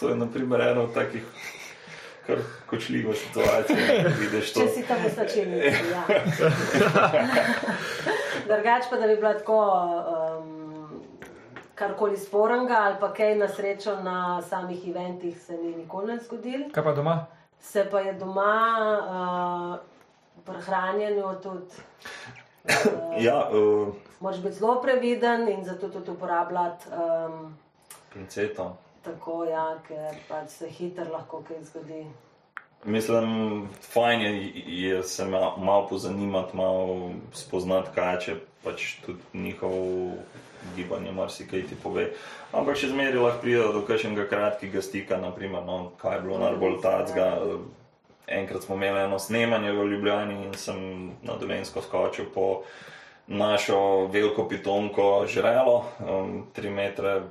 To 0.00 0.08
je 0.08 0.16
naprimer 0.16 0.60
ena 0.60 0.80
od 0.80 0.94
takih. 0.94 1.22
Kar 2.26 2.36
kočljiva 2.66 3.14
situacija, 3.14 4.02
da 4.02 4.10
vidiš 4.20 4.52
to. 4.52 4.60
Če 4.60 4.68
si 4.68 4.82
tam 4.84 4.98
v 5.00 5.10
slačilnici, 5.14 5.66
ja. 5.90 6.02
Drugač 8.48 8.88
pa, 8.90 8.96
da 8.96 9.06
bi 9.06 9.16
bila 9.16 9.34
tako 9.38 9.58
um, 10.40 11.02
karkoli 11.74 12.16
sporenga 12.16 12.74
ali 12.80 12.96
pa 13.00 13.12
kaj 13.12 13.34
na 13.34 13.48
srečo 13.48 13.96
na 14.02 14.42
samih 14.42 14.88
eventih 14.88 15.42
se 15.42 15.56
ni 15.56 15.76
nikoli 15.76 16.12
ne 16.14 16.18
zgodilo. 16.18 16.64
Kaj 16.72 16.84
pa 16.84 16.92
doma? 16.92 17.26
Se 17.60 17.84
pa 17.90 18.00
je 18.00 18.12
doma 18.12 18.54
uh, 18.98 20.44
pri 20.44 20.60
hranjenju 20.62 21.34
tudi. 21.42 21.74
Uh, 22.64 23.16
Ja, 23.18 23.48
uh, 23.52 23.88
Moraš 24.20 24.40
biti 24.42 24.54
zelo 24.54 24.82
previden 24.82 25.48
in 25.48 25.64
zato 25.64 25.88
tudi 25.88 26.10
uporabljati 26.10 26.86
um, 26.92 27.56
pinceto. 28.12 28.76
tako, 29.02 29.44
ja, 29.44 29.78
ker 29.88 30.14
pač 30.28 30.50
se 30.50 30.68
hitro 30.68 31.06
lahko 31.12 31.42
kaj 31.48 31.62
zgodi. 31.64 32.06
Mislim, 32.84 33.68
fajn 33.92 34.20
je, 34.20 34.52
je 34.66 35.02
se 35.02 35.24
ma- 35.24 35.56
malo 35.58 35.86
pozanimati, 35.88 36.56
malo 36.56 37.10
spoznati 37.32 37.88
kače, 37.94 38.34
pač 38.64 38.94
tudi 39.06 39.18
njihovo 39.34 40.12
gibanje, 40.76 41.12
marsikaj 41.12 41.62
ti 41.62 41.74
pove. 41.82 42.10
Ampak 42.52 42.76
še 42.76 42.88
zmeraj 42.88 43.18
lahko 43.20 43.42
pride 43.42 43.64
do 43.72 43.82
kakšnega 43.86 44.28
kratkega 44.30 44.82
stika, 44.82 45.18
naprimer, 45.20 45.62
no, 45.66 45.90
kaj 45.98 46.16
je 46.16 46.22
bilo 46.22 46.38
najbolj 46.38 46.78
tacga. 46.82 47.26
Enkrat 48.28 48.62
smo 48.62 48.76
imeli 48.76 49.00
eno 49.00 49.18
snemanje 49.18 49.72
v 49.72 49.86
Ljubljani 49.88 50.34
in 50.44 50.54
sem 50.54 50.78
na 51.22 51.36
Dolensko 51.40 51.82
skočil 51.82 52.26
po 52.34 52.62
našo 53.26 54.06
veliko 54.06 54.48
pitonko 54.48 55.24
žrelo, 55.26 55.84
um, 56.00 56.46
3 56.56 56.70
metre 56.70 57.22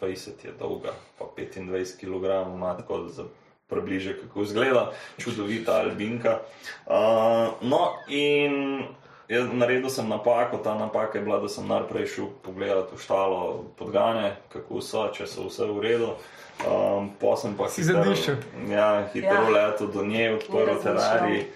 20 0.00 0.44
je 0.44 0.52
dolga, 0.58 0.92
pa 1.18 1.24
25 1.36 1.96
kg, 2.00 2.54
ima 2.54 2.76
tako 2.76 3.08
za 3.08 3.24
približe, 3.72 4.18
kako 4.20 4.44
izgleda, 4.44 4.90
čudovita 5.18 5.80
albinka. 5.80 6.38
Uh, 6.86 7.56
no, 7.64 7.96
in 8.08 8.84
jaz 9.32 9.48
naredil 9.52 9.88
sem 9.90 10.08
napako, 10.08 10.60
ta 10.60 10.76
napaka 10.76 11.18
je 11.18 11.24
bila, 11.24 11.40
da 11.40 11.48
sem 11.48 11.64
najprej 11.68 12.06
šel 12.06 12.28
pogledati 12.44 12.92
v 12.96 13.00
štalo 13.00 13.64
podgane, 13.80 14.36
kako 14.52 14.84
so, 14.84 15.08
če 15.16 15.26
so 15.26 15.48
vse 15.48 15.66
v 15.72 15.80
redu. 15.80 16.12
Um, 16.62 17.10
pa 17.18 17.32
sem 17.40 17.56
pa 17.56 17.66
Si 17.72 17.82
zadišel. 17.82 18.36
Ja, 18.70 19.08
hitro 19.14 19.48
Ja. 19.48 19.48
letel 19.48 19.88
do 19.88 20.04
nje, 20.04 20.34
odprl 20.36 20.76
terarij. 20.82 21.46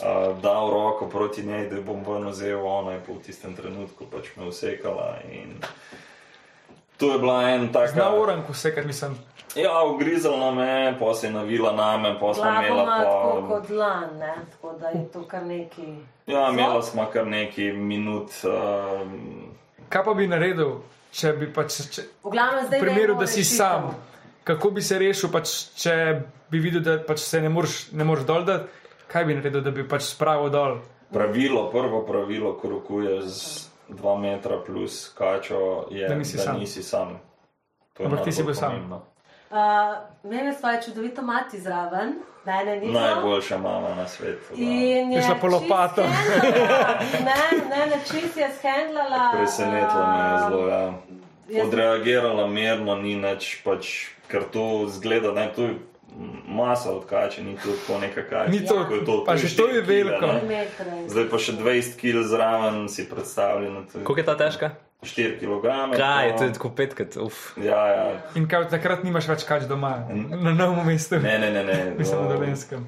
Uh, 0.00 0.34
dal 0.42 0.70
roko 0.70 1.06
proti 1.06 1.44
njej, 1.46 1.68
da 1.70 1.80
bom 1.80 2.02
ven 2.02 2.26
vzel, 2.32 2.58
ona 2.66 2.96
je 2.96 3.00
pa 3.06 3.12
v 3.12 3.22
tistem 3.22 3.54
trenutku 3.56 4.08
pač 4.10 4.32
me 4.36 4.48
usekala. 4.48 5.22
In 5.30 5.60
to 6.98 7.12
je 7.12 7.18
bila 7.18 7.50
en 7.54 7.68
tak. 7.72 7.94
Na 7.94 8.10
oranku 8.10 8.52
vse, 8.52 8.74
kar 8.74 8.86
nisem. 8.86 9.14
Ja, 9.56 9.84
ugrizala 9.84 10.50
me, 10.50 10.68
pa 11.00 11.14
se 11.14 11.26
je 11.26 11.32
navila 11.32 11.72
name, 11.72 12.16
pa 12.20 12.34
smo 12.34 12.44
imela 12.44 12.82
ima 12.82 12.98
tako 13.00 13.40
pa. 13.40 13.48
kot 13.48 13.70
lan, 13.70 14.18
ne? 14.18 14.34
tako 14.52 14.72
da 14.72 14.88
je 14.88 15.08
to 15.08 15.22
kar 15.24 15.42
neki. 15.44 15.86
Ja, 16.26 16.48
imela 16.50 16.82
smo 16.82 17.06
kar 17.06 17.26
nekaj 17.26 17.72
minut. 17.72 18.30
Um, 18.44 19.54
Kaj 19.88 20.04
pa 20.04 20.14
bi 20.14 20.26
naredil, 20.26 20.74
če 21.10 21.32
bi 21.32 21.48
pač. 21.48 21.76
Če, 21.88 22.02
V 22.24 22.30
glavnem 22.30 22.66
zdaj 22.66 22.78
v 22.78 22.82
primeru, 22.82 23.14
da 23.14 23.26
si 23.26 23.40
rešitev. 23.40 23.56
sam, 23.56 23.94
kako 24.44 24.70
bi 24.70 24.82
se 24.82 24.98
rešil, 24.98 25.30
pač, 25.30 25.48
če 25.74 25.94
bi 26.50 26.58
videl, 26.58 26.82
da 26.82 26.98
pač 27.00 27.18
se 27.20 27.40
ne 27.40 27.48
moreš, 27.48 27.92
ne 27.92 28.04
moreš 28.04 28.24
dol 28.24 28.44
dati, 28.44 28.68
kaj 29.06 29.24
bi 29.24 29.34
naredil, 29.34 29.62
da 29.62 29.70
bi 29.70 29.86
pač 29.86 30.02
spravil 30.04 30.50
dol. 30.50 30.78
pravilo, 31.08 31.70
prvo 31.70 32.02
pravilo, 32.02 32.52
ko 32.54 32.68
rokuješ 32.68 33.24
z 33.24 33.68
2 33.92 34.18
metra 34.18 34.58
plus 34.58 35.08
kačo, 35.10 35.62
je, 35.90 36.08
Da 36.08 36.14
nisi 36.14 36.36
da 36.36 36.42
sam. 36.42 36.58
nisi 36.58 36.82
sam. 36.82 37.20
Ampak 37.96 38.24
ti 38.24 38.32
si 38.32 38.42
bil 38.42 38.54
sam. 38.54 39.00
Uh, 39.50 39.56
mene 40.24 40.52
svoje 40.52 40.82
čudovito 40.82 41.22
mati 41.22 41.60
zraven, 41.60 42.12
mene 42.44 42.76
ni 42.76 42.86
bilo. 42.86 43.00
Najboljša 43.00 43.58
mama 43.58 43.94
na 43.94 44.08
svetu. 44.08 44.54
In 44.54 45.12
Je 45.12 45.16
je 45.16 45.22
šla 45.22 45.34
po 45.34 45.46
lopato. 45.46 46.02
Ne, 46.02 47.34
ne, 47.70 47.86
ne, 47.86 47.98
čist 48.02 48.36
je 48.36 48.48
shendlala. 48.50 49.30
Presenetilo 49.32 50.06
me 50.08 50.24
je 50.24 50.38
zelo. 50.40 50.68
Ja. 51.48 51.64
Odreagirala 51.64 52.46
mirno, 52.46 52.96
ni 52.96 53.16
nič, 53.16 53.62
pač, 53.64 53.86
ker 54.26 54.42
to 54.44 54.86
zgleda, 54.88 55.30
da 55.30 55.40
je 55.42 55.52
to 55.52 55.68
masa 56.48 56.90
od 56.90 57.06
kače, 57.06 57.44
ni 57.44 57.54
to 57.54 57.70
tako 57.70 58.00
neka 58.00 58.22
kača. 58.22 58.50
Ni 58.50 58.66
to- 58.66 58.86
je 58.90 59.04
to, 59.04 59.24
pa 59.24 59.32
je 59.32 59.38
štiri 59.38 59.56
to 59.56 59.68
je 59.68 59.82
veliko. 59.82 60.26
ne. 60.26 60.42
Metre. 60.42 61.08
Zdaj 61.08 61.30
pa 61.30 61.38
še 61.38 61.52
20 61.52 61.96
kg 61.96 62.22
zraven 62.24 62.88
si 62.88 63.08
predstavljeno. 63.08 63.84
Koliko 63.94 64.16
je 64.16 64.24
ta 64.24 64.36
težka? 64.36 64.70
4 65.02 65.38
kg. 65.38 65.96
Kaj, 65.96 66.36
to 66.36 66.44
je 66.44 66.52
tako 66.52 66.70
petkrat, 66.70 67.16
uf. 67.16 67.56
Ja, 67.56 67.86
ja. 67.86 68.04
In 68.34 68.48
kaj 68.48 68.68
takrat 68.68 69.04
nimaš 69.04 69.28
več 69.28 69.44
kač 69.44 69.66
doma, 69.68 70.06
na 70.10 70.52
novem 70.52 70.86
mestu, 70.86 71.18
Ne, 71.20 71.38
ne, 71.38 71.50
ne. 71.50 71.64
ne. 71.64 71.94
mislim 71.98 72.18
na 72.20 72.28
no. 72.28 72.32
Dolenskem. 72.32 72.86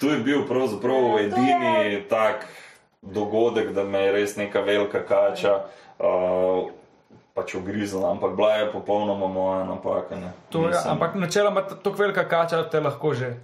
Tu 0.00 0.08
je 0.08 0.18
bil 0.18 0.42
pravzaprav 0.48 1.04
Ja, 1.14 1.20
edini 1.20 2.02
tak 2.08 2.46
dogodek, 3.02 3.72
da 3.72 3.84
me 3.84 4.00
je 4.00 4.12
res 4.12 4.36
neka 4.36 4.60
velika 4.60 5.04
kača 5.04 5.52
uh, 5.98 6.70
pač 7.34 7.54
ugriznila, 7.54 8.10
ampak 8.10 8.34
bila 8.34 8.52
je 8.54 8.72
popolnoma 8.72 9.26
moja 9.28 9.64
napaka. 9.64 10.16
Ne. 10.16 10.32
To 10.50 10.58
Nisem- 10.66 10.90
ampak 10.90 11.14
načeloma 11.14 11.62
tako 11.62 11.90
velika 11.92 12.24
kača 12.24 12.64
te 12.64 12.80
lahko 12.80 13.14
že. 13.14 13.34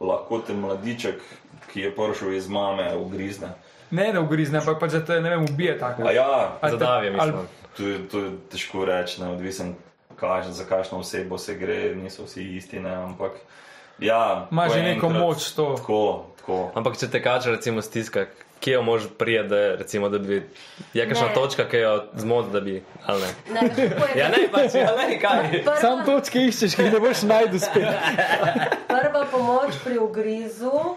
Lahko 0.00 0.38
te 0.38 0.52
mladiček, 0.52 1.22
ki 1.72 1.80
je 1.80 1.90
prišel 1.90 2.32
iz 2.34 2.48
mame, 2.48 2.90
ugrizne. 2.96 3.54
Ne, 3.92 4.08
da 4.08 4.20
ugrizne, 4.20 4.58
ampak 4.58 4.78
pač 4.78 4.92
da 4.92 5.02
te 5.02 5.20
ne 5.20 5.30
vem, 5.30 5.44
ubije 5.44 5.78
tako. 5.78 6.02
A 6.02 6.12
ja, 6.12 6.28
Ali 6.60 6.78
te- 6.78 6.86
ali- 7.18 7.32
to 7.72 7.82
je, 7.84 7.98
to 8.08 8.18
je 8.18 8.30
težko 8.48 8.84
reči, 8.84 9.20
neodvisen, 9.20 9.74
kaž, 10.16 10.46
za 10.48 10.64
kakšno 10.64 10.98
osebo 10.98 11.38
se 11.38 11.54
gre, 11.54 11.94
niso 11.94 12.24
vsi 12.24 12.42
isti, 12.56 12.80
ne, 12.80 12.94
ampak 12.96 13.32
ja. 13.98 14.48
Ima 14.50 14.66
ko 14.66 14.72
že 14.72 14.82
neko 14.82 15.06
enkrat- 15.06 15.20
moč 15.20 15.50
to. 15.50 15.74
Tako, 15.76 16.00
tako. 16.36 16.58
Ampak 16.74 16.96
če 16.96 17.08
te 17.08 17.20
kača 17.20 17.50
recimo 17.50 17.82
stiska, 17.82 18.26
kje 18.62 18.72
jo 18.72 18.82
moraš 18.82 19.08
prijeti, 19.18 19.48
da, 19.48 19.74
recimo, 19.74 20.08
da 20.08 20.18
bi, 20.20 20.36
je 20.94 21.04
kakšna 21.04 21.28
Ne. 21.28 21.34
točka, 21.34 21.64
ki 21.66 21.76
jo 21.78 21.92
zmot, 22.14 22.48
da 22.48 22.60
bi, 22.60 22.76
ali 23.06 23.20
ne? 23.20 23.30
Ne, 23.54 23.68
kako 23.68 24.06
je 24.06 24.14
Ja 24.16 24.28
ne, 24.28 24.42
pač, 24.48 24.74
ja 24.76 24.92
ne, 24.98 25.18
kaj. 25.18 25.50
Prva- 25.58 25.80
Sam 25.80 26.04
točke 26.04 26.38
iščeš, 26.40 26.76
ki 26.76 26.86
ne 26.86 27.00
boš 27.00 27.22
najdel 27.24 27.58
spet. 27.58 27.88
Prva 28.92 29.24
pomoč 29.26 29.80
pri 29.82 29.98
ugrizu 29.98 30.70
uh, 30.70 30.94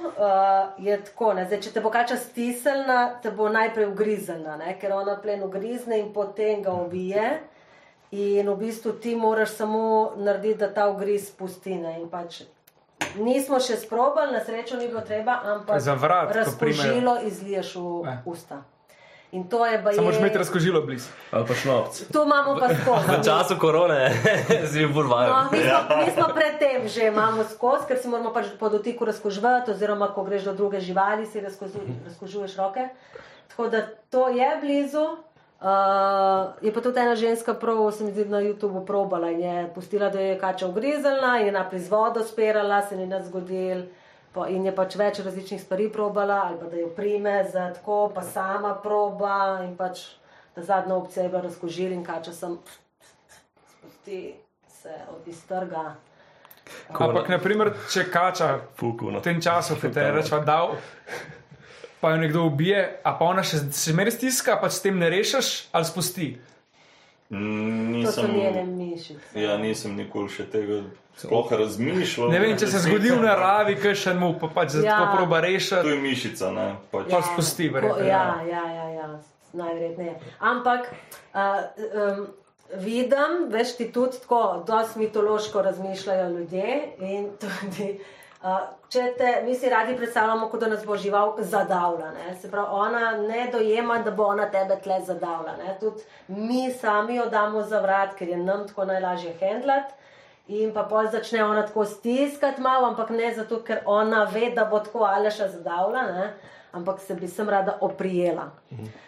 je 0.79 0.99
tako. 1.03 1.33
Ne? 1.33 1.45
Zdaj, 1.45 1.61
če 1.61 1.71
te 1.71 1.81
bo 1.81 1.89
kača 1.89 2.17
stisnila, 2.17 2.99
te 3.19 3.31
bo 3.31 3.49
najprej 3.49 3.87
ugriznila, 3.87 4.57
ne? 4.57 4.77
ker 4.77 4.93
ona 4.93 5.17
plen 5.17 5.43
ugrizne 5.43 5.99
in 5.99 6.13
potem 6.13 6.61
ga 6.61 6.73
ubije. 6.75 7.27
In 8.13 8.47
v 8.47 8.57
bistvu 8.57 8.91
ti 8.93 9.15
moraš 9.15 9.49
samo 9.55 9.81
narediti, 10.17 10.59
da 10.59 10.69
ta 10.71 10.85
ugriz 10.87 11.31
pusti. 11.31 11.75
ne, 11.75 11.97
in 11.97 12.05
Pač 12.07 12.43
nismo 13.17 13.59
še 13.59 13.77
sprobali, 13.77 14.33
na 14.33 14.39
srečo 14.39 14.77
ni 14.77 14.87
bilo 14.87 15.01
treba, 15.01 15.39
ampak 15.45 15.81
vrat, 15.97 16.35
razpožilo 16.35 17.19
izliješ 17.23 17.75
v 17.75 18.07
Eh. 18.07 18.17
usta. 18.25 18.63
In 19.31 19.43
to 19.49 19.65
je 19.65 19.77
baje. 19.77 19.95
Samo 19.95 20.05
moraš 20.05 20.19
imeti 20.19 20.37
razkožilo 20.37 20.81
blizu. 20.81 21.09
Ali 21.31 21.45
pa 21.47 21.53
šnopc. 21.53 22.03
To 22.13 22.23
imamo 22.23 22.55
pa 22.59 22.67
skozi. 22.71 23.07
V 23.19 23.25
času 23.25 23.55
korone 23.59 24.11
si 24.71 24.79
bil 24.79 24.93
bolj 24.93 25.27
No, 25.27 25.49
mi, 25.51 25.59
smo, 25.59 25.79
mi 25.97 26.11
smo 26.11 26.27
predtem 26.35 26.87
že 26.87 27.07
imamo 27.07 27.43
skozi, 27.43 27.83
ker 27.87 27.97
si 27.97 28.07
moramo 28.07 28.31
pač 28.33 28.45
po 28.59 28.69
dotiku 28.69 29.05
razkožvati, 29.05 29.71
oziroma 29.71 30.07
ko 30.07 30.23
greš 30.23 30.43
do 30.43 30.53
druge 30.53 30.79
živali, 30.79 31.25
si 31.25 31.41
razkožu, 31.41 31.83
razkožuješ 32.05 32.55
roke. 32.55 32.87
Tako 33.47 33.67
da 33.67 33.81
to 34.09 34.29
je 34.29 34.49
blizu. 34.61 35.17
Uh, 35.61 36.51
je 36.61 36.73
pa 36.73 36.81
tudi 36.81 36.99
ena 36.99 37.15
ženska, 37.15 37.53
prav 37.53 37.91
se 37.91 38.03
mi 38.03 38.11
zdi, 38.11 38.25
na 38.25 38.41
YouTubu 38.43 38.85
probala 38.85 39.31
in 39.31 39.39
je 39.39 39.69
pustila, 39.75 40.09
da 40.09 40.19
je 40.19 40.39
kača 40.39 40.67
ugrizelna 40.67 41.39
in 41.39 41.45
je 41.45 41.51
naprej 41.51 41.79
z 41.79 41.89
vodo 41.89 42.23
spirala, 42.23 42.81
se 42.81 42.97
ni 42.97 43.07
nič 43.07 43.29
zgodil. 43.31 43.85
Pa, 44.35 44.49
in 44.51 44.65
je 44.67 44.73
pač 44.75 44.97
več 44.99 45.21
različnih 45.23 45.61
stvari 45.61 45.87
probala, 45.89 46.41
ali 46.45 46.59
pa 46.59 46.67
da 46.67 46.75
jo 46.75 46.89
prime 46.91 47.37
za 47.51 47.69
tako, 47.73 48.11
pa 48.15 48.21
sama 48.21 48.73
proba. 48.83 49.63
In 49.63 49.77
pač 49.79 50.01
ta 50.55 50.61
zadnja 50.61 50.95
opcija 50.95 51.23
je 51.23 51.29
bila 51.29 51.41
razkožil 51.47 51.95
in 51.95 52.03
kača 52.03 52.33
sem 52.33 52.57
spusti 53.71 54.35
se 54.67 54.91
od 55.15 55.27
iztrga. 55.27 55.95
Ampak, 56.89 57.29
naprimer, 57.29 57.71
če 57.93 58.09
kača 58.11 58.49
Fuku, 58.75 59.07
no. 59.11 59.19
v 59.19 59.23
tem 59.23 59.41
času, 59.41 59.77
ki 59.79 59.91
te 59.93 60.03
je 60.03 60.11
rečva 60.11 60.39
dal, 60.45 60.75
pa 62.01 62.11
jo 62.11 62.17
nekdo 62.17 62.43
ubije, 62.43 62.99
a 63.01 63.13
pa 63.13 63.25
ona 63.25 63.43
še 63.43 63.61
meri 63.93 64.11
stiska, 64.11 64.57
pa 64.57 64.69
s 64.69 64.81
tem 64.81 64.97
ne 64.97 65.09
rešiš 65.09 65.69
ali 65.71 65.85
spusti. 65.85 66.27
Mm, 67.29 68.03
To 68.05 68.27
Nisem, 68.67 69.15
ja, 69.33 69.57
nisem 69.57 69.95
nikoli 69.95 70.29
še 70.29 70.45
tega 70.45 70.83
sploh 71.17 71.49
razmišljal. 71.51 72.29
Ne 72.29 72.39
vem, 72.39 72.53
če 72.53 72.67
se 72.67 72.79
zgodi 72.79 73.09
v 73.09 73.17
naravi, 73.19 73.75
kaj 73.75 73.95
še 73.97 74.13
mu 74.13 74.33
pa 74.35 74.47
pač 74.49 74.75
Ja. 74.75 74.81
zato 74.83 75.05
proba 75.15 75.39
To 75.39 75.45
rešiti. 75.47 75.87
je 75.87 75.97
mišica, 75.97 76.51
ne. 76.51 76.67
Pač. 76.91 77.09
Pa 77.09 77.21
spusti, 77.23 77.67
ko- 77.67 77.73
verjetno, 77.73 78.03
Ja, 78.03 78.23
ja. 78.41 78.45
ja, 78.45 78.63
ja, 78.69 78.87
ja, 78.91 79.07
najverjetneje. 79.53 80.13
Ampak 80.39 80.91
uh, 81.33 81.65
um, 81.95 82.27
vidim, 82.77 83.49
veš 83.49 83.73
ti 83.75 83.89
tudi 83.89 84.19
tako, 84.19 84.41
dosti 84.63 84.99
mitološko 84.99 85.61
razmišljajo 85.61 86.29
ljudje 86.29 86.69
in 87.01 87.29
tudi. 87.37 87.89
Če 88.93 89.03
te, 89.17 89.29
mi 89.41 89.55
si 89.57 89.69
radi 89.69 89.95
predstavljamo, 89.97 90.47
kot 90.51 90.61
da 90.61 90.67
nas 90.69 90.83
bo 90.85 90.95
žival 91.01 91.31
zadavla. 91.39 92.11
Ne? 92.13 92.35
Se 92.41 92.49
pravi, 92.51 92.67
ona 92.71 93.11
ne 93.17 93.47
dojema, 93.51 93.97
da 94.05 94.11
bo 94.11 94.27
ona 94.29 94.45
tebe 94.53 94.77
tle 94.83 94.99
zadavla. 95.07 95.55
Ne? 95.57 95.73
Tudi 95.79 96.03
mi 96.27 96.67
sami 96.71 97.15
jo 97.17 97.25
damo 97.31 97.63
za 97.65 97.81
vrat, 97.81 98.13
ker 98.19 98.29
je 98.29 98.37
nam 98.37 98.67
tako 98.67 98.85
najlažje 98.85 99.33
handlat. 99.41 99.95
In 100.47 100.75
pa 100.75 100.83
pol 100.85 101.09
začne 101.09 101.41
ona 101.43 101.63
tako 101.65 101.87
stiskati 101.89 102.61
malo, 102.61 102.91
ampak 102.91 103.09
ne 103.09 103.33
zato, 103.33 103.63
ker 103.65 103.81
ona 103.89 104.27
ve, 104.29 104.51
da 104.53 104.67
bo 104.69 104.79
tako 104.79 105.07
aleša 105.09 105.47
zadavla, 105.55 106.05
ne? 106.11 106.27
ampak 106.75 106.99
se 107.01 107.15
bi 107.15 107.27
sem 107.27 107.49
rada 107.49 107.79
oprijela. 107.81 108.51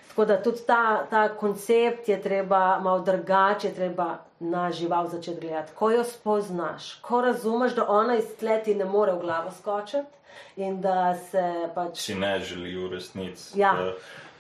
Tako 0.10 0.26
da 0.26 0.42
tudi 0.42 0.66
ta, 0.66 1.06
ta 1.10 1.28
koncept 1.30 2.10
je 2.10 2.22
treba 2.22 2.80
malo 2.80 3.00
drugače, 3.06 3.70
treba 3.76 4.16
na 4.40 4.72
žival 4.72 5.08
začeti 5.08 5.42
gledati. 5.42 5.72
Ko 5.76 5.92
jo 5.92 6.04
spoznaš, 6.04 6.94
ko 7.02 7.22
razumeš, 7.22 7.76
da 7.76 7.86
ona 7.88 8.16
iz 8.16 8.36
tleti 8.40 8.76
ne 8.76 8.86
more 8.86 9.14
v 9.14 9.20
glavo 9.20 9.52
skočiti 9.52 10.08
in 10.56 10.82
da 10.82 11.16
se 11.16 11.70
pač. 11.76 11.98
Si 12.00 12.16
ne 12.16 12.40
želi 12.40 12.76
v 12.76 12.92
resnici. 12.92 13.60
Ja. 13.60 13.74
da 13.74 13.94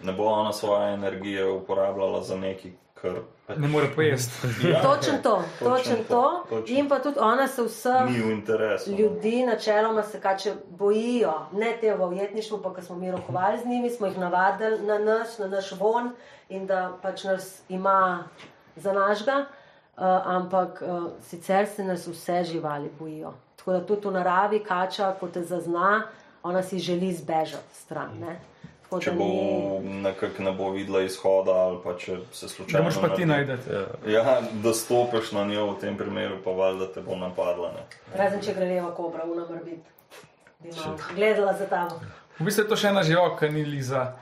Ne 0.03 0.13
bo 0.13 0.25
ona 0.25 0.53
svoje 0.53 0.93
energije 0.93 1.51
uporabljala 1.51 2.21
za 2.21 2.35
nekaj, 2.35 2.71
kar 2.93 3.11
pač 3.47 3.57
Ne 3.57 3.67
more 3.67 3.87
pojesti. 3.95 4.47
Ja, 4.69 4.81
Točen 4.87 5.21
to, 5.23 5.43
točno 5.59 5.77
točen 5.77 6.03
to. 6.07 6.43
točno. 6.49 6.75
In 6.77 6.89
pa 6.89 6.99
tudi 6.99 7.19
ona 7.19 7.47
se 7.47 7.63
vseh. 7.63 8.05
ni 8.09 8.21
v 8.21 8.31
interesu. 8.31 8.91
no. 8.91 8.97
Ljudi 8.97 9.45
načeloma 9.45 10.03
se 10.03 10.21
kače 10.21 10.53
bojijo, 10.69 11.33
ne 11.53 11.77
te 11.81 11.93
v 11.93 12.07
ujetništvu, 12.07 12.59
pa 12.63 12.73
ko 12.73 12.81
smo 12.81 12.95
mi 12.95 13.11
rokovali 13.11 13.59
z 13.59 13.65
njimi, 13.65 13.89
smo 13.89 14.07
jih 14.07 14.17
navadili 14.17 14.79
na 14.79 14.99
nas, 14.99 15.37
na 15.37 15.47
naš 15.47 15.71
von 15.71 16.11
in 16.49 16.67
da 16.67 16.97
pač 17.01 17.23
nas 17.23 17.61
ima 17.69 18.23
za 18.75 18.93
našega, 18.93 19.45
uh, 19.49 19.66
ampak 19.97 20.81
uh, 20.81 20.89
sicer 21.21 21.67
se 21.67 21.83
nas 21.83 22.07
vse 22.07 22.43
živali 22.43 22.89
bojijo. 22.99 23.33
Tako 23.55 23.71
da 23.71 23.81
tudi 23.81 24.07
v 24.07 24.11
naravi 24.11 24.59
kača, 24.61 25.15
ko 25.19 25.27
te 25.27 25.43
zazna, 25.43 26.03
ona 26.43 26.63
si 26.63 26.79
želi 26.79 27.13
zbežati 27.13 27.75
stran. 27.75 28.19
Ne? 28.19 28.39
Tako 28.83 28.99
Če 29.01 29.11
da 29.11 29.17
bo 29.17 29.23
ni- 29.23 30.01
nekako 30.01 30.43
ne 30.43 30.51
bo 30.51 30.69
videla 30.71 31.01
izhoda, 31.01 31.51
ali 31.53 31.77
pa 31.83 31.93
če 31.95 32.17
se 32.31 32.45
Da 32.45 32.49
slučajno. 32.49 32.83
moš 32.85 33.01
pa 33.01 33.09
ti 33.09 33.25
naredi- 33.25 33.27
najdete. 33.27 33.85
Ja, 34.07 34.23
da 34.53 34.73
stopiš 34.73 35.31
na 35.31 35.43
njo 35.43 35.65
v 35.67 35.79
tem 35.79 35.97
primeru, 35.97 36.37
pa 36.43 36.51
valjda 36.51 36.87
te 36.87 37.01
bo 37.01 37.15
napadla. 37.17 37.71
Ne? 37.71 37.83
Razen 38.15 38.41
če 38.41 38.53
gre 38.53 38.65
leva 38.65 38.91
kobra, 38.91 39.23
una 39.25 39.45
mrbit. 39.45 39.79
Bi 40.59 40.69
malo 40.71 40.95
Gledala 41.15 41.53
za 41.53 41.65
tamo. 41.65 41.99
V 42.39 42.45
bistvu 42.45 42.61
je 42.61 42.67
to 42.67 42.75
še 42.75 42.87
ena 42.87 43.03
žival, 43.03 43.35
ki 43.35 43.49
ni 43.49 43.65
li 43.65 43.81
za 43.81 44.13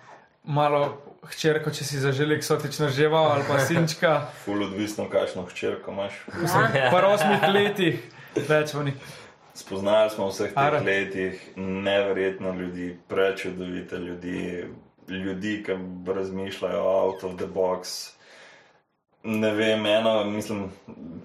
malo 0.44 0.98
hčerko, 1.32 1.72
če 1.72 1.84
si 1.84 2.00
zaželi 2.00 2.36
eksotično 2.36 2.90
žival 2.90 3.32
ali 3.32 3.44
pa 3.48 3.60
sinčka. 3.68 4.16
Ful 4.46 4.64
odvisno, 4.64 5.10
kakšno 5.10 5.46
hčerko 5.52 5.92
imaš. 5.92 6.18
Ja? 6.42 6.90
Po 6.92 7.02
osmih 7.10 7.46
letih, 7.54 8.02
več 8.48 8.74
v 8.74 8.90
njih. 8.90 9.14
Spoznali 9.56 10.10
smo 10.12 10.28
v 10.28 10.34
vseh 10.34 10.52
teh 10.52 10.60
Ara. 10.60 10.82
letih 10.84 11.40
neverjetno 11.56 12.52
ljudi, 12.54 12.90
prečudovite 13.08 13.96
ljudi, 13.98 14.66
ljudi, 15.08 15.64
ki 15.64 15.78
razmišljajo 16.14 16.82
out 16.84 17.24
of 17.24 17.38
the 17.38 17.48
box. 17.48 18.12
Ne 19.24 19.52
vem, 19.52 19.86
eno, 19.86 20.24
mislim, 20.24 20.68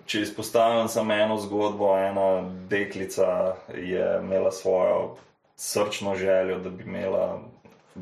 če 0.07 0.23
izpostavim 0.23 0.89
samo 0.89 1.13
eno 1.15 1.37
zgodbo, 1.39 1.91
ena 1.99 2.43
deklica 2.71 3.57
je 3.75 4.21
imela 4.23 4.53
svojo 4.53 5.17
srčno 5.57 6.15
željo, 6.17 6.59
da 6.59 6.71
bi 6.71 6.85
imela 6.85 7.43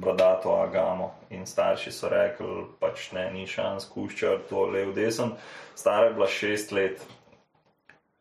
bradato 0.00 0.54
agamo 0.62 1.12
in 1.30 1.46
starši 1.46 1.92
so 1.92 2.08
rekli, 2.08 2.64
pač 2.80 3.10
ne, 3.12 3.28
ni 3.34 3.46
šans, 3.46 3.88
kuščar 3.92 4.46
to 4.48 4.66
lev 4.72 4.94
desen. 4.96 5.34
Stara 5.74 6.08
je 6.08 6.16
bila 6.16 6.26
šest 6.26 6.72
let, 6.72 7.06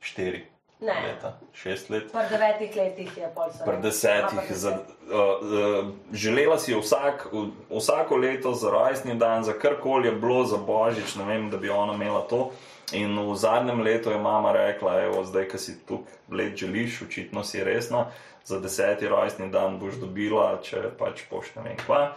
štiri 0.02 0.46
Ne. 0.80 0.94
leta, 1.08 1.40
šest 1.54 1.90
let. 1.90 2.12
Pri 2.12 2.26
devetih 2.30 2.76
letih 2.76 3.18
je 3.18 3.30
pol 3.36 3.50
Pri 3.66 3.78
desetih. 3.82 4.52
Za, 4.54 4.72
uh, 4.72 4.78
uh, 5.10 5.90
želela 6.14 6.60
si 6.60 6.76
vsak, 6.76 7.28
vsako 7.70 8.18
leto 8.18 8.54
za 8.54 8.70
rojstni 8.70 9.16
dan, 9.16 9.44
za 9.44 9.54
karkoli 9.54 10.08
je 10.08 10.12
bilo, 10.12 10.44
za 10.46 10.58
božič, 10.58 11.16
ne 11.16 11.26
vem, 11.26 11.50
da 11.50 11.58
bi 11.58 11.70
ona 11.70 11.94
imela 11.94 12.22
to. 12.30 12.52
In 12.94 13.18
v 13.20 13.36
zadnjem 13.36 13.82
letu 13.82 14.12
je 14.12 14.20
mama 14.20 14.52
rekla, 14.52 15.02
evo, 15.04 15.24
zdaj, 15.26 15.48
ki 15.50 15.58
si 15.58 15.80
tu 15.86 16.04
let 16.32 16.56
želiš, 16.56 17.02
očitno 17.02 17.44
si 17.44 17.64
resna, 17.64 18.12
za 18.48 18.60
deseti 18.64 19.08
rojstni 19.08 19.50
dan 19.52 19.76
boš 19.80 20.00
dobila, 20.00 20.58
če 20.64 20.88
pač 21.00 21.26
poš 21.30 21.52
ne 21.60 21.76
kva. 21.84 22.16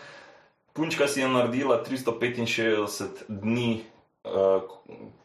Punčka 0.72 1.09
si 1.11 1.20
je 1.20 1.28
naredila 1.28 1.81
365 1.83 3.26
dni 3.28 3.83
uh, 4.22 4.62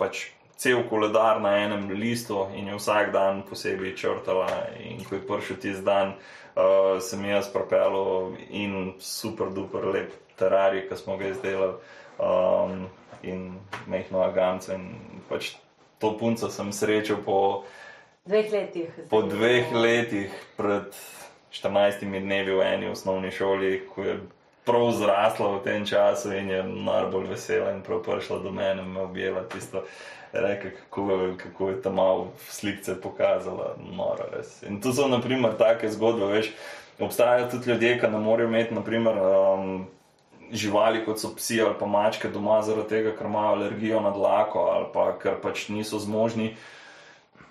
pač 0.02 0.32
cel 0.58 0.82
koledar 0.90 1.42
na 1.44 1.54
enem 1.62 1.92
listu 1.94 2.48
in 2.56 2.72
je 2.72 2.80
vsak 2.80 3.12
dan 3.14 3.44
posebej 3.46 3.94
črtala. 4.00 4.50
In 4.82 5.04
ko 5.06 5.20
je 5.20 5.22
prišel 5.28 5.62
tisti 5.62 5.86
dan, 5.86 6.16
uh, 6.58 6.98
sem 6.98 7.22
jaz 7.30 7.52
propeljal 7.54 8.34
in 8.50 8.96
super, 8.98 9.54
duper 9.54 9.86
lep 9.86 10.16
terarij, 10.40 10.88
ki 10.90 10.98
smo 10.98 11.20
ga 11.22 11.30
izdelali. 11.30 11.78
Um, 12.16 12.88
in 13.22 13.60
mehko 13.88 14.24
aganco. 14.24 14.74
In 14.74 15.22
pač 15.30 15.56
to 16.00 16.16
punco 16.18 16.50
sem 16.50 16.72
srečal 16.72 17.22
po, 17.26 17.66
Dveh 18.26 18.52
letih. 18.52 18.90
po 19.10 19.22
dveh 19.22 19.70
letih, 19.74 20.34
pred 20.58 20.90
14 21.54 22.02
dnevi 22.02 22.56
v 22.58 22.62
eni 22.66 22.88
osnovni 22.90 23.30
šoli, 23.32 23.86
ko 23.94 24.02
je 24.02 24.16
prav 24.66 24.90
zrasla 24.98 25.52
v 25.58 25.60
tem 25.62 25.86
času 25.86 26.34
in 26.34 26.50
je 26.50 26.64
najbolj 26.64 27.28
vesela 27.30 27.70
in 27.72 27.84
prav 27.86 28.02
prišla 28.02 28.40
do 28.42 28.50
mene 28.52 28.82
in 28.82 28.90
me 28.94 29.02
objela 29.06 29.44
tisto. 29.46 29.84
Reke, 30.34 30.72
kako, 30.74 31.38
kako 31.38 31.70
je 31.70 31.82
tam 31.82 32.02
malo 32.02 32.34
slikce 32.50 32.98
pokazala, 33.02 33.76
noro 33.78 34.26
res. 34.34 34.64
In 34.66 34.82
tu 34.82 34.90
so 34.94 35.06
naprimer 35.08 35.54
take 35.54 35.92
zgodbe, 35.94 36.26
veš, 36.26 36.50
obstajajo 37.00 37.52
tudi 37.52 37.70
ljudje, 37.72 38.00
ki 38.00 38.10
ne 38.10 38.18
morejo 38.18 38.50
imeti 38.50 38.74
naprimer, 38.74 39.22
um, 39.22 39.86
živali, 40.52 41.06
kot 41.06 41.22
so 41.22 41.30
psi 41.38 41.62
ali 41.62 41.78
pa 41.80 41.86
mačke 41.86 42.34
doma, 42.34 42.58
zaradi 42.66 42.90
tega, 42.90 43.14
ker 43.14 43.30
imajo 43.30 43.54
alergijo 43.54 44.02
na 44.02 44.10
dlako 44.10 44.66
ali 44.74 44.90
pa 44.94 45.12
ker 45.22 45.38
pač 45.44 45.70
niso 45.70 46.02
zmožni. 46.02 46.56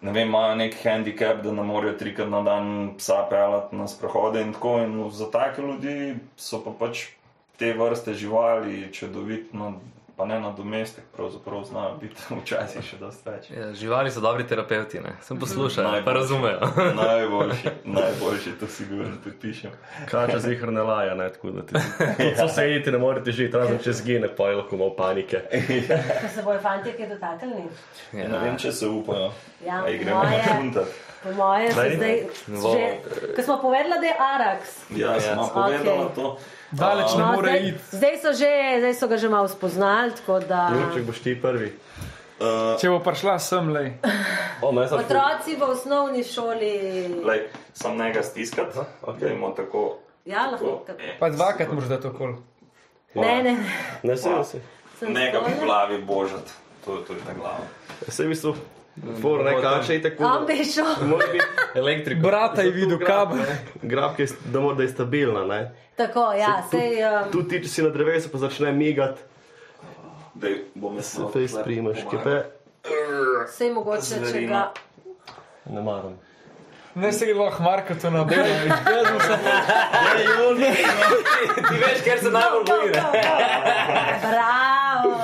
Ne 0.04 0.12
vem, 0.12 0.28
imajo 0.28 0.56
nek 0.60 0.74
handicap, 0.84 1.38
da 1.40 1.52
ne 1.52 1.62
morejo 1.64 1.94
trikrat 1.96 2.28
na 2.28 2.42
dan 2.44 2.66
psa 2.98 3.22
pelati 3.30 3.76
na 3.76 3.86
sprehode 3.88 4.42
in 4.44 4.52
tako. 4.52 4.78
In 4.84 5.10
za 5.10 5.30
take 5.32 5.62
ljudi 5.62 6.16
so 6.36 6.60
pa 6.64 6.74
pač 6.78 7.06
te 7.56 7.72
vrste 7.72 8.12
živali 8.14 8.92
čudovitno, 8.92 9.72
pa 10.16 10.24
ne 10.24 10.40
na 10.40 10.50
domestek, 10.50 11.04
pravzaprav 11.10 11.64
znajo 11.64 11.94
biti 11.96 12.16
včasih 12.38 12.82
še 12.82 12.96
dosti 12.96 13.26
več. 13.26 13.50
Ja, 13.50 13.72
živali 13.74 14.10
so 14.10 14.20
dobri 14.20 14.44
terapeuti, 14.44 15.00
ne? 15.00 15.12
sem 15.20 15.38
poslušal, 15.38 15.84
pa 15.84 15.90
Najboljši. 15.90 16.14
razumejo. 16.14 16.60
Najboljši, 17.02 17.68
najboljši, 17.86 18.52
to 18.52 18.66
sigurno 18.68 19.16
tudi 19.18 19.36
pišem. 19.38 19.70
Kača 20.06 20.38
zihar 20.40 20.70
ne 20.70 20.82
laja, 20.82 21.14
ne, 21.14 21.30
tako 21.30 21.50
da 21.50 21.62
ti. 21.62 21.74
To 22.36 22.48
se 22.48 22.62
jedite, 22.62 22.92
ne 22.92 22.98
morete 22.98 23.32
žiti, 23.32 23.56
razen 23.56 23.78
če 23.78 23.92
zgine, 23.94 24.28
pa 24.30 24.44
je 24.44 24.56
lahko 24.56 24.76
malo 24.76 24.94
panike. 24.94 25.42
Ko 26.20 26.28
se 26.28 26.42
bojo 26.42 26.60
fanti 26.60 26.92
kaj 26.92 27.08
dotaknili. 27.08 27.66
Ja. 28.12 28.28
Ne 28.28 28.38
vem, 28.40 28.56
če 28.56 28.72
se 28.72 28.86
upajo. 28.88 29.32
Ja, 29.62 29.82
A 29.82 29.88
jih 29.88 30.00
gremo 30.00 30.22
moje- 30.22 30.38
našuntati. 30.38 30.90
Po 31.22 31.32
mojem, 31.32 31.70
se 31.70 31.76
Daj. 31.76 31.94
zdaj, 31.96 32.16
že, 32.46 32.88
ko 33.32 33.42
smo 33.42 33.54
povedali, 33.58 33.96
da 33.96 34.06
je 34.06 34.16
Arax. 34.20 34.60
Ja, 34.92 35.20
sem 35.20 35.38
vam 35.38 35.48
povedala 35.50 36.02
Okej. 36.02 36.14
to. 36.14 36.36
Daleč 36.74 37.12
ne 37.12 37.18
No, 37.18 37.32
more 37.32 37.48
zdaj, 37.48 37.68
iti. 37.68 37.80
zdaj, 37.92 38.14
so 38.18 38.30
že, 38.32 38.50
zdaj 38.78 38.94
so 38.94 39.06
ga 39.06 39.16
že 39.16 39.28
malo 39.28 39.48
spoznali, 39.48 40.12
tako 40.12 40.40
da 40.42 40.68
Jurček 40.70 41.04
boš 41.04 41.18
ti 41.20 41.34
prvi. 41.36 41.70
Uh, 42.34 42.74
Če 42.76 42.88
bo 42.88 42.98
prišla 42.98 43.38
sem, 43.38 43.68
ne, 44.72 44.84
zdaj 44.84 44.98
otroci 45.00 45.54
v 45.54 45.62
osnovni 45.64 46.24
šoli. 46.24 46.72
lej, 47.22 47.40
sam 47.72 47.96
ne 47.96 48.10
ga 48.10 48.22
stiskati, 48.22 48.78
okej. 49.02 49.20
da 49.20 49.28
imamo 49.28 49.52
tako. 49.52 49.98
Ja, 50.24 50.46
lahko. 50.46 50.82
tako, 50.82 50.98
eh, 51.00 51.16
Pa 51.18 51.30
dvakrat 51.30 51.68
moraš 51.68 51.88
dati 51.88 52.06
okol. 52.06 52.34
Ne, 53.14 53.42
ne, 53.42 53.54
Ne, 54.02 54.16
se 54.16 54.28
vsi. 54.32 54.58
sem 54.98 55.12
Ne 55.12 55.30
ga 55.30 55.38
spolna. 55.38 55.64
glavi 55.64 55.98
božati, 56.00 56.50
to, 56.84 56.96
to 56.98 57.12
je 57.12 57.18
ta 57.20 57.32
glava. 57.32 57.64
Se 58.08 58.24
v 58.24 58.28
bistvu, 58.28 58.54
for 59.22 59.44
ne 59.44 59.54
kače, 59.54 60.02
tako. 60.02 60.24
On 60.24 60.46
bi 60.46 60.64
šel. 60.64 60.90
Elektriko. 61.74 62.20
Brata 62.20 62.62
je 62.62 62.70
videl 62.70 62.98
kabel. 62.98 63.38
grab, 63.82 64.16
ki 64.16 64.22
je, 64.22 64.28
da 64.44 64.60
mora 64.60 64.76
da 64.76 64.82
je 64.82 64.88
stabilna, 64.88 65.44
ne. 65.44 65.60
Tako, 65.96 66.32
ja, 66.32 66.62
sej, 66.70 66.98
um, 67.06 67.30
Tu 67.32 67.42
ti, 67.48 67.62
če 67.62 67.68
si 67.68 67.82
na 67.82 67.92
drevesu, 67.94 68.28
pa 68.32 68.38
začne 68.42 68.72
migati, 68.72 69.22
Dej, 70.34 70.64
bom 70.74 70.96
jaz 70.98 71.12
se 71.14 71.22
te 71.32 71.44
izprimaš, 71.44 72.02
ki 72.10 72.18
pe. 72.24 72.42
sej 73.54 73.70
mogoče, 73.70 74.18
če 74.32 74.46
ga. 74.50 74.62
Ne 75.70 75.82
maram. 75.82 76.16
Ne 76.94 77.12
se 77.12 77.26
gre 77.26 77.34
lahko 77.34 77.62
Marko 77.62 77.94
to 77.94 78.10
na 78.10 78.24
belo. 78.24 78.46
Jaz 78.46 79.06
sem 79.22 79.40
Ti 81.68 81.78
veš, 81.80 82.02
ker 82.04 82.18
se 82.22 82.30
najbolj 82.30 82.64
boji. 82.68 82.90
ne? 82.90 83.22
Bravo! 84.22 85.14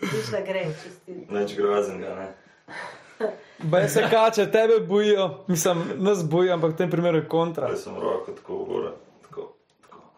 Viš, 0.00 0.30
da 0.30 0.40
gre, 0.40 0.64
čestiti. 0.82 1.26
Neč 1.30 1.54
groznega, 1.56 2.14
ne. 2.14 3.28
Baj 3.58 3.88
se 3.88 4.02
kače, 4.10 4.50
tebe 4.50 4.80
bojijo, 4.80 5.44
mislim, 5.46 5.84
nas 5.96 6.24
bojijo, 6.28 6.54
ampak 6.54 6.72
v 6.72 6.76
tem 6.76 6.90
primeru 6.90 7.18
je 7.18 7.28
kontra. 7.28 7.66
Zdaj 7.66 7.82
sem 7.82 7.94
roko 8.00 8.32
tako 8.32 8.62
v 8.62 8.66
gore. 8.66 8.90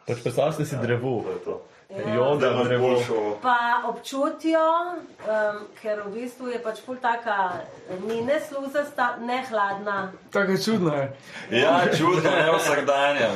Pač 0.06 0.22
predstavljaj 0.22 0.66
si 0.66 0.76
drevo. 0.76 1.22
To 1.22 1.30
je 1.30 1.38
to. 1.38 1.62
Joda, 2.14 2.46
Da 2.46 2.50
imaš 2.50 2.66
drevo. 2.66 2.88
boljšo. 2.88 3.38
Pa 3.42 3.56
občutijo, 3.84 4.66
um, 4.90 5.56
ker 5.82 6.02
v 6.06 6.12
bistvu 6.12 6.48
je 6.48 6.62
pač 6.62 6.78
pol 6.86 6.96
taka, 6.96 7.50
ni 8.06 8.22
ne 8.22 8.40
sluzasta, 8.40 9.16
ne 9.20 9.42
hladna. 9.42 10.12
Tako 10.30 10.52
je 10.52 10.62
čudno. 10.62 10.94
Je. 10.94 11.12
Ja, 11.50 11.80
čudno, 11.98 12.30
ne 12.30 12.52
vsakdanje. 12.58 13.28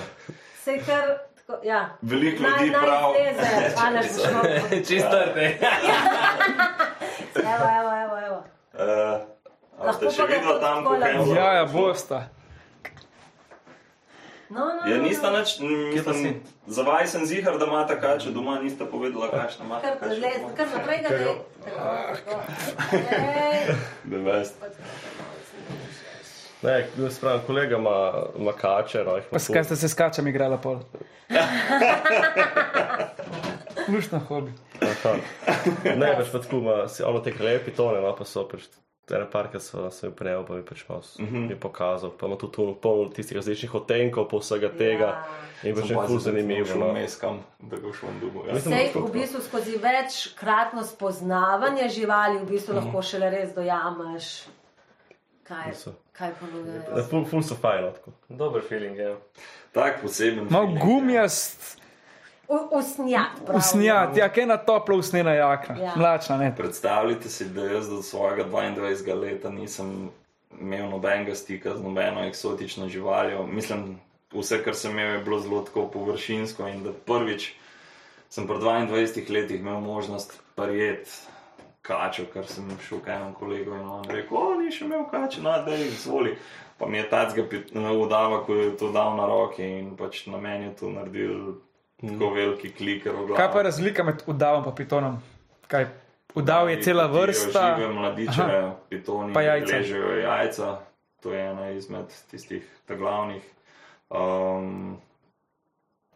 Se 0.62 0.78
kar, 0.78 1.18
tako, 1.36 1.58
ja. 1.64 1.88
Veliko 2.02 2.42
Naj, 2.42 2.50
ljudi 2.52 2.70
naj 2.70 2.86
prav. 2.86 3.12
boš 4.14 4.32
mogel. 4.34 4.84
Čisto 4.86 5.18
te. 5.34 5.58
Evo, 7.34 7.66
evo, 7.80 7.90
evo, 8.04 8.16
evo. 8.26 8.38
Uh, 8.74 9.20
Lahko 9.86 9.92
ste 9.94 10.10
še 10.10 10.22
tudi 10.22 10.60
tam, 10.60 10.84
kako 10.84 10.94
je? 10.94 11.36
Ja, 11.36 11.52
ja, 11.52 11.64
bosta. 11.64 12.22
No, 14.54 14.64
no, 14.66 14.86
Ja, 14.86 14.96
no, 14.96 15.02
nista 15.02 15.30
no. 15.30 15.38
nič, 15.38 15.56
mislim, 15.58 16.34
za 16.66 16.82
vaj 16.82 17.06
sem 17.06 17.26
zihar, 17.26 17.58
da 17.58 17.66
ima 17.66 17.86
taka, 17.86 18.18
če 18.18 18.30
doma 18.30 18.60
nista 18.62 18.86
povedala, 18.86 19.26
kakšna 19.28 19.64
ima. 19.64 19.80
Kar, 19.80 19.96
le, 20.12 20.30
kar 20.54 20.66
naprej 20.70 21.00
ga 21.02 21.08
ne. 21.10 21.24
Tako, 21.64 21.82
tako. 22.06 22.34
Ej, 22.92 23.74
The 24.04 24.18
best. 24.20 24.54
Ne, 26.62 26.76
spravim, 27.10 27.42
kolega 27.46 27.76
ima, 27.76 27.96
ima 28.38 28.52
kače, 28.54 29.02
no, 29.04 29.18
Pa 29.30 29.38
skaj 29.38 29.64
ste 29.64 29.76
se 29.76 29.88
s 29.88 29.94
kačami 29.94 30.30
igrala 30.30 30.56
pol. 30.56 30.78
Luštno 33.88 34.18
hobi. 34.20 34.52
Aha. 34.80 35.16
Ne, 35.86 36.14
pač 36.16 36.30
pa 36.32 36.38
tako 36.38 36.56
ima, 36.56 36.88
si- 36.88 37.02
ono 37.02 37.20
te 37.20 37.32
lepi 37.40 37.70
tone, 37.70 38.00
no, 38.00 38.14
pa 38.16 38.24
so 38.24 38.46
pač. 38.48 38.60
Ene 39.10 39.26
parke 39.30 39.60
so 39.60 39.90
se 39.90 40.08
uprejel, 40.08 40.46
pa 40.46 40.54
mi 40.54 40.62
pač 40.64 40.88
malo 40.88 41.00
uh 41.00 41.26
-huh. 41.28 41.48
mi 41.48 41.56
pokazal. 41.60 42.10
Pa 42.10 42.26
ima 42.26 42.36
tudi 42.36 42.52
tu 42.52 42.76
polno 42.82 43.08
tistih 43.08 43.36
različnih 43.36 43.74
odtenkov, 43.74 44.28
pa 44.28 44.36
vsega 44.36 44.68
tega. 44.78 45.04
Ja. 45.04 45.24
In 45.62 45.74
pač 45.74 45.90
je 45.90 45.96
ful 46.06 46.18
zanimivo. 46.18 46.78
No. 46.78 46.92
Vmes 46.92 47.16
kam, 47.16 47.38
da 47.60 47.76
ga 47.76 47.92
šel 47.92 48.08
dugo. 48.20 48.44
Ja. 48.48 48.60
Sej 48.60 48.90
v 48.94 49.12
bistvu 49.12 49.40
skozi 49.40 49.76
večkratno 49.76 50.84
spoznavanje 50.84 51.88
živali 51.88 52.38
v 52.38 52.44
bistvu 52.44 52.74
lahko 52.74 53.02
šele 53.02 53.30
res 53.30 53.54
dojameš, 53.54 54.44
kaj, 55.42 55.72
kaj 56.12 56.30
ponujajo. 56.40 56.96
Ne, 56.96 57.02
Ful, 57.02 57.24
ful 57.24 57.42
so 57.42 57.54
fajn, 57.54 57.84
no, 57.84 57.90
tako. 57.90 58.10
Dober 58.28 58.62
feeling 58.68 58.96
je. 58.96 59.16
Tak 59.72 60.02
poseben. 60.02 60.46
Mal 60.50 60.66
feeling, 60.66 60.82
gumijast, 60.84 61.78
U- 61.78 61.83
Usnjat, 62.70 63.40
prav. 63.46 63.58
usnjat, 63.58 64.16
ja, 64.16 64.28
kaj 64.28 64.46
na 64.46 64.56
toplo 64.56 64.96
usnjena 64.96 65.34
jakna. 65.34 65.76
Ja. 65.78 65.92
Mlačna, 65.96 66.36
ne. 66.36 66.54
Predstavljajte 66.56 67.28
si, 67.28 67.48
da 67.48 67.64
jaz 67.64 67.88
do 67.88 68.02
svojega 68.02 68.44
22. 68.44 69.20
leta 69.20 69.50
nisem 69.50 70.10
imel 70.60 70.88
nobenega 70.90 71.34
stika 71.34 71.76
z 71.76 71.82
nobeno 71.82 72.24
eksotično 72.26 72.88
živaljo. 72.88 73.46
Mislim, 73.46 74.00
vse, 74.32 74.62
kar 74.64 74.74
sem 74.74 74.90
imel, 74.90 75.12
je 75.12 75.24
bilo 75.24 75.40
zelo 75.40 75.62
tako 75.62 75.86
površinsko 75.86 76.68
in 76.68 76.82
da 76.82 76.92
prvič 77.06 77.52
sem 78.28 78.46
pri 78.46 78.56
22 78.56 79.30
letih 79.30 79.60
imel 79.60 79.80
možnost 79.80 80.40
prijeti 80.54 81.10
kačo, 81.82 82.24
ker 82.32 82.46
sem 82.48 82.70
šel 82.88 83.02
k 83.04 83.12
enemu 83.12 83.34
kolegu 83.38 83.74
in 83.76 83.88
on 83.88 84.06
rekel, 84.08 84.38
o, 84.38 84.54
ni 84.58 84.72
še 84.72 84.86
imel 84.86 85.04
kače, 85.10 85.42
no, 85.44 85.52
da 85.66 85.76
jih 85.76 85.92
izvoli. 85.92 86.32
Pa 86.78 86.88
mi 86.90 86.98
je 86.98 87.08
tacga 87.10 87.44
udava, 87.92 88.40
ko 88.46 88.54
je 88.54 88.72
to 88.80 88.90
dal 88.92 89.14
na 89.16 89.26
roke 89.30 89.62
in 89.62 89.92
pač 89.96 90.24
na 90.26 90.40
meni 90.40 90.70
je 90.70 90.76
to 90.80 90.90
naredil 90.90 91.60
tako 92.12 92.30
veliki 92.34 92.72
kliker. 92.72 93.12
Kaj 93.36 93.52
pa 93.52 93.58
je 93.58 93.64
razlika 93.64 94.04
med 94.04 94.22
udavom 94.26 94.64
in 94.68 94.74
pitonom? 94.74 95.22
Kaj, 95.68 95.86
udav 96.34 96.70
je 96.70 96.82
cela 96.82 97.06
vrsta. 97.06 97.76
Žive 97.78 97.92
mladiče, 97.92 98.42
Aha. 98.42 98.74
pitoni, 98.88 99.34
Pa 99.34 99.42
jajca. 99.42 99.76
ležejo 99.76 100.18
jajca. 100.18 100.78
To 101.22 101.32
je 101.32 101.40
ena 101.50 101.70
izmed 101.70 102.12
tistih 102.30 102.66
glavnih. 102.88 103.42
Um, 104.10 104.98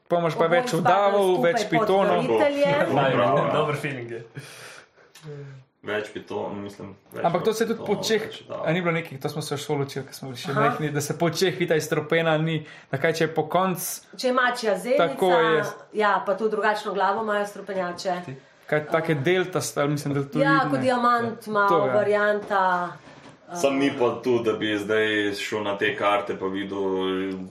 Pomož 0.09 0.37
pa 0.41 0.47
več 0.49 0.73
udavov, 0.73 1.43
več 1.45 1.67
pitonov. 1.69 2.25
Dober 3.53 3.77
feeling 3.77 4.11
je. 4.11 4.23
Več 5.83 6.11
pitonov, 6.13 6.57
mislim. 6.57 6.97
Več 7.13 7.25
Ampak 7.25 7.45
to 7.45 7.53
se 7.53 7.67
tudi 7.67 7.81
po 7.87 7.97
čeh, 7.97 8.25
ni 8.69 8.81
bilo 8.81 8.93
nekih, 8.93 9.21
to 9.21 9.29
smo 9.29 9.43
se 9.43 9.55
v 9.55 9.59
šoli 9.59 9.83
učili, 9.83 10.07
ko 10.07 10.13
smo 10.13 10.29
bili 10.29 10.39
še 10.39 10.53
majhni, 10.53 10.91
da 10.91 11.01
se 11.01 11.19
po 11.19 11.31
čeh 11.31 11.59
vita 11.59 11.75
iztropena, 11.75 12.37
ni, 12.39 12.59
da 12.91 12.99
kaj 12.99 13.13
če 13.13 13.25
je 13.25 13.35
po 13.35 13.47
koncu, 13.49 14.17
Če 14.17 14.33
mačja 14.33 14.79
zenica, 14.79 15.09
Tako 15.09 15.31
je. 15.33 15.65
ja, 15.95 16.23
pa 16.27 16.35
tudi 16.35 16.51
drugačno 16.51 16.93
glavo 16.93 17.23
imajo 17.23 17.47
strupenjače. 17.47 18.17
kaj 18.67 18.87
take 18.87 19.15
delta, 19.15 19.61
mislim, 19.87 20.15
da 20.15 20.23
tudi. 20.23 20.45
Ja, 20.45 20.69
kot 20.71 20.81
diamant 20.81 21.47
ima 21.47 21.67
To, 21.69 21.87
ja. 21.87 21.95
varianta. 21.95 22.63
Sam 23.55 23.79
ni 23.79 23.91
pa 23.99 24.21
tu, 24.25 24.39
da 24.39 24.53
bi 24.53 24.79
zdaj 24.79 25.07
šel 25.35 25.63
na 25.63 25.79
te 25.79 25.97
karte, 25.97 26.37
pa 26.37 26.47
videl, 26.47 26.83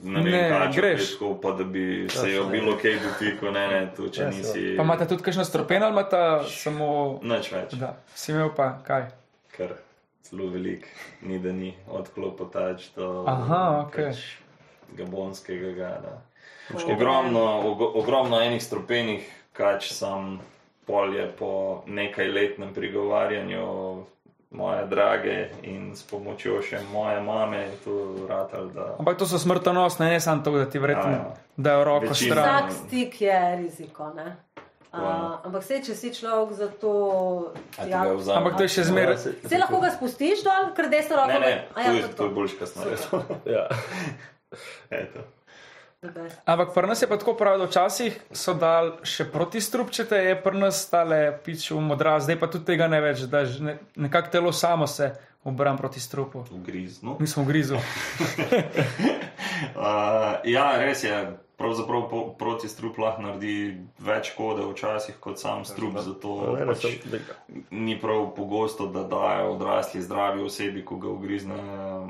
ne 0.04 0.22
vem, 0.22 0.24
Ne, 0.24 0.42
kaj 0.48 0.72
greš. 0.72 1.12
Tako, 1.12 1.34
pa 1.34 1.52
da 1.52 1.64
bi 1.64 2.06
se 2.08 2.32
jo 2.32 2.44
bilo 2.44 2.76
kaj 2.76 2.98
dotikal, 2.98 3.52
ne, 3.52 3.68
ne, 3.68 3.80
tu 3.96 4.08
če 4.08 4.22
Ja, 4.22 4.28
nisi. 4.28 4.74
Pa 4.76 4.82
imate 4.82 5.08
tudi 5.08 5.22
kakšno 5.22 5.44
stropeno 5.44 5.86
ali 5.86 5.92
imate 5.92 6.20
samo. 6.48 7.18
Nič 7.22 7.50
več, 7.52 7.74
Da, 7.74 7.96
si 8.14 8.32
imel 8.32 8.50
pa 8.56 8.78
kaj? 8.84 9.08
ker 9.50 9.74
zelo 10.22 10.46
velik, 10.46 10.86
ni 11.22 11.38
da 11.38 11.52
ni 11.52 11.74
odklopotač 11.88 12.92
do 12.96 13.24
Aha, 13.26 13.62
ok. 13.80 13.96
pač 13.96 14.22
gabonskega 14.92 15.72
gada. 15.72 16.22
Ogromno, 16.86 17.42
og, 17.64 17.82
ogromno 17.96 18.38
enih 18.40 18.62
stropenih 18.62 19.24
kač 19.52 19.90
sam 19.90 20.38
polje 20.86 21.26
po 21.38 21.82
nekaj 21.86 22.28
letnem 22.28 22.70
prigovarjanju 22.74 23.64
moje 24.50 24.86
drage 24.86 25.50
in 25.62 25.96
s 25.96 26.02
pomočjo 26.02 26.62
še 26.62 26.80
moje 26.92 27.20
mame 27.20 27.58
je 27.58 27.70
to 27.84 28.26
ratal, 28.28 28.68
da 28.68 28.96
Ampak 28.98 29.18
to 29.18 29.26
so 29.26 29.38
smrtonosne, 29.38 30.10
ne 30.10 30.20
samo 30.20 30.42
to, 30.42 30.50
da 30.58 30.64
ti 30.70 30.78
Ja, 30.78 30.82
verjetno 30.82 31.10
ja. 31.10 31.34
dajo 31.56 31.84
roko 31.84 32.06
Večina. 32.06 32.34
stran. 32.34 32.68
Vsak 32.68 32.86
stik 32.86 33.20
je 33.20 33.56
riziko. 33.56 34.12
Ne? 34.16 34.36
Uh, 34.92 35.44
ampak 35.44 35.62
se, 35.64 35.82
če 35.84 35.94
si 35.94 36.14
človek 36.14 36.52
za 36.56 36.68
to. 36.80 37.52
Ja. 37.86 38.06
Ampak 38.34 38.56
to 38.56 38.62
je 38.64 38.68
še 38.68 38.84
zmeraj. 38.88 39.16
se 39.20 39.58
lahko 39.58 39.80
ga 39.80 39.90
spustiš 39.92 40.40
dol, 40.42 40.72
ker 40.76 40.88
desno 40.88 41.16
roko. 41.16 41.28
Ne, 41.28 41.40
ne, 41.40 41.68
A 41.74 41.84
to 41.84 41.90
ja, 41.90 41.92
je, 41.92 42.08
to 42.16 42.24
je 42.24 42.30
boljš 42.30 42.54
kasneje. 42.58 42.96
Ja. 43.44 43.68
Eto. 45.02 45.37
Ampak 46.46 46.74
pri 46.74 46.86
nas 46.86 47.02
je 47.02 47.08
pa 47.10 47.16
tako 47.18 47.34
prav, 47.34 47.58
da 47.58 47.66
včasih 47.66 48.14
so 48.30 48.52
dal 48.54 48.92
še 49.02 49.24
proti 49.34 49.58
strupčete, 49.58 50.14
je 50.14 50.36
pri 50.38 50.54
nas 50.54 50.78
stale 50.86 51.34
pič 51.42 51.72
v 51.74 51.80
modra, 51.82 52.20
zdaj 52.22 52.38
pa 52.38 52.46
tudi 52.46 52.70
tega 52.70 52.86
ne 52.86 53.00
več, 53.02 53.24
da 53.26 53.42
ne, 53.42 53.74
nekako 53.98 54.30
telo 54.30 54.52
samo 54.54 54.86
se 54.86 55.10
obram 55.42 55.74
proti 55.74 55.98
strupu. 55.98 56.44
Ugrizno. 56.54 57.16
Mi 57.18 57.26
smo 57.26 57.42
v 57.42 57.50
grizu. 57.50 57.82
Uh, 59.74 60.38
ja, 60.54 60.78
res 60.78 61.02
je. 61.02 61.18
Pravzaprav 61.58 62.04
po, 62.10 62.20
proti 62.38 62.68
strup 62.70 63.00
lahko 63.02 63.22
naredi 63.24 63.80
več 63.98 64.28
škode 64.30 64.62
včasih 64.68 65.16
kot 65.20 65.40
sam 65.42 65.64
strup, 65.66 65.96
zato 65.98 66.36
Ne, 66.54 66.60
ne, 66.60 66.66
pač 66.70 66.84
da, 67.10 67.18
ni 67.74 67.96
prav 67.98 68.28
pogosto, 68.36 68.86
da 68.86 69.02
dajo 69.02 69.56
odrasli 69.56 70.02
zdravi 70.02 70.44
osebi, 70.46 70.84
ko 70.86 71.00
ga 71.02 71.10
ugrizne 71.10 71.58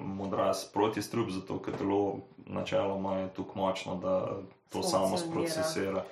modras 0.05 0.67
proti 0.75 1.03
strup, 1.03 1.33
zato 1.33 1.57
ker 1.65 1.81
telo 1.81 2.21
načeloma 2.47 3.23
je 3.23 3.31
tako 3.41 3.59
močno, 3.63 3.97
da 3.97 4.37
to 4.73 4.83
samo 4.83 5.17
sprocesira. 5.17 6.05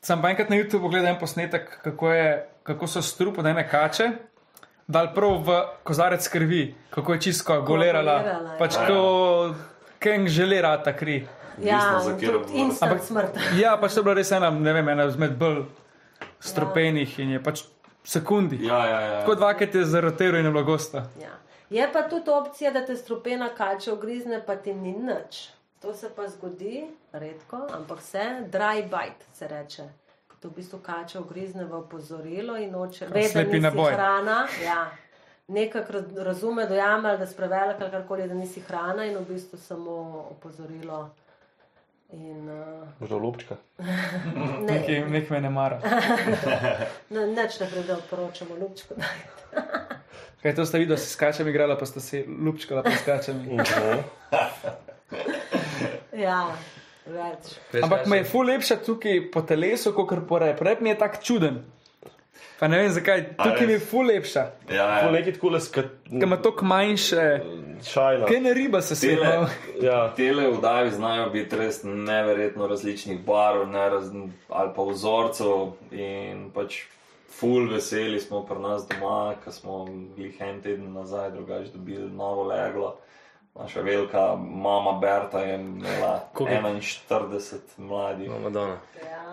Sam 0.00 0.22
pa 0.22 0.30
enkrat 0.30 0.50
na 0.50 0.62
YouTubu 0.62 0.90
gledam 0.90 1.18
posnetek, 1.18 1.78
kako, 1.82 2.12
je, 2.12 2.48
kako 2.62 2.86
so 2.86 3.02
strup 3.02 3.38
od 3.38 3.46
ene 3.46 3.66
kače. 3.68 4.10
Dal 4.86 5.12
prav 5.14 5.42
v 5.46 5.60
kozarec 5.82 6.26
krvi, 6.28 6.74
kako 6.90 7.12
je 7.12 7.20
čisto 7.20 7.62
golirala. 7.62 8.18
Koagulirala, 8.22 8.52
ja. 8.52 8.58
Pač 8.58 8.74
Ja. 8.74 8.86
ko 8.86 9.54
keng 9.98 10.28
želera 10.28 10.76
ta 10.82 10.92
kri. 10.96 11.24
Ja, 11.58 12.00
Ampak- 12.80 13.02
smrt. 13.02 13.38
Ja, 13.62 13.76
pač 13.76 13.94
to 13.94 14.00
je 14.00 14.04
bila 14.04 14.14
res 14.14 14.32
ena, 14.32 14.50
ne 14.50 14.72
vem, 14.72 14.88
ena 14.88 15.04
izmed 15.04 15.36
bolj 15.38 15.64
stropenih 16.40 17.18
in 17.18 17.30
je 17.30 17.42
pač 17.42 17.64
sekundi. 18.04 18.58
Ja, 18.66 18.86
ja, 18.86 19.00
ja. 19.00 19.20
Tako 19.20 19.34
dvakrat 19.34 19.74
je 19.74 19.84
zarotiral 19.84 20.40
in 20.40 20.44
je 20.44 20.50
bilo 20.50 20.64
gosta. 20.64 21.06
Ja. 21.20 21.34
Je 21.70 21.92
pa 21.92 22.02
tudi 22.02 22.30
opcija, 22.30 22.70
da 22.70 22.86
te 22.86 22.96
strupena 22.96 23.48
kače 23.48 23.92
ugrizne, 23.92 24.42
pa 24.46 24.56
ti 24.56 24.74
ni 24.74 24.92
nič. 24.92 25.48
To 25.80 25.94
se 25.94 26.10
pa 26.16 26.28
zgodi, 26.28 26.84
redko, 27.12 27.66
ampak 27.72 28.02
se, 28.02 28.20
dry 28.46 28.82
bite 28.82 29.24
se 29.32 29.48
reče. 29.48 29.82
To 30.40 30.48
v 30.48 30.52
bistvu 30.52 30.78
kače 30.78 31.18
ugrizne 31.18 31.64
v 31.64 31.74
opozorilo 31.74 32.56
in 32.56 32.72
noče 32.72 33.06
vedeti, 33.06 33.60
da 33.60 33.70
naboj. 33.70 33.92
hrana. 33.92 34.46
Ja. 34.64 34.90
Nekako 35.48 35.92
raz- 35.92 36.16
razume, 36.16 36.66
dojame, 36.66 37.16
da 37.16 37.26
si 37.26 37.36
prevelik 37.36 37.76
ali 37.80 37.90
karkoli, 37.90 38.28
da 38.28 38.34
nisi 38.34 38.60
hrana 38.60 39.04
in 39.04 39.16
v 39.16 39.24
bistvu 39.24 39.58
samo 39.58 39.92
opozorilo. 40.30 41.10
In, 42.12 42.48
uh, 43.00 43.22
lupčka. 43.22 43.56
ne, 43.78 44.72
Nekaj, 44.72 45.00
nekaj 45.08 45.30
me 45.30 45.40
ne 45.40 45.50
mara. 45.50 45.78
ne, 47.14 47.26
neč 47.26 47.56
ne 47.60 47.68
gre, 47.72 47.82
da 47.88 47.96
poročamo 48.10 48.56
ljubčko. 48.56 48.94
Kaj 50.42 50.54
to 50.54 50.66
ste 50.66 50.78
videli, 50.78 50.96
da 50.96 51.00
si 51.00 51.06
s 51.08 51.16
kačami 51.16 51.50
igrala, 51.50 51.76
pa 51.78 51.86
ste 51.86 52.00
si 52.02 52.24
lupčkala 52.26 52.82
pa 52.82 52.90
s 52.90 53.04
kačami. 53.06 53.56
ja, 56.18 56.40
več. 57.06 57.52
Ampak 57.78 58.08
me 58.10 58.18
je 58.18 58.26
ful 58.26 58.50
lepša 58.50 58.80
tukaj 58.82 59.30
po 59.32 59.44
telesu, 59.46 59.94
kot 59.94 60.26
po 60.28 60.40
rep. 60.42 60.60
Rep 60.60 60.82
mi 60.82 60.90
je 60.90 60.98
tak 60.98 61.22
čuden. 61.22 61.62
Pa 62.62 62.68
ne 62.68 62.78
vem 62.78 62.92
zakaj, 62.94 63.24
tukaj 63.36 63.66
mi 63.66 63.72
je 63.72 63.78
ful 63.80 64.06
lepša. 64.06 64.40
Ja, 64.70 65.00
To 65.00 65.06
ja. 65.06 65.10
nekaj 65.10 65.32
tako 65.32 65.48
leskat. 65.48 65.86
Ker 66.06 66.22
ima 66.22 66.36
toliko 66.36 66.64
manjše, 66.64 67.24
Šajna. 67.84 68.26
kaj 68.26 68.40
ne 68.40 68.54
riba 68.54 68.80
se 68.80 68.94
Tele, 68.94 69.16
svetlo. 69.16 69.48
Ja. 69.82 70.12
tele 70.14 70.50
vdavi 70.50 70.90
znajo 70.90 71.30
biti 71.30 71.56
res 71.56 71.80
neverjetno 71.82 72.66
različnih 72.66 73.18
barv 73.20 73.66
neraz, 73.68 74.12
ali 74.48 74.70
pa 74.76 74.82
vzorcev. 74.82 75.72
In 75.90 76.50
pač 76.54 76.84
ful 77.30 77.66
veseli 77.66 78.20
smo 78.20 78.44
pri 78.46 78.58
nas 78.58 78.86
doma, 78.86 79.34
ker 79.44 79.52
smo 79.52 79.82
jih 80.16 80.40
en 80.40 80.62
teden 80.62 80.92
nazaj 80.92 81.30
drugače 81.30 81.74
dobili 81.74 82.10
novo 82.10 82.42
leglo. 82.44 82.96
Naša 83.54 83.80
velika 83.80 84.20
mama 84.36 84.92
Berta 84.92 85.40
je 85.40 85.54
imela 85.56 86.20
Koliko? 86.32 86.68
41 86.68 87.56
mladih. 87.78 88.30
No, 88.30 88.38
Madonna. 88.38 88.76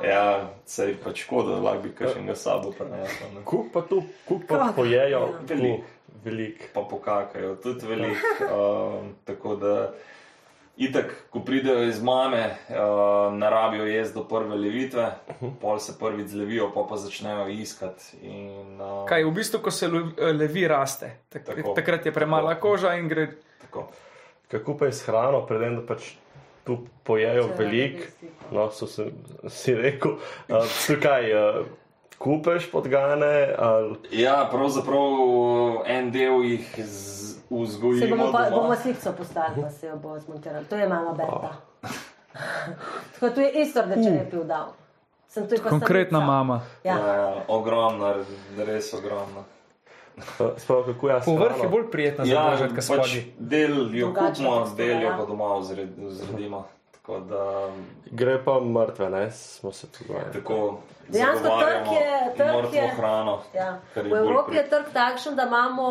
Ja, 0.03 0.49
sej 0.65 0.95
pač 0.97 1.24
škoda, 1.24 1.49
da 1.51 1.61
lahko 1.61 1.82
bi 1.82 1.91
kakšnega 1.91 2.36
sabo 2.36 2.72
prenesel. 2.72 3.28
ne. 3.34 3.41
Kuk 3.45 3.72
pa 3.74 3.82
tu, 3.82 4.03
kuk 4.26 4.41
pa 4.47 4.57
Kako? 4.57 4.74
pojejo. 4.74 5.20
Ja. 5.22 5.39
Velik. 5.47 5.84
Velik. 6.24 6.70
pa 6.74 6.82
pokakajo, 6.82 7.55
tudi 7.55 7.88
veliko. 7.88 8.20
Um, 8.43 9.15
tako 9.26 9.55
da, 9.55 9.91
itak, 10.78 11.05
ko 11.30 11.39
pridejo 11.39 11.84
iz 11.84 12.01
mame, 12.01 12.43
uh, 12.70 12.76
ne 13.34 13.49
rabijo 13.49 13.86
jesti 13.86 14.15
do 14.15 14.24
prve 14.24 14.55
levitve, 14.57 15.11
pol 15.61 15.80
se 15.80 15.95
prvič 15.99 16.28
zlevijo, 16.28 16.72
pa 16.74 16.84
pa 16.84 16.97
začnejo 16.97 17.47
iskati. 17.49 18.17
In, 18.22 18.82
uh, 18.82 19.07
Kaj 19.07 19.24
v 19.24 19.32
bistvu, 19.32 19.59
ko 19.59 19.72
se 19.72 19.88
lu- 19.88 20.11
levi 20.34 20.67
raste, 20.67 21.11
tak, 21.30 21.45
Tako. 21.45 21.74
takrat 21.74 22.05
je 22.05 22.11
premala 22.11 22.53
Tako. 22.53 22.67
koža 22.70 22.95
in 22.95 23.07
gre. 23.07 23.28
Tako. 23.61 23.88
Kako 24.49 24.77
pa 24.77 24.85
je 24.85 24.93
s 24.93 25.01
hrano, 25.01 25.45
predem, 25.45 25.75
da 25.75 25.85
pač 25.85 26.13
tu 26.63 26.75
pojejo 27.03 27.47
Če 27.47 27.53
velik, 27.55 27.99
radi 27.99 28.29
no, 28.51 28.69
so 28.71 28.87
se, 28.87 29.05
si 29.47 29.75
rekel, 29.75 30.11
uh, 30.11 30.55
tukaj 30.81 31.27
uh, 31.31 31.65
kupeš 32.17 32.71
podgane, 32.71 33.31
ali 33.55 33.95
Ja, 34.13 34.49
pravzaprav 34.51 35.13
en 35.87 36.11
del 36.11 36.41
jih 36.43 36.65
z- 36.77 37.29
Se 37.39 37.55
vzgojimo. 37.55 38.15
bomo, 38.17 38.31
pa, 38.31 38.43
doma. 38.43 38.61
bomo 38.61 38.75
slikco 38.75 39.13
postali, 39.13 39.61
pa 39.61 39.69
se 39.69 39.87
jo 39.87 39.95
bo 39.97 40.19
zmontirali. 40.19 40.65
To 40.65 40.75
je 40.75 40.87
mama 40.87 41.13
Berta. 41.13 41.53
Tako 43.13 43.29
tu 43.29 43.41
je 43.41 43.51
isto, 43.55 43.81
da 43.81 43.95
če 43.95 44.09
ne 44.11 44.25
bi 44.25 44.43
dal. 44.43 44.73
Sem 45.27 45.47
tu 45.47 45.55
je 45.55 45.61
pa 45.61 45.69
Konkretna 45.69 46.19
mama. 46.21 46.61
Ja, 46.83 46.97
Ja. 46.97 47.13
ja, 47.15 47.43
ogromna, 47.47 48.13
res 48.59 48.93
ogromna. 48.93 49.43
Sploh 50.57 50.86
kako 50.86 51.09
jaz. 51.09 51.26
Povrh 51.26 51.55
je 51.57 51.70
bolj 51.70 51.91
prijetna 51.91 52.26
za 52.26 52.32
Ja, 52.32 52.43
božati, 52.45 52.70
kot 52.70 52.78
pač 52.78 52.84
spodnji. 52.86 53.34
del 53.39 53.76
jo 53.93 54.07
kupimo, 54.09 54.67
del 54.72 54.89
jo 54.93 55.01
ja. 55.03 55.17
pa 55.17 55.26
doma 55.26 55.57
vzredimo. 55.57 56.65
Tako 56.93 57.20
da, 57.22 57.70
Gre 58.05 58.38
pa 58.39 58.59
mrtve, 58.61 59.09
ne, 59.09 59.32
smo 59.32 59.72
se 59.72 59.88
pogovarjali. 59.89 60.34
tako 60.34 60.78
Dejansko 61.07 61.47
trg 61.49 61.88
je- 61.88 62.34
trg 62.38 62.74
je- 62.74 62.88
hrano. 62.89 63.39
Ja. 63.53 63.80
je 63.95 64.03
V 64.03 64.13
Evropi 64.13 64.47
pri- 64.47 64.57
je 64.57 64.70
trg 64.70 64.86
takšen, 64.93 65.36
da 65.36 65.43
imamo 65.43 65.88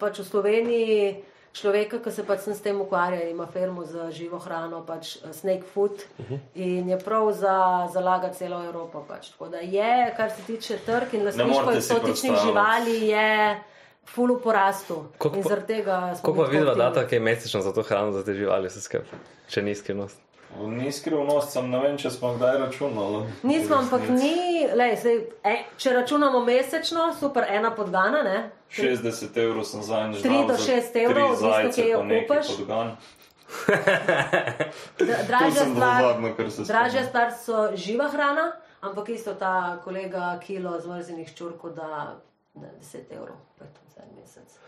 pač 0.00 0.18
v 0.18 0.24
Sloveniji 0.24 1.22
človeka, 1.60 1.98
ki 1.98 2.10
se 2.12 2.24
pač 2.26 2.40
s 2.48 2.60
tem 2.60 2.80
ukvarja, 2.80 3.28
ima 3.28 3.46
firmo 3.46 3.84
za 3.84 4.10
živo 4.10 4.38
hrano, 4.38 4.82
pač 4.86 5.16
eh, 5.16 5.32
Snake 5.32 5.64
Food 5.74 5.92
uh 5.92 6.24
Mhm. 6.24 6.34
-huh. 6.34 6.38
in 6.54 6.88
je 6.88 6.98
prav 6.98 7.32
za 7.32 7.88
zalaga 7.92 8.28
celo 8.32 8.64
Evropo. 8.64 9.04
Pač. 9.08 9.30
Tako 9.30 9.48
da 9.48 9.58
je, 9.58 10.14
kar 10.16 10.30
se 10.30 10.42
tiče 10.42 10.78
trg 10.86 11.14
in 11.14 11.24
lastništvo 11.24 11.72
eksotičnih 11.72 12.32
živali, 12.46 13.08
je 13.08 13.60
ful 14.04 14.34
v 14.34 14.42
porastu. 14.42 15.04
Pa-. 15.18 15.18
Kako 15.18 15.36
pa 15.42 16.12
tako 16.22 16.42
vidva 16.44 16.74
data, 16.74 17.06
ki 17.06 17.14
je 17.14 17.20
mesečno 17.20 17.60
za 17.60 17.72
to 17.72 17.82
hrano, 17.82 18.12
za 18.12 18.24
te 18.24 18.34
živali, 18.34 18.68
vse 18.68 18.80
skupaj, 18.80 19.18
če 19.48 19.62
ni 19.62 19.74
skrivnost? 19.74 20.25
Ni 20.66 20.92
skrivnost, 20.92 21.52
sem 21.52 21.70
ne 21.70 21.78
vem, 21.82 21.96
če 22.00 22.10
smo 22.10 22.32
kdaj 22.34 22.58
računali. 22.58 23.26
Nismo, 23.42 23.76
ampak 23.76 24.08
ni, 24.08 24.64
lej, 24.74 24.96
sej, 25.02 25.18
e, 25.44 25.56
če 25.76 25.92
računamo 25.98 26.40
mesečno, 26.44 27.10
super, 27.18 27.44
ena 27.50 27.70
podgana, 27.76 28.22
ne? 28.22 28.38
60 28.72 29.36
evrov 29.42 29.64
sem 29.68 29.82
za 29.82 30.00
en 30.06 30.16
Tri 30.22 30.38
do 30.48 30.56
šest 30.58 30.96
evrov, 30.96 31.36
odvisno, 31.36 31.72
kje 31.74 31.88
jo 31.90 32.00
To 34.98 35.04
Dražja 35.04 35.64
stvar, 35.70 36.04
dražja 36.66 37.04
stvar 37.06 37.32
so 37.44 37.68
živa 37.76 38.08
hrana, 38.10 38.52
ampak 38.80 39.08
isto 39.08 39.34
ta 39.34 39.78
kolega 39.84 40.38
kilo 40.42 40.80
zmrznjenih 40.80 41.28
ščurkov 41.30 41.74
da 41.76 42.16
ne, 42.54 42.70
10 42.80 43.12
evrov 43.14 43.36
pet 43.58 43.78
za 43.94 44.02
en 44.02 44.16
mesec. 44.20 44.58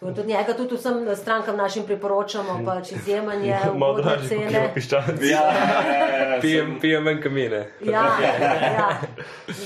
Tako 0.00 0.12
Tudi 0.12 0.28
njega 0.28 0.54
tudi 0.54 0.76
vsem 0.76 1.16
strankam 1.16 1.56
našim 1.56 1.84
priporočamo, 1.84 2.60
pač 2.66 2.92
izjemen 2.92 3.44
je, 3.44 3.58
Malo 3.74 3.92
ugodne 3.92 4.12
dražji, 4.12 4.28
kot 4.38 4.52
cene. 4.52 4.70
piščanci. 4.74 5.26
Ja, 5.26 5.42
ja, 5.42 6.34
ja, 6.34 6.40
Pijem, 6.40 6.78
pijem 6.80 7.04
ven 7.04 7.22
kamine. 7.22 7.64
Ja, 7.84 8.04
ja. 8.78 8.88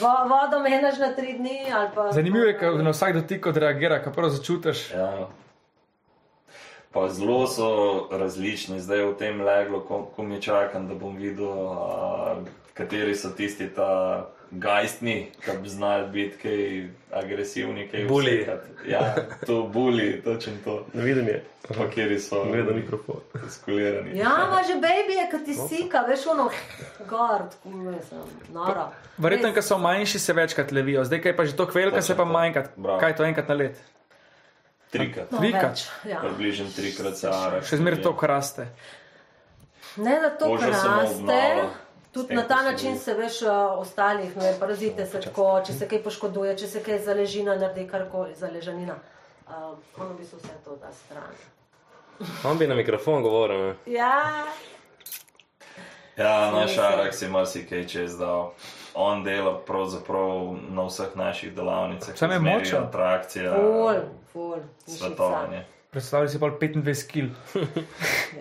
Vo, 0.00 0.14
vodo 0.28 0.60
menaš 0.60 0.98
na 0.98 1.12
tri 1.12 1.34
dni 1.38 1.58
ali 1.72 1.88
pa. 1.94 2.12
Zanimivo 2.12 2.44
je, 2.46 2.58
kako 2.58 2.82
na 2.82 2.90
vsak 2.90 3.12
dotik 3.14 3.46
odreagira, 3.46 4.02
ko 4.04 4.10
prav 4.10 4.30
začutiš. 4.30 4.90
ja. 4.90 5.28
Pa 6.92 7.08
zelo 7.08 7.46
so 7.46 7.68
različni, 8.10 8.80
zdaj 8.80 9.04
v 9.04 9.14
tem 9.16 9.40
leglu, 9.40 9.80
ko, 9.80 10.02
ko 10.16 10.22
mi 10.22 10.42
čakam, 10.42 10.88
da 10.88 10.94
bom 10.94 11.16
videl, 11.16 11.48
a, 11.72 12.34
kateri 12.74 13.14
so 13.16 13.30
tisti 13.32 13.68
ta 13.74 14.26
gajstni, 14.53 15.30
ki 15.40 15.50
bi 15.62 15.68
znali 15.68 16.09
biti 16.09 16.36
kaj 16.38 16.88
agresivni, 17.18 17.88
kaj 17.88 18.05
vsekati. 18.05 18.68
Ja, 18.86 19.14
to 19.46 19.62
buli, 19.64 20.22
točno 20.22 20.53
to. 20.64 20.86
Ne 20.92 21.05
vidim 21.05 21.28
je. 21.28 21.44
Pa 21.68 21.86
kjeri 21.88 22.20
so 22.20 22.44
Gleda 22.44 22.72
mikrofon. 22.72 23.20
skulirani. 23.50 24.18
Ja, 24.18 24.32
ima 24.42 24.61
že 24.66 24.74
baby, 24.74 25.14
je, 25.14 25.28
ki 25.30 25.44
ti 25.44 25.55
sika, 25.55 26.00
veš, 26.00 26.26
ono, 26.26 26.50
gor, 27.09 27.38
tako 27.53 27.94
sem, 28.09 28.18
noro. 28.53 28.88
Verjetno, 29.18 29.53
ker 29.55 29.62
so 29.62 29.78
manjši, 29.78 30.18
se 30.18 30.32
večkrat 30.32 30.72
levijo, 30.72 31.05
zdaj, 31.05 31.22
kaj 31.22 31.36
pa 31.36 31.44
že 31.44 31.57
to 31.57 31.66
kvelka, 31.66 32.03
se 32.03 32.16
pa 32.16 32.24
manjkrat. 32.24 32.70
Kaj 33.00 33.11
je 33.11 33.16
to 33.16 33.24
enkrat 33.24 33.48
na 33.48 33.55
let? 33.55 33.78
Trikrat. 34.90 35.30
No, 35.30 35.38
Trikrat? 35.38 35.70
več, 35.70 35.86
Ja. 36.05 36.20
Približno 36.20 36.66
trikrat 36.76 37.16
se 37.16 37.28
araš. 37.28 37.68
Še 37.68 37.76
zmeraj 37.76 38.03
to 38.03 38.12
kraste. 38.16 38.66
Ne, 39.96 40.18
da 40.20 40.30
to 40.30 40.44
Koža 40.46 40.72
Tudi 42.12 42.34
na 42.34 42.42
ta 42.42 42.62
način 42.62 42.98
se 42.98 43.14
veš 43.14 43.42
uh, 43.42 43.50
ostalih, 43.78 44.36
ne, 44.36 44.54
parazite 44.60 45.06
se 45.06 45.20
tako, 45.20 45.62
če 45.66 45.72
se 45.72 45.88
kaj 45.88 46.02
poškoduje, 46.02 46.56
če 46.58 46.66
se 46.68 46.82
kaj 46.82 46.98
zaležina, 47.06 47.56
naredi 47.56 47.86
karkoli, 47.88 48.34
zaležanina. 48.36 48.98
Uh, 49.48 49.54
ono 49.98 50.14
bi 50.14 50.24
se 50.24 50.36
vse 50.36 50.58
to 50.64 50.76
da 50.76 50.92
stran. 50.92 51.32
On 52.44 52.58
bi 52.58 52.66
na 52.66 52.74
mikrofon 52.74 53.22
govoril. 53.22 53.68
Ne? 53.68 53.74
Ja, 53.86 54.44
Ja, 56.16 56.50
naš 56.50 56.70
Mislim. 56.70 56.86
Arak 56.86 57.14
si 57.14 57.28
marsikaj 57.28 57.86
čez 57.86 58.18
dal. 58.18 58.52
On 58.94 59.24
dela 59.24 59.58
pravzaprav 59.66 60.56
na 60.68 60.84
vseh 60.84 61.16
naših 61.16 61.54
delavnicah. 61.54 62.16
Sam 62.16 62.30
je 62.30 62.38
Zmeri 62.38 62.58
močen. 62.58 62.82
Atrakcija, 62.82 63.54
ful, 63.54 63.94
ful, 64.32 64.56
svetovanje. 64.86 65.64
Predstavljaj 65.93 66.28
si 66.28 66.40
pa 66.40 66.47
25 66.47 67.12
kg. 67.12 67.30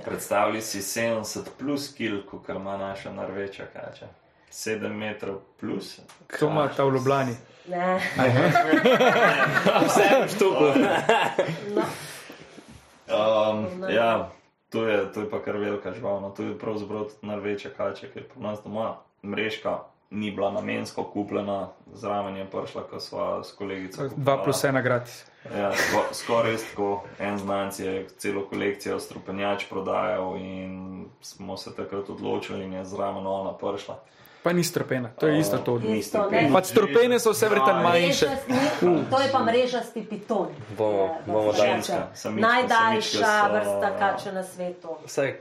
Predstavljaj 0.06 0.62
si 0.62 0.80
70 0.80 1.40
plus 1.60 1.94
kil, 1.96 2.22
kot 2.30 2.50
ima 2.50 2.78
naša 2.78 3.12
narveča 3.14 3.66
kača. 3.74 4.08
7 4.52 4.94
metrov 4.94 5.40
plus. 5.60 6.00
To 6.40 6.48
ima 6.48 6.68
ta 6.68 6.84
v 6.84 6.94
Ljubljani. 6.94 7.36
Ne, 7.68 8.00
Vse 9.86 10.36
štuku. 10.36 10.64
no, 11.76 11.84
Um, 13.12 13.84
ja, 13.90 14.32
to 14.70 14.88
je, 14.88 15.14
to 15.14 15.20
je 15.22 15.30
pa 15.30 15.44
kar 15.44 15.58
velika 15.58 15.94
žival. 15.94 16.22
No. 16.22 16.30
To 16.30 16.44
je 16.44 16.60
pravzaprav 16.60 17.10
narveča 17.22 17.70
kača, 17.78 18.08
ker 18.14 18.24
pri 18.24 18.44
nas 18.44 18.60
doma 18.64 18.96
mrežka 19.24 19.80
ni 20.12 20.32
bila 20.32 20.52
namensko 20.52 21.04
kupljena, 21.04 21.70
zraven 21.94 22.38
je 22.38 22.46
prišla, 22.46 22.84
ko 22.84 23.00
sva 23.00 23.44
s 23.44 23.52
kolegico. 23.52 24.10
2 24.10 24.44
plus 24.44 24.64
1 24.64 24.84
gratis. 24.84 25.26
Ja, 25.58 25.72
sko, 25.76 26.04
skoraj 26.14 26.58
tako. 26.58 27.04
En 27.20 27.38
znanc 27.38 27.80
je 27.80 28.08
celo 28.18 28.46
kolekcijo 28.50 29.00
strupenjač 29.00 29.66
prodajal 29.70 30.38
in 30.38 31.06
smo 31.22 31.58
se 31.58 31.76
takrat 31.76 32.10
odločili 32.10 32.64
in 32.64 32.74
je 32.74 32.86
zraven 32.86 33.28
ona 33.28 33.54
prišla. 33.58 34.00
Pa 34.42 34.52
ni 34.52 34.64
stropena, 34.64 35.10
to 35.12 35.28
je 35.28 35.40
isto 35.40 35.58
to. 35.60 35.78
Isto, 35.80 36.18
stropena. 36.18 36.42
ne. 36.42 36.50
Pač 36.52 36.66
stropene 36.66 37.16
so 37.16 37.30
vse 37.30 37.46
verjetno 37.46 37.74
manjše. 37.76 38.28
To 38.82 39.18
je 39.18 39.30
pa 39.32 39.40
mrežasti 39.40 40.02
piton. 40.04 40.48
Bomo- 40.72 41.04
Je, 41.04 41.10
da 41.20 41.32
bomo. 41.32 41.54
Ženska, 41.54 42.08
samička, 42.16 42.48
Najdaljša 42.48 43.10
samičke 43.12 43.26
so- 43.40 43.52
vrsta 43.54 43.90
kače 43.94 44.32
na 44.32 44.44
svetu. 44.44 44.88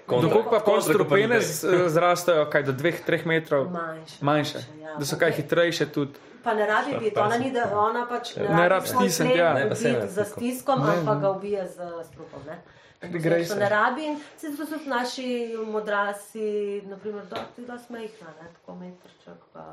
Dokaj 0.06 0.42
pa 0.44 0.50
pol 0.50 0.60
kontra 0.60 0.80
stropene 0.82 1.36
kompanitere. 1.36 1.40
z- 1.40 1.88
zrastejo, 1.88 2.44
kaj 2.46 2.62
do 2.62 2.72
2-3 2.74 3.24
metrov 3.24 3.70
Manjše. 3.70 4.16
manjše. 4.20 4.58
ja. 4.78 4.94
Da 4.94 5.04
so 5.06 5.16
kaj 5.16 5.32
hitrejše 5.32 5.86
tudi. 5.88 6.12
Pa 6.42 6.54
ne 6.54 6.66
rabi 6.66 6.92
biti, 6.98 7.18
ona 7.18 7.36
ni 7.38 7.50
da, 7.50 7.68
ona 7.74 8.06
pač 8.06 8.36
ne, 8.36 8.48
Ne 8.50 8.68
rab 8.68 8.82
svoj 8.82 9.08
stisniti, 9.08 9.38
ja. 9.38 9.54
Ne, 9.54 9.68
pa 9.68 9.74
se 9.74 9.88
ne 9.88 9.98
ubiti 9.98 10.12
za 10.12 10.24
stiskom, 10.26 10.82
ampak 10.82 11.18
ga 11.18 11.30
ubije 11.30 11.66
z 11.66 11.76
strupom. 12.04 12.40
Ne? 12.46 12.60
In 13.02 13.12
Gre 13.14 13.38
to 13.38 13.44
se. 13.44 13.56
ne 13.56 13.68
rabi 13.68 14.04
in 14.04 14.18
se 14.36 14.50
so 14.50 14.66
tudi 14.66 14.88
naši 14.88 15.26
modrasi, 15.66 16.48
naprimer, 16.84 17.24
dosti, 17.24 17.62
dosti 17.62 17.92
majhna, 17.92 18.34
ne? 18.42 18.48
tako 18.54 18.74
metrček 18.74 19.46
pa. 19.52 19.64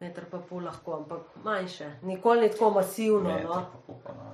Metr 0.00 0.24
pa 0.24 0.38
pol 0.40 0.62
lahko, 0.62 0.94
ampak 0.94 1.20
manjše. 1.44 1.88
Nikoli 2.02 2.40
ni 2.40 2.50
tako 2.50 2.70
masivno. 2.70 3.30
Meter 3.30 3.46
No. 3.46 3.66
pa 3.86 3.94
pa 4.04 4.12
ne. 4.12 4.30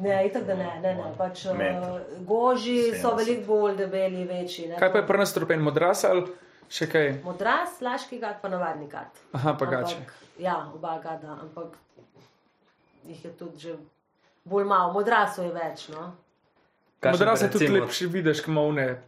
Ne, 0.00 0.26
itak 0.26 0.42
da 0.44 0.54
ne, 0.54 0.80
ne, 0.82 0.94
ne. 0.94 1.12
Pač, 1.18 1.44
uh, 1.44 1.56
Meter. 1.56 2.02
goži 2.20 2.92
so 2.92 3.08
70. 3.08 3.16
veliko 3.16 3.46
bolj 3.46 3.76
debeli, 3.76 4.24
večji. 4.24 4.68
Ne? 4.68 4.76
Kaj 4.76 4.92
pa 4.92 4.98
je 4.98 5.06
pri 5.06 5.18
nas 5.18 5.30
stropen, 5.30 5.60
modras 5.60 6.04
ali 6.04 6.24
še 6.68 6.86
kaj? 6.86 7.12
Modras, 7.24 7.80
laški 7.80 8.18
gad, 8.18 8.40
pa 8.42 8.48
navadni 8.48 8.88
gad. 8.88 9.10
Aha, 9.32 9.54
pa 9.54 9.66
gače. 9.66 9.96
Ja, 10.38 10.68
oba 10.74 10.98
gada, 10.98 11.38
ampak 11.40 11.78
jih 13.04 13.24
je 13.24 13.30
tudi 13.32 13.58
že 13.60 13.76
bolj 14.44 14.64
malo. 14.66 14.92
Modrasov 14.92 15.44
je 15.44 15.52
več. 15.52 15.88
No? 15.88 16.10
Pa 17.00 17.08
je 17.08 17.50
tudi 17.50 17.68
lepši, 17.68 18.06
vidiš, 18.06 18.40
kmovne. 18.40 19.02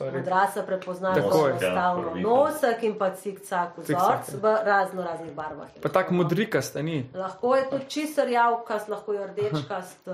Modrasa 0.00 0.62
prepoznajo 0.62 1.14
Tako 1.14 1.48
enostavno. 1.48 2.16
Ja, 2.16 2.22
Nosek 2.22 2.82
in 2.82 2.98
pa 2.98 3.10
cik-cak 3.10 3.76
vzorc 3.76 4.32
v 4.42 4.56
razno 4.64 5.02
raznih 5.02 5.32
barvah. 5.32 5.68
Pa 5.82 5.88
tak 5.88 5.96
lahko. 5.96 6.14
modrikast, 6.14 6.74
ni. 6.74 7.10
Lahko 7.14 7.56
je 7.56 7.70
tudi 7.70 7.84
čisto 7.88 8.24
rjavkast, 8.24 8.88
lahko 8.88 9.12
je 9.12 9.26
rdečkast. 9.26 10.04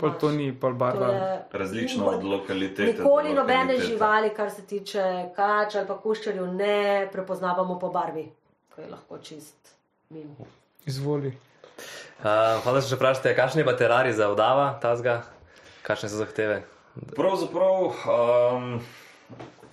Pol 0.00 0.10
imaš- 0.10 0.20
to 0.20 0.30
ni, 0.30 0.52
pol 0.52 0.72
to 0.72 0.76
barva. 0.76 1.38
Različno 1.52 2.06
od 2.06 2.24
lokalitete. 2.24 2.92
Nikoli 2.92 3.34
nobene 3.34 3.78
živali, 3.78 4.30
kar 4.30 4.50
se 4.50 4.62
tiče 4.62 5.24
kač 5.36 5.74
ali 5.74 5.86
pa 5.86 5.98
kuščarjev, 5.98 6.46
ne 6.46 7.08
prepoznavamo 7.12 7.78
po 7.78 7.88
barvi, 7.88 8.32
ko 8.74 8.80
je 8.80 8.88
lahko 8.88 9.18
čist 9.18 9.74
mimo. 10.10 10.36
Izvoli. 10.86 11.28
Uh, 12.18 12.62
Hvala, 12.62 12.72
da 12.72 12.80
ste 12.80 12.96
vprašali, 12.96 13.34
kakšen 13.36 13.58
je 13.58 13.64
pa 13.64 13.76
terarij 13.76 14.12
za 14.12 14.28
vdava, 14.28 14.78
tazga, 14.80 15.22
kakšne 15.86 16.10
so 16.10 16.18
zahteve. 16.18 16.62
Pravzaprav, 17.14 17.92
um, 17.94 18.80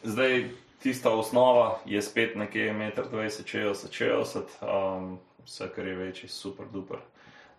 zdaj 0.03 0.49
tista 0.83 1.09
osnova 1.09 1.79
je 1.85 2.01
spet 2.01 2.35
nekje 2.35 2.73
1,20 2.73 3.47
60 3.47 4.41
um, 4.61 5.17
vse 5.45 5.69
kar 5.75 5.87
je 5.87 5.95
večji, 5.95 6.29
super 6.29 6.65
duper. 6.73 6.97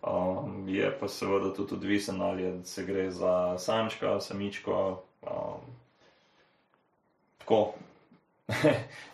Um, 0.01 0.69
je 0.69 0.97
pa 0.99 1.07
seveda 1.07 1.53
tudi 1.53 1.73
odvisen, 1.73 2.21
ali 2.21 2.61
se 2.63 2.83
gre 2.83 3.11
za 3.11 3.57
samčka, 3.57 4.19
samičko. 4.19 5.01
Um, 5.21 5.61
tako. 7.37 7.73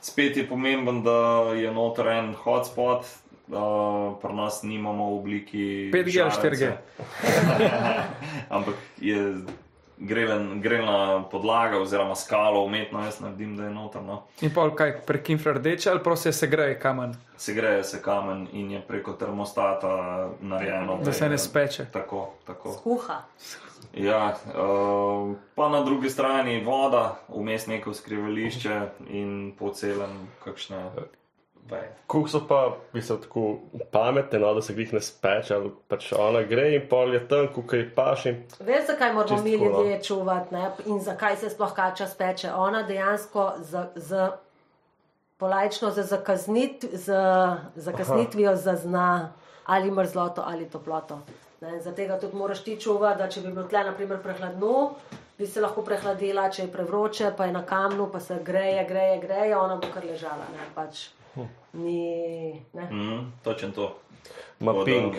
Spet 0.01 0.37
je 0.37 0.47
pomemben, 0.49 1.03
da 1.03 1.51
je 1.55 1.71
noter 1.71 2.07
en 2.07 2.33
hotspot, 2.33 3.05
uh, 3.51 4.17
pri 4.21 4.33
nas 4.33 4.63
nimamo 4.63 5.09
v 5.09 5.17
obliki 5.19 5.65
5G 5.93 6.21
ali 6.21 6.31
4G? 6.31 6.57
žarence. 6.57 6.77
Ampak 8.55 8.75
je 8.97 9.35
grelen, 9.97 10.61
grelna 10.61 11.23
podlaga 11.31 11.79
oziroma 11.79 12.15
skalo 12.15 12.63
umetno, 12.65 13.03
jaz 13.05 13.19
naredim, 13.19 13.57
da 13.57 13.63
je 13.63 13.69
notrno. 13.69 14.23
In 14.41 14.53
pol 14.53 14.75
kaj 14.75 15.01
prek 15.05 15.29
infrardeče 15.29 15.89
ali 15.89 16.03
prosto 16.03 16.31
se 16.31 16.47
greje 16.47 16.79
kamen, 16.79 17.15
Se 17.37 17.53
greje 17.53 17.83
se 17.83 18.01
kamen 18.01 18.47
in 18.53 18.71
je 18.71 18.81
preko 18.81 19.13
termostata 19.13 20.29
narejeno. 20.41 20.99
da 21.03 21.13
se 21.13 21.29
ne 21.29 21.37
speče. 21.37 21.85
Tako, 21.91 22.33
tako. 22.47 22.73
Skuha. 22.73 23.21
Ja, 23.93 24.35
uh, 24.45 25.35
pa 25.55 25.69
na 25.69 25.81
drugi 25.83 26.09
strani 26.09 26.63
voda, 26.63 27.15
vmes 27.29 27.67
neko 27.67 27.93
skrivališče 27.93 28.81
in 29.09 29.53
po 29.59 29.69
celem 29.69 30.27
kakšne. 30.43 30.89
Kuk 32.07 32.29
so 32.29 32.41
pa, 32.47 32.77
mislim, 32.93 33.21
tako 33.21 33.59
pametne, 33.91 34.39
no, 34.39 34.53
da 34.53 34.61
se 34.61 34.73
jih 34.73 34.93
ne 34.93 35.01
speče, 35.01 35.55
ali 35.55 35.71
pač 35.87 36.11
ona 36.13 36.41
gre 36.43 36.67
in 36.75 36.87
pol 36.89 37.13
je 37.13 37.21
tam, 37.27 37.47
kuk 37.55 37.73
je 37.73 37.85
paš 37.95 38.25
in 38.25 38.41
Veš, 38.59 38.87
zakaj 38.87 39.13
moramo 39.13 39.41
mi 39.43 39.57
no. 39.57 39.65
ljudje 39.65 40.01
čuvati 40.03 40.55
ne? 40.55 40.71
in 40.85 40.99
zakaj 40.99 41.37
se 41.37 41.49
sploh 41.49 41.73
kača 41.73 42.07
speče? 42.07 42.51
Ona 42.51 42.83
dejansko 42.83 43.51
z, 43.59 43.85
z 43.95 44.29
polajčno 45.37 45.91
z, 45.91 46.03
zakaznit, 46.03 46.85
z 46.91 47.13
zakasnitvijo 47.75 48.55
zazna 48.55 49.31
ali 49.65 49.91
mrzloto 49.91 50.43
ali 50.45 50.69
toploto. 50.69 51.19
Ne? 51.61 51.79
Tega 51.95 52.19
tudi 52.19 52.35
moraš 52.35 52.63
ti 52.63 52.79
čuvati, 52.81 53.17
da 53.17 53.29
če 53.29 53.41
bi 53.41 53.51
bilo 53.53 53.67
tle 53.69 53.83
naprimer 53.83 54.19
prehladno, 54.23 54.91
bi 55.37 55.47
se 55.47 55.61
lahko 55.61 55.81
prehladila, 55.85 56.49
če 56.49 56.65
je 56.65 56.71
prevroče, 56.73 57.31
pa 57.37 57.45
je 57.45 57.55
na 57.55 57.63
kamnu, 57.65 58.09
pa 58.11 58.19
se 58.19 58.39
greje, 58.43 58.85
greje, 58.89 59.19
greje, 59.21 59.57
ona 59.57 59.75
bo 59.75 59.87
kar 59.93 60.05
ležala. 60.05 60.49
Ne? 60.53 60.67
Pač 60.75 61.07
ni, 61.73 62.51
ne? 62.73 62.83
Mm, 62.83 63.31
točen 63.43 63.71
to. 63.71 63.95
ima 64.59 64.71
Tako 64.71 64.79
da- 64.79 64.85
ping. 64.85 65.13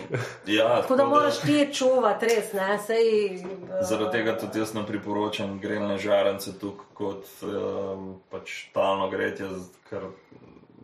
Ja, 0.47 0.67
Tako 0.81 0.95
da 0.95 1.05
moraš 1.05 1.39
ti 1.39 1.69
čuvati, 1.73 2.25
res, 2.25 2.53
ne, 2.53 2.79
sej. 2.79 3.35
eh, 3.35 3.41
Zaradi 3.81 4.11
tega 4.13 4.37
tudi 4.37 4.59
jaz 4.59 4.73
ne 4.73 4.85
priporočam 4.85 5.59
grelne 5.59 5.97
žarence 5.97 6.53
tukaj 6.53 6.85
kot 6.93 7.25
um, 7.43 8.21
pač 8.29 8.65
talno 8.73 9.09
gretje, 9.09 9.49
z- 9.49 9.69
ker 9.89 10.01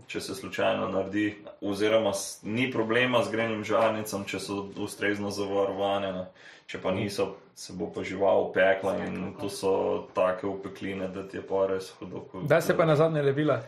če 0.08 0.22
se 0.22 0.36
slučajno 0.36 0.88
naredi, 0.90 1.28
oziroma 1.62 2.12
ni 2.44 2.72
problema 2.72 3.24
z 3.24 3.32
grenim 3.32 3.64
žarnicam, 3.64 4.26
če 4.26 4.40
so 4.40 4.54
ustrezno 4.78 5.30
zavarovane. 5.30 6.12
Ne. 6.12 6.26
Če 6.66 6.78
pa 6.80 6.92
niso, 6.92 7.26
se 7.56 7.74
bo 7.74 7.88
pa 7.88 8.04
žival 8.04 8.52
pekla 8.52 8.98
in 9.00 9.36
to 9.36 9.50
so 9.50 9.72
take 10.14 10.46
upekline, 10.46 11.08
da 11.08 11.24
ti 11.24 11.38
je 11.38 11.42
pa 11.44 11.66
res 11.68 11.90
hudo. 11.92 12.20
ko- 12.22 12.42
Da 12.44 12.62
se 12.62 12.76
pa 12.76 12.86
na 12.86 12.96
zadnje 12.96 13.22
levila. 13.24 13.62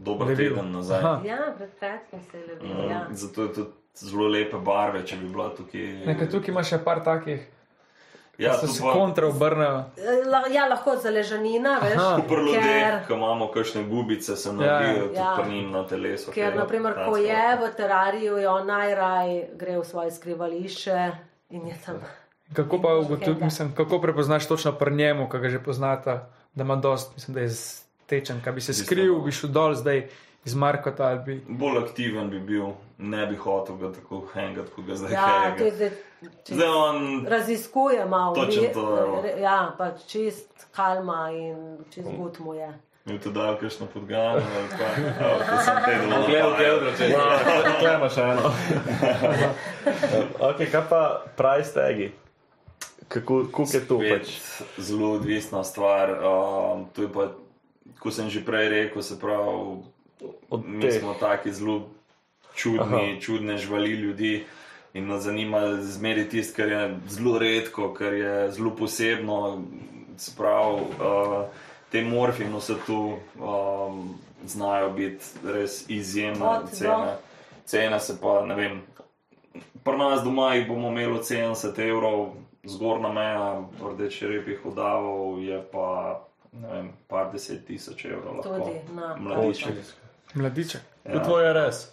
Dober 0.00 0.26
levil. 0.28 0.50
teden 0.50 0.72
nazaj. 0.72 0.98
Aha. 1.00 1.20
Ja, 1.24 1.54
pred 1.54 1.70
kratkim 1.78 2.20
se 2.22 2.38
je 2.38 2.44
levil. 2.46 2.74
Mm, 2.74 2.90
Ja. 2.90 3.06
Zato 3.12 3.42
je 3.42 3.52
tudi 3.52 3.70
zelo 3.96 4.28
lepe 4.28 4.56
barve, 4.58 5.02
če 5.02 5.16
bi 5.16 5.28
bila 5.28 5.48
tukaj. 5.50 5.88
Nekaj 6.06 6.28
tukaj 6.28 6.48
ima 6.48 6.62
še 6.64 6.78
par 6.80 7.02
takih. 7.02 7.40
Ja, 8.38 8.54
so 8.54 8.66
se 8.66 8.80
pa- 8.80 8.92
kontra 8.94 9.26
obrnejo. 9.26 9.84
Eh, 9.98 10.24
Ja, 10.50 10.64
lahko 10.66 10.94
zaležanina, 10.96 11.74
veš, 11.78 11.96
Aha. 11.96 12.22
Pri 12.22 12.36
ljudeh, 12.38 12.62
ker, 12.64 12.94
ko 13.06 13.14
imamo 13.14 13.48
kakšne 13.48 13.82
gubice, 13.84 14.32
se 14.34 14.48
Ja, 14.48 14.54
naredijo 14.54 15.02
tudi 15.02 15.16
ja. 15.16 15.34
pri 15.36 15.50
njim 15.50 15.70
na 15.70 15.82
telesu. 15.84 16.32
ker 16.32 16.56
naprimer, 16.56 16.94
ko 17.02 17.16
je 17.18 17.36
v 17.58 17.68
terariju, 17.72 18.36
je 18.36 18.48
on 18.48 18.66
najraj 18.66 19.28
gre 19.54 19.76
v 19.76 19.84
svoje 19.84 20.10
skrivališče 20.10 21.10
in 21.50 21.66
je 21.66 21.76
tam. 21.86 22.00
Kako 22.52 22.78
pa 22.78 22.94
ugotoviš, 22.96 23.26
Henga. 23.26 23.44
mislim, 23.44 23.74
kako 23.74 24.00
prepoznaš 24.00 24.48
točno 24.48 24.72
pri 24.74 24.90
njemu, 24.92 25.28
ki 25.28 25.38
ga 25.38 25.48
že 25.48 25.60
poznata, 25.60 26.16
da 26.54 26.64
ima 26.64 26.76
dost, 26.78 27.12
mislim, 27.14 27.34
da 27.34 27.40
je 27.40 27.48
stečen, 28.10 28.42
kaj 28.42 28.52
bi 28.52 28.60
se 28.62 28.74
skril, 28.74 29.14
bi 29.20 29.32
šel 29.32 29.50
dol 29.50 29.74
zdaj 29.76 30.08
iz 30.44 30.54
Markota 30.56 31.06
ali 31.06 31.20
bi. 31.20 31.34
Bolj 31.48 31.78
aktiven 31.80 32.30
bi 32.30 32.40
bil, 32.40 32.72
ne 32.98 33.26
bi 33.26 33.36
hotel 33.36 33.76
ga 33.76 33.92
tako 33.92 34.24
hangati, 34.32 34.70
kot 34.72 34.84
ga 34.84 34.94
zdaj 34.96 35.12
Ja, 35.12 35.26
to 35.54 35.64
je 35.64 35.70
hanga. 35.70 35.90
zdaj. 36.48 36.68
On 36.76 37.26
Raziskuje 37.26 38.04
malo, 38.06 38.34
Točno 38.34 38.62
to, 38.74 38.86
evo. 38.98 39.20
re- 39.22 39.40
ja, 39.40 39.74
pa 39.78 39.90
čist 40.02 40.48
kalma 40.72 41.30
in 41.30 41.60
čist 41.88 42.08
gut 42.12 42.38
mu 42.40 42.54
je. 42.54 42.70
je 43.06 43.18
to 43.18 43.30
dal 43.30 43.56
kakšno 43.56 43.86
podgano 43.86 44.42
ali 44.50 44.68
pa 44.70 44.84
ja, 45.22 45.38
to 45.40 45.62
sem 45.64 45.76
te 45.80 45.94
dol. 46.04 46.26
Gledal, 46.26 46.52
gledal, 46.52 46.92
če 46.92 47.06
Tukaj 47.66 47.94
imaš 47.94 48.16
eno. 48.18 48.52
ok, 50.40 50.58
kaj 50.66 50.84
pa 50.88 51.02
price 51.36 51.72
tagi? 51.74 52.10
Kako 53.08 53.44
kako 53.46 53.64
je 53.72 53.80
to 53.82 53.98
pač? 54.00 54.28
zelo 54.78 55.12
odvisna 55.12 55.64
stvar. 55.64 56.10
Um, 56.12 56.86
to 56.90 57.02
je 57.02 57.08
pa, 57.08 57.28
ko 57.98 58.10
sem 58.10 58.30
že 58.30 58.44
prej 58.44 58.68
rekel, 58.68 59.02
se 59.02 59.20
pravi, 59.20 59.82
Od 60.50 60.68
mi 60.68 60.92
smo 60.92 61.14
taki 61.14 61.52
zelo 61.52 61.88
čudni, 62.54 63.12
Aha. 63.12 63.20
čudne 63.20 63.56
živali 63.56 63.90
ljudi. 63.90 64.44
In 64.94 65.06
nas 65.06 65.22
zanima 65.22 65.76
zmeri 65.80 66.28
tisto, 66.28 66.56
kar 66.56 66.68
je 66.68 66.98
zelo 67.08 67.38
redko, 67.38 67.94
kar 67.94 68.12
je 68.12 68.50
zelo 68.50 68.76
posebno. 68.76 69.62
Se 70.16 70.32
pravi, 70.36 70.80
uh, 70.80 71.44
te 71.92 72.02
morfi 72.04 72.44
in 72.44 72.56
vse 72.56 72.74
tu 72.86 73.16
um, 73.38 74.18
znajo 74.44 74.90
biti 74.90 75.24
res 75.44 75.84
izjemne 75.88 76.46
Od 76.46 76.62
do. 76.62 76.76
cene. 76.76 77.16
Cene 77.64 78.00
se 78.00 78.18
pa, 78.20 78.44
ne 78.46 78.54
vem, 78.54 78.82
pri 79.84 79.98
nas 79.98 80.24
doma 80.24 80.54
jih 80.54 80.68
bomo 80.68 80.88
imeli 80.88 81.12
od 81.12 81.24
70 81.24 81.78
evrov, 81.88 82.34
zgornja 82.64 83.12
meja 83.12 83.62
rdeče 83.92 84.28
repih 84.28 84.66
udavov 84.66 85.42
je 85.42 85.62
pa 85.72 86.20
vem, 86.52 86.90
par 87.08 87.30
deset 87.32 87.66
tisoč 87.66 88.04
evrov. 88.04 88.40
Lahko. 88.40 88.58
Tudi 88.58 88.94
na 88.96 89.14
Mladiče. 89.16 89.74
Mladiče. 90.34 90.80
To 91.12 91.20
tvoje 91.24 91.46
je 91.48 91.52
res. 91.52 91.84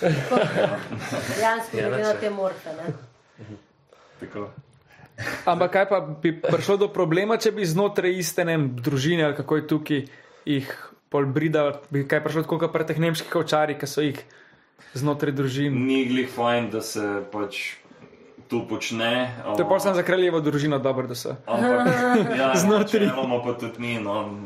Dejansko 0.00 1.76
Ja, 1.76 1.88
glede 1.88 2.02
na 2.02 2.14
te 2.20 2.30
morfe. 2.30 2.74
Ne? 2.76 2.94
Tako. 4.20 4.50
Ampak 5.44 5.72
kaj 5.72 5.86
pa 5.88 6.00
bi 6.00 6.32
prišlo 6.40 6.76
do 6.86 6.88
problema, 6.92 7.36
če 7.36 7.52
bi 7.52 7.66
znotraj 7.68 8.14
iste 8.22 8.44
ne, 8.48 8.56
družine 8.56 9.26
ali 9.28 9.36
kako 9.36 9.56
je 9.56 9.66
tukaj 9.68 10.02
jih 10.48 10.70
pol 11.12 11.26
brida, 11.28 11.82
bi 11.92 12.06
kaj 12.08 12.22
prišlo 12.24 12.44
tako 12.46 12.60
kot 12.62 12.72
pri 12.72 12.86
teh 12.88 13.00
nemških 13.02 13.36
ovčarjih, 13.42 13.76
ki 13.80 13.88
so 13.90 14.04
jih 14.04 14.20
znotraj 14.96 15.34
družin. 15.36 15.76
Ni 15.86 16.04
glih 16.08 16.30
fajn, 16.32 16.70
da 16.72 16.80
se 16.84 17.04
pač 17.32 17.80
to 18.50 18.66
počne. 18.66 19.34
To 19.46 19.58
je 19.58 19.68
pa 19.68 19.78
samo 19.78 19.94
za 19.94 20.02
kraljevo 20.02 20.40
družino 20.40 20.78
dobro, 20.78 21.06
da 21.06 21.14
so. 21.14 21.34
Ampak 21.46 21.86
ja, 22.38 22.52
Znotraj. 22.56 23.06
načeloma 23.06 23.42
pa 23.42 23.52
tudi 23.54 23.78
ni, 23.78 24.00
no, 24.00 24.38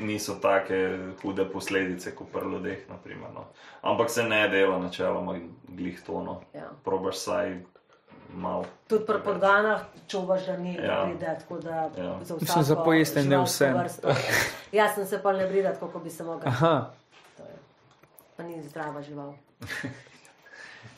niso 0.00 0.34
take 0.34 0.78
hude 1.22 1.44
posledice 1.46 2.10
kot 2.12 2.32
pri 2.32 2.48
ljudeh. 2.48 2.78
naprimer, 2.88 3.28
No. 3.30 3.44
Ampak 3.82 4.10
se 4.10 4.22
ne 4.22 4.48
dela 4.48 4.78
načeloma 4.78 5.38
glih 5.68 6.00
to. 6.02 6.22
No. 6.22 6.40
Ja. 6.54 6.70
Probaš 6.84 7.16
saj 7.18 7.60
malo. 8.30 8.64
Tudi 8.88 9.04
pri 9.06 9.18
podganah 9.24 9.80
čuvaš, 10.06 10.46
da 10.46 10.56
ni 10.56 10.74
Ja. 10.74 10.82
ja. 10.84 11.04
pride, 11.04 11.36
tako 11.40 11.58
da 11.58 11.70
Ja. 11.70 11.90
za 11.90 12.16
Mislim, 12.20 12.38
vsako 12.40 12.62
za 12.62 12.76
pojesti 12.76 13.20
ne 13.20 13.38
vrsto. 13.38 14.08
Jaz 14.72 14.94
sem 14.94 15.06
se 15.06 15.22
pa 15.22 15.32
ne 15.32 15.46
brida, 15.46 15.74
kako 15.74 15.98
bi 15.98 16.10
se 16.10 16.24
mogla. 16.24 16.42
Aha, 16.46 16.90
Pa 18.36 18.42
ni 18.42 18.62
zdrava 18.62 19.02
žival. 19.02 19.34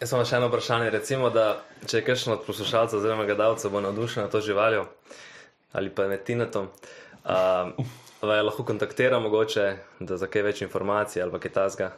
Jaz 0.05 0.11
imam 0.13 0.27
še 0.29 0.35
eno 0.37 0.51
vprašanje. 0.51 0.89
Recimo, 0.93 1.29
da 1.33 1.63
če 1.89 1.97
je 1.97 2.05
kakšen 2.05 2.35
od 2.35 2.43
poslušalcev 2.45 2.99
oziroma 2.99 3.25
gledalcev 3.25 3.71
bo 3.73 3.81
navdušen 3.81 4.27
na 4.27 4.29
to 4.29 4.43
živaljo 4.45 4.83
ali 5.73 5.89
pa 5.91 6.05
med 6.07 6.27
tinetom, 6.29 6.67
uh, 7.25 7.71
je 8.21 8.43
lahko 8.45 8.67
kontaktira 8.69 9.19
mogoče, 9.19 9.65
da 10.05 10.19
za 10.21 10.29
kaj 10.29 10.45
več 10.45 10.61
informacij 10.63 11.23
ali 11.23 11.33
pa 11.33 11.41
kaj 11.41 11.53
tasga. 11.57 11.89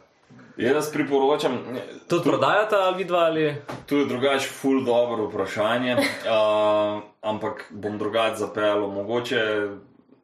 Jaz 0.57 0.87
priporočam, 0.93 1.59
Tudi 2.07 2.23
prodajate 2.23 2.79
ali 2.79 3.03
vidva 3.03 3.25
ali. 3.27 3.43
To 3.91 3.99
je 3.99 4.07
drugače 4.07 4.55
ful 4.55 4.79
dobro 4.87 5.27
vprašanje, 5.27 5.99
uh, 5.99 7.03
ampak 7.21 7.67
bom 7.69 7.99
drugače 7.99 8.39
zapeljal. 8.45 8.87
Mogoče 8.87 9.43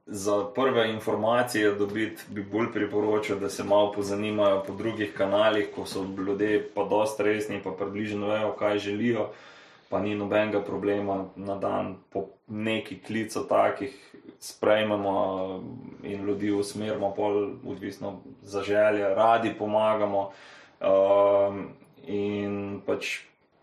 za 0.05 0.45
prve 0.55 0.89
informacije 0.89 1.71
dobiti 1.71 2.21
bi 2.29 2.43
bolj 2.43 2.71
priporočal, 2.73 3.39
da 3.39 3.49
se 3.49 3.63
malo 3.63 3.91
pozanimajo 3.91 4.63
po 4.67 4.73
drugih 4.73 5.13
kanalih, 5.17 5.67
ko 5.75 5.85
so 5.85 6.05
ljudje 6.17 6.69
pa 6.75 6.83
dosta 6.83 7.23
resni, 7.23 7.61
pa 7.63 7.71
približno 7.71 8.27
vejo, 8.27 8.51
kaj 8.59 8.77
želijo, 8.77 9.29
pa 9.89 9.99
ni 9.99 10.15
nobenega 10.15 10.61
problema 10.61 11.25
na 11.35 11.55
dan 11.55 11.95
po 12.09 12.25
neki 12.47 12.99
klico 12.99 13.39
takih. 13.39 14.09
Sprejmemo 14.39 15.63
in 16.03 16.25
ljudi 16.25 16.51
usmerimo, 16.51 17.13
pol, 17.15 17.49
odvisno 17.67 18.19
za 18.41 18.61
želje, 18.61 19.15
radi 19.15 19.53
pomagamo. 19.59 20.31
Um, 20.81 21.69
in 22.07 22.81
pač 22.85 23.19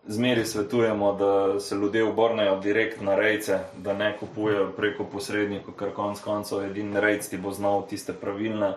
zmeri 0.07 0.45
svetujemo, 0.45 1.13
da 1.13 1.59
se 1.59 1.75
ljudje 1.75 2.03
obrnejo 2.03 2.59
direkt 2.59 3.01
na 3.01 3.15
rejce, 3.15 3.59
da 3.77 3.93
ne 3.93 4.17
kupujejo 4.19 4.71
preko 4.77 5.03
posrednikov, 5.03 5.73
ker 5.73 5.93
konec 5.93 6.21
koncev 6.21 6.65
edini 6.65 6.99
rejc 6.99 7.29
ti 7.29 7.37
bo 7.37 7.51
znal 7.51 7.85
tiste 7.87 8.13
pravilne 8.13 8.73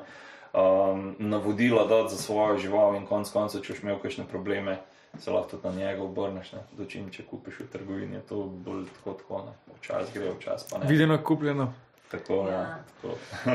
um, 0.53 1.15
navodila 1.19 1.87
dati 1.87 2.15
za 2.15 2.23
svojo 2.23 2.59
žival 2.59 2.97
in 2.97 3.07
konec 3.07 3.31
koncev, 3.31 3.63
če 3.63 3.73
boš 3.73 3.83
imel 3.83 3.99
kakšne 4.03 4.27
probleme. 4.31 4.79
Se 5.19 5.31
lahko 5.31 5.51
tudi 5.51 5.69
na 5.69 5.75
njega 5.75 6.03
obrneš, 6.03 6.53
ne? 6.53 6.61
dočim, 6.75 7.07
če 7.11 7.23
kupiš 7.23 7.61
v 7.61 7.69
trgovini, 7.73 8.17
je 8.17 8.21
to 8.29 8.45
bolj 8.67 8.89
tako, 8.97 9.13
tako 9.21 9.43
ne. 9.47 9.53
Včasih 9.79 10.15
gre, 10.15 10.33
včasih 10.41 10.69
pa 10.71 10.79
ne. 10.79 10.89
videno 10.91 11.19
kupljeno. 11.23 11.73
Tako, 12.11 12.47
ja. 12.51 12.59
Ja. 12.61 12.79
tako. 13.03 13.55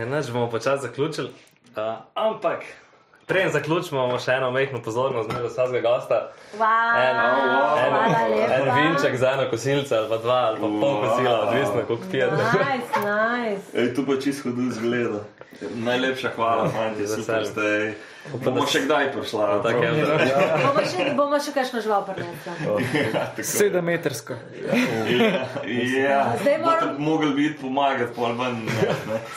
Enač 0.00 0.30
bomo 0.30 0.50
počasi 0.50 0.86
zaključili. 0.86 1.32
Uh, 1.74 1.98
ampak, 2.14 2.62
preden 3.30 3.52
zaključimo, 3.52 4.00
imamo 4.00 4.18
še 4.18 4.32
eno 4.32 4.50
mehko 4.50 4.80
pozornost, 4.80 5.30
zmeraj 5.30 5.48
vsakega 5.48 5.80
gosta. 5.82 6.18
Wow, 6.54 6.66
En, 6.98 7.16
en, 7.16 7.90
hvala 7.90 8.28
lepa. 8.28 8.54
en 8.54 8.68
vinček 8.76 9.16
za 9.16 9.30
eno 9.30 9.46
kosilce, 9.50 9.96
ali 9.96 10.08
pa 10.08 10.18
dva, 10.18 10.38
ali 10.44 10.56
pa 10.56 10.68
pol 10.74 10.92
Wow. 10.92 11.00
kosila, 11.02 11.40
odvisno, 11.40 11.82
koliko 11.86 12.04
pijete. 12.10 12.36
Nice, 12.36 13.00
nice. 13.00 13.66
Ej, 13.76 13.94
tu 13.94 14.06
pa 14.06 14.12
čisto 14.18 14.42
hudo 14.44 14.70
zgleda. 14.72 15.20
Najlepša 15.80 16.30
hvala, 16.30 16.68
fanti, 16.68 17.06
super 17.08 17.46
ste. 17.46 17.94
Bomo 18.34 18.66
še 18.66 18.80
kdaj 18.80 19.12
prišla. 19.12 19.62
Tako 19.62 19.80
je, 19.80 19.90
da- 19.96 20.18
Bomo 20.62 20.82
še, 20.82 21.04
bomo 21.16 21.38
še 21.38 21.52
kakšno 21.52 21.80
žival 21.80 22.04
prinesli. 22.04 22.52
Sedemmetrsko. 23.42 24.34
Ja, 25.96 26.36
Zdaj 26.36 26.58
moram- 26.58 26.88
boste 26.88 26.98
mogli 26.98 27.30
biti 27.32 27.56
pomagati, 27.56 28.12
pol 28.14 28.32
ven. 28.34 28.60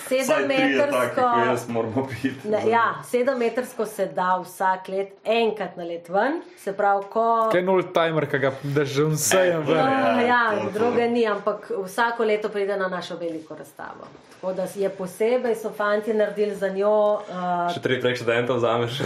Sedemmetrsko- 0.10 1.46
jaz 1.46 1.68
moramo 1.68 2.08
biti. 2.14 2.36
Ne, 2.44 2.60
ja, 2.68 2.84
sedemmetrsko 3.04 3.86
se 3.86 4.06
da 4.08 4.40
vsak 4.40 4.88
let 4.88 5.10
enkrat 5.26 5.78
na 5.78 5.84
let 5.84 6.10
ven, 6.10 6.42
se 6.58 6.74
pravi, 6.74 7.04
ko. 7.10 7.50
Kaj 7.52 7.60
je 7.60 7.64
nul 7.64 7.84
timer, 7.86 8.26
ki 8.26 8.40
ga 8.40 8.52
držim 8.64 9.12
vsejem 9.12 9.64
ven. 9.64 9.78
Ja, 9.78 10.22
ja, 10.22 10.42
to, 10.52 10.60
to. 10.60 10.70
druge 10.74 11.08
ni, 11.08 11.26
ampak 11.28 11.72
vsako 11.80 12.24
leto 12.24 12.50
pride 12.50 12.78
na 12.78 12.88
našo 12.90 13.16
veliko 13.16 13.56
razstavo. 13.56 14.08
Tako 14.34 14.54
da 14.54 14.68
je 14.76 14.90
posebej, 14.92 15.56
so 15.56 15.70
fanti 15.72 16.14
naredili 16.14 16.56
za 16.56 16.68
njo. 16.68 16.92
Uh, 17.24 17.72
Še 17.72 17.80
tri 17.80 18.02
prek 18.02 18.18
študentov 18.18 18.60
vzameš. 18.78 18.98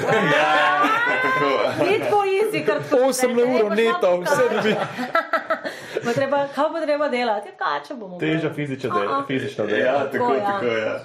Tako. 1.24 1.86
Ni 1.86 2.00
tako 2.00 2.24
easy, 2.26 2.66
kar 2.66 2.84
tako 2.84 3.04
8 3.04 3.42
evrov 3.42 3.76
neto, 3.76 4.22
vse 4.22 4.44
dobi. 4.56 4.76
Bo 6.06 6.14
treba, 6.14 6.48
kaj 6.56 6.70
bo 6.74 6.82
treba 6.86 7.10
delati? 7.10 7.50
Ja, 7.50 7.56
kaj 7.58 7.80
če 7.88 7.96
bomo? 8.00 8.20
Teža 8.20 8.50
Aha. 8.50 9.00
delo. 9.00 9.22
Fizično 9.28 9.66
delo. 9.66 9.86
Ja, 9.86 10.12
tako, 10.12 10.34
ja. 10.34 10.46
tako, 10.46 10.66
ja. 10.66 11.00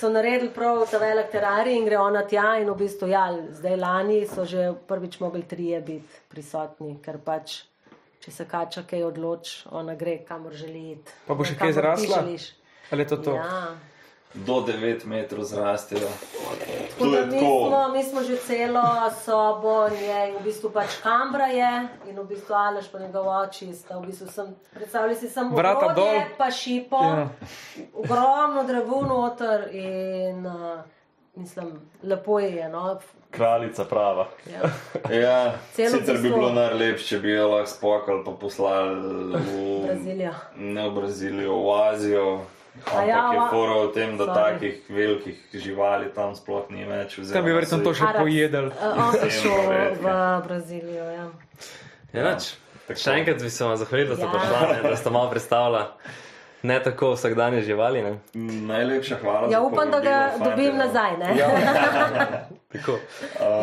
So 0.00 0.08
naredili 0.08 0.50
prav 0.52 0.82
ta 0.90 0.98
velik 0.98 1.30
terarij 1.32 1.76
in 1.76 1.84
gre 1.84 1.98
ona 1.98 2.22
tja 2.28 2.58
in 2.60 2.68
v 2.70 2.76
bistvu, 2.76 3.08
ja, 3.08 3.28
zdaj 3.50 3.76
lani 3.76 4.26
so 4.28 4.44
že 4.44 4.72
prvič 4.88 5.20
mogli 5.20 5.42
trije 5.42 5.80
biti 5.80 6.22
prisotni, 6.28 6.98
ker 7.04 7.20
pač. 7.24 7.62
Če 8.20 8.30
se 8.30 8.44
kača 8.44 8.82
kaj 8.84 9.00
odloči, 9.06 9.52
ona 9.72 9.94
gre 9.96 10.18
kamor 10.28 10.52
želi 10.52 10.90
iti. 10.92 11.12
Pa 11.24 11.32
bo 11.34 11.44
še 11.48 11.54
kaj 11.56 11.72
zrasla? 11.72 12.18
Ali 12.90 13.06
je 13.06 13.08
to 13.08 13.16
to? 13.16 13.36
Ja. 13.38 13.70
Do 14.34 14.52
9 14.62 15.06
metrov 15.06 15.42
zrastejo. 15.44 16.06
Tako 16.06 16.98
To 16.98 17.04
da 17.06 17.18
je 17.18 17.26
mi, 17.26 17.38
smo, 17.38 17.70
tako. 17.70 17.92
mi 17.92 18.02
smo 18.04 18.22
že 18.22 18.36
celo 18.38 18.82
sobo, 19.16 19.88
njej 19.90 20.32
v 20.32 20.44
bistvu 20.44 20.70
pač 20.70 20.96
kambra 21.02 21.46
je 21.46 21.70
in 22.06 22.16
v 22.16 22.24
bistvu 22.24 22.54
Aleš 22.54 22.88
pa 22.88 22.98
njegov 22.98 23.26
oči 23.28 23.72
sta 23.74 23.98
v 23.98 24.06
bistvu 24.06 24.28
sem, 24.28 24.46
predstavljaj 24.70 25.16
si 25.16 25.28
samo 25.28 25.56
Vrata 25.56 25.92
dol. 25.94 26.20
pa 26.38 26.50
šipo, 26.50 26.96
Ja. 26.96 27.28
ogromno 27.94 28.64
drevo 28.64 29.02
noter 29.02 29.68
in 29.72 30.46
uh, 30.46 30.78
mislim, 31.34 31.72
lepo 32.02 32.38
je. 32.40 32.68
No. 32.68 32.98
Kraljica 33.30 33.84
prava. 33.84 34.26
Ja. 34.46 34.60
Ja, 35.16 35.52
sicer 35.72 36.18
bi 36.18 36.30
bilo 36.30 36.52
najlepše, 36.52 37.06
če 37.06 37.18
bi 37.18 37.30
jo 37.30 37.48
lahko 37.48 37.66
spokali 37.68 38.22
pa 38.24 38.30
poslali 38.32 38.94
v 38.94 39.86
Brazilijo. 39.86 40.32
Ne 40.56 40.88
v 40.88 40.92
Brazilijo, 40.92 41.54
v 41.56 41.82
Azijo. 41.84 42.40
Ampak 42.86 43.06
ja, 43.08 43.32
je 43.34 43.40
fora 43.50 43.74
v 43.82 43.92
tem, 43.94 44.16
da 44.16 44.24
Sorry. 44.24 44.34
takih 44.34 44.74
velikih 44.88 45.36
živali 45.54 46.06
tam 46.14 46.34
sploh 46.34 46.70
ni 46.70 46.84
več. 46.84 47.16
Tam 47.16 47.24
oziroma 47.24 47.46
bi 47.46 47.52
verjetno 47.52 47.78
to 47.78 47.94
še 47.94 48.06
pojedel. 48.16 48.66
Uh, 48.70 49.02
on 49.04 49.16
bi 49.20 49.30
šel 49.30 49.60
v 50.00 50.14
Brazilijo. 50.46 51.04
Ja. 51.10 51.26
Ja. 52.12 52.36
Tako. 52.86 52.98
Še 52.98 53.10
enkrat 53.20 53.42
bi 53.42 53.50
se 53.50 53.64
vam 53.64 53.76
zahvalil, 53.76 54.08
da 54.08 54.16
ste 54.16 54.26
Ja. 54.26 54.32
prišli, 54.32 54.90
da 54.90 54.96
ste 54.96 55.10
malo 55.10 55.30
predstavljali 55.30 55.84
ne 56.62 56.82
tako 56.82 57.12
vsakdanje 57.12 57.60
živali. 57.62 58.02
Ne. 58.02 58.18
Najlepša 58.66 59.16
hvala. 59.22 59.48
ja, 59.52 59.60
upam, 59.62 59.90
da 59.90 60.00
ga 60.00 60.30
povabilo, 60.38 60.38
fajn, 60.38 60.50
dobim 60.50 60.80
ja. 60.80 60.86
nazaj. 60.86 61.16
Ne? 61.16 61.36
Tako. 62.72 62.98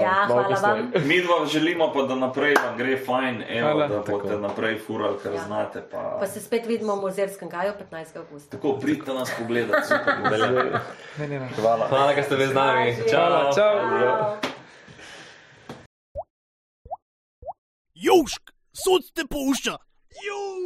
Ja, 0.02 0.26
hvala 0.28 0.60
vam. 0.62 0.92
Mi 1.06 1.22
dva 1.22 1.46
želimo 1.46 1.94
pa, 1.94 2.02
da 2.02 2.16
naprej 2.16 2.54
vam 2.66 2.78
gre 2.78 2.98
fajn, 3.06 3.44
evo, 3.50 3.70
Hvala. 3.70 3.88
da 3.88 4.00
boste 4.00 4.38
naprej 4.38 4.80
furali, 4.80 5.18
kar 5.24 5.34
Ja. 5.34 5.44
znate. 5.46 5.82
Pa... 5.92 6.18
Pa 6.20 6.28
se 6.28 6.42
spet 6.42 6.66
vidimo 6.66 6.96
v 6.96 7.02
Mozerskem 7.02 7.50
gaju 7.50 7.74
15. 7.92 8.18
augusta. 8.18 8.58
Tako 8.58 8.74
pridite 8.74 9.14
nas 9.14 9.32
pogledati, 9.40 9.88
super. 9.90 10.14
Ne, 11.18 11.28
ne, 11.28 11.40
ne. 11.40 11.50
Hvala. 11.62 11.88
Hvala, 11.88 12.14
da 12.14 12.24
ste 12.24 12.36
bili 12.36 12.48
z 12.48 12.54
nami. 12.54 12.96
Hvala, 13.12 13.44
čau. 13.44 13.54
Ciao. 13.54 14.38
Južk, 17.96 18.52
sod 18.74 19.02
te 19.14 19.24
pušča. 19.30 19.72
Južk. 20.28 20.57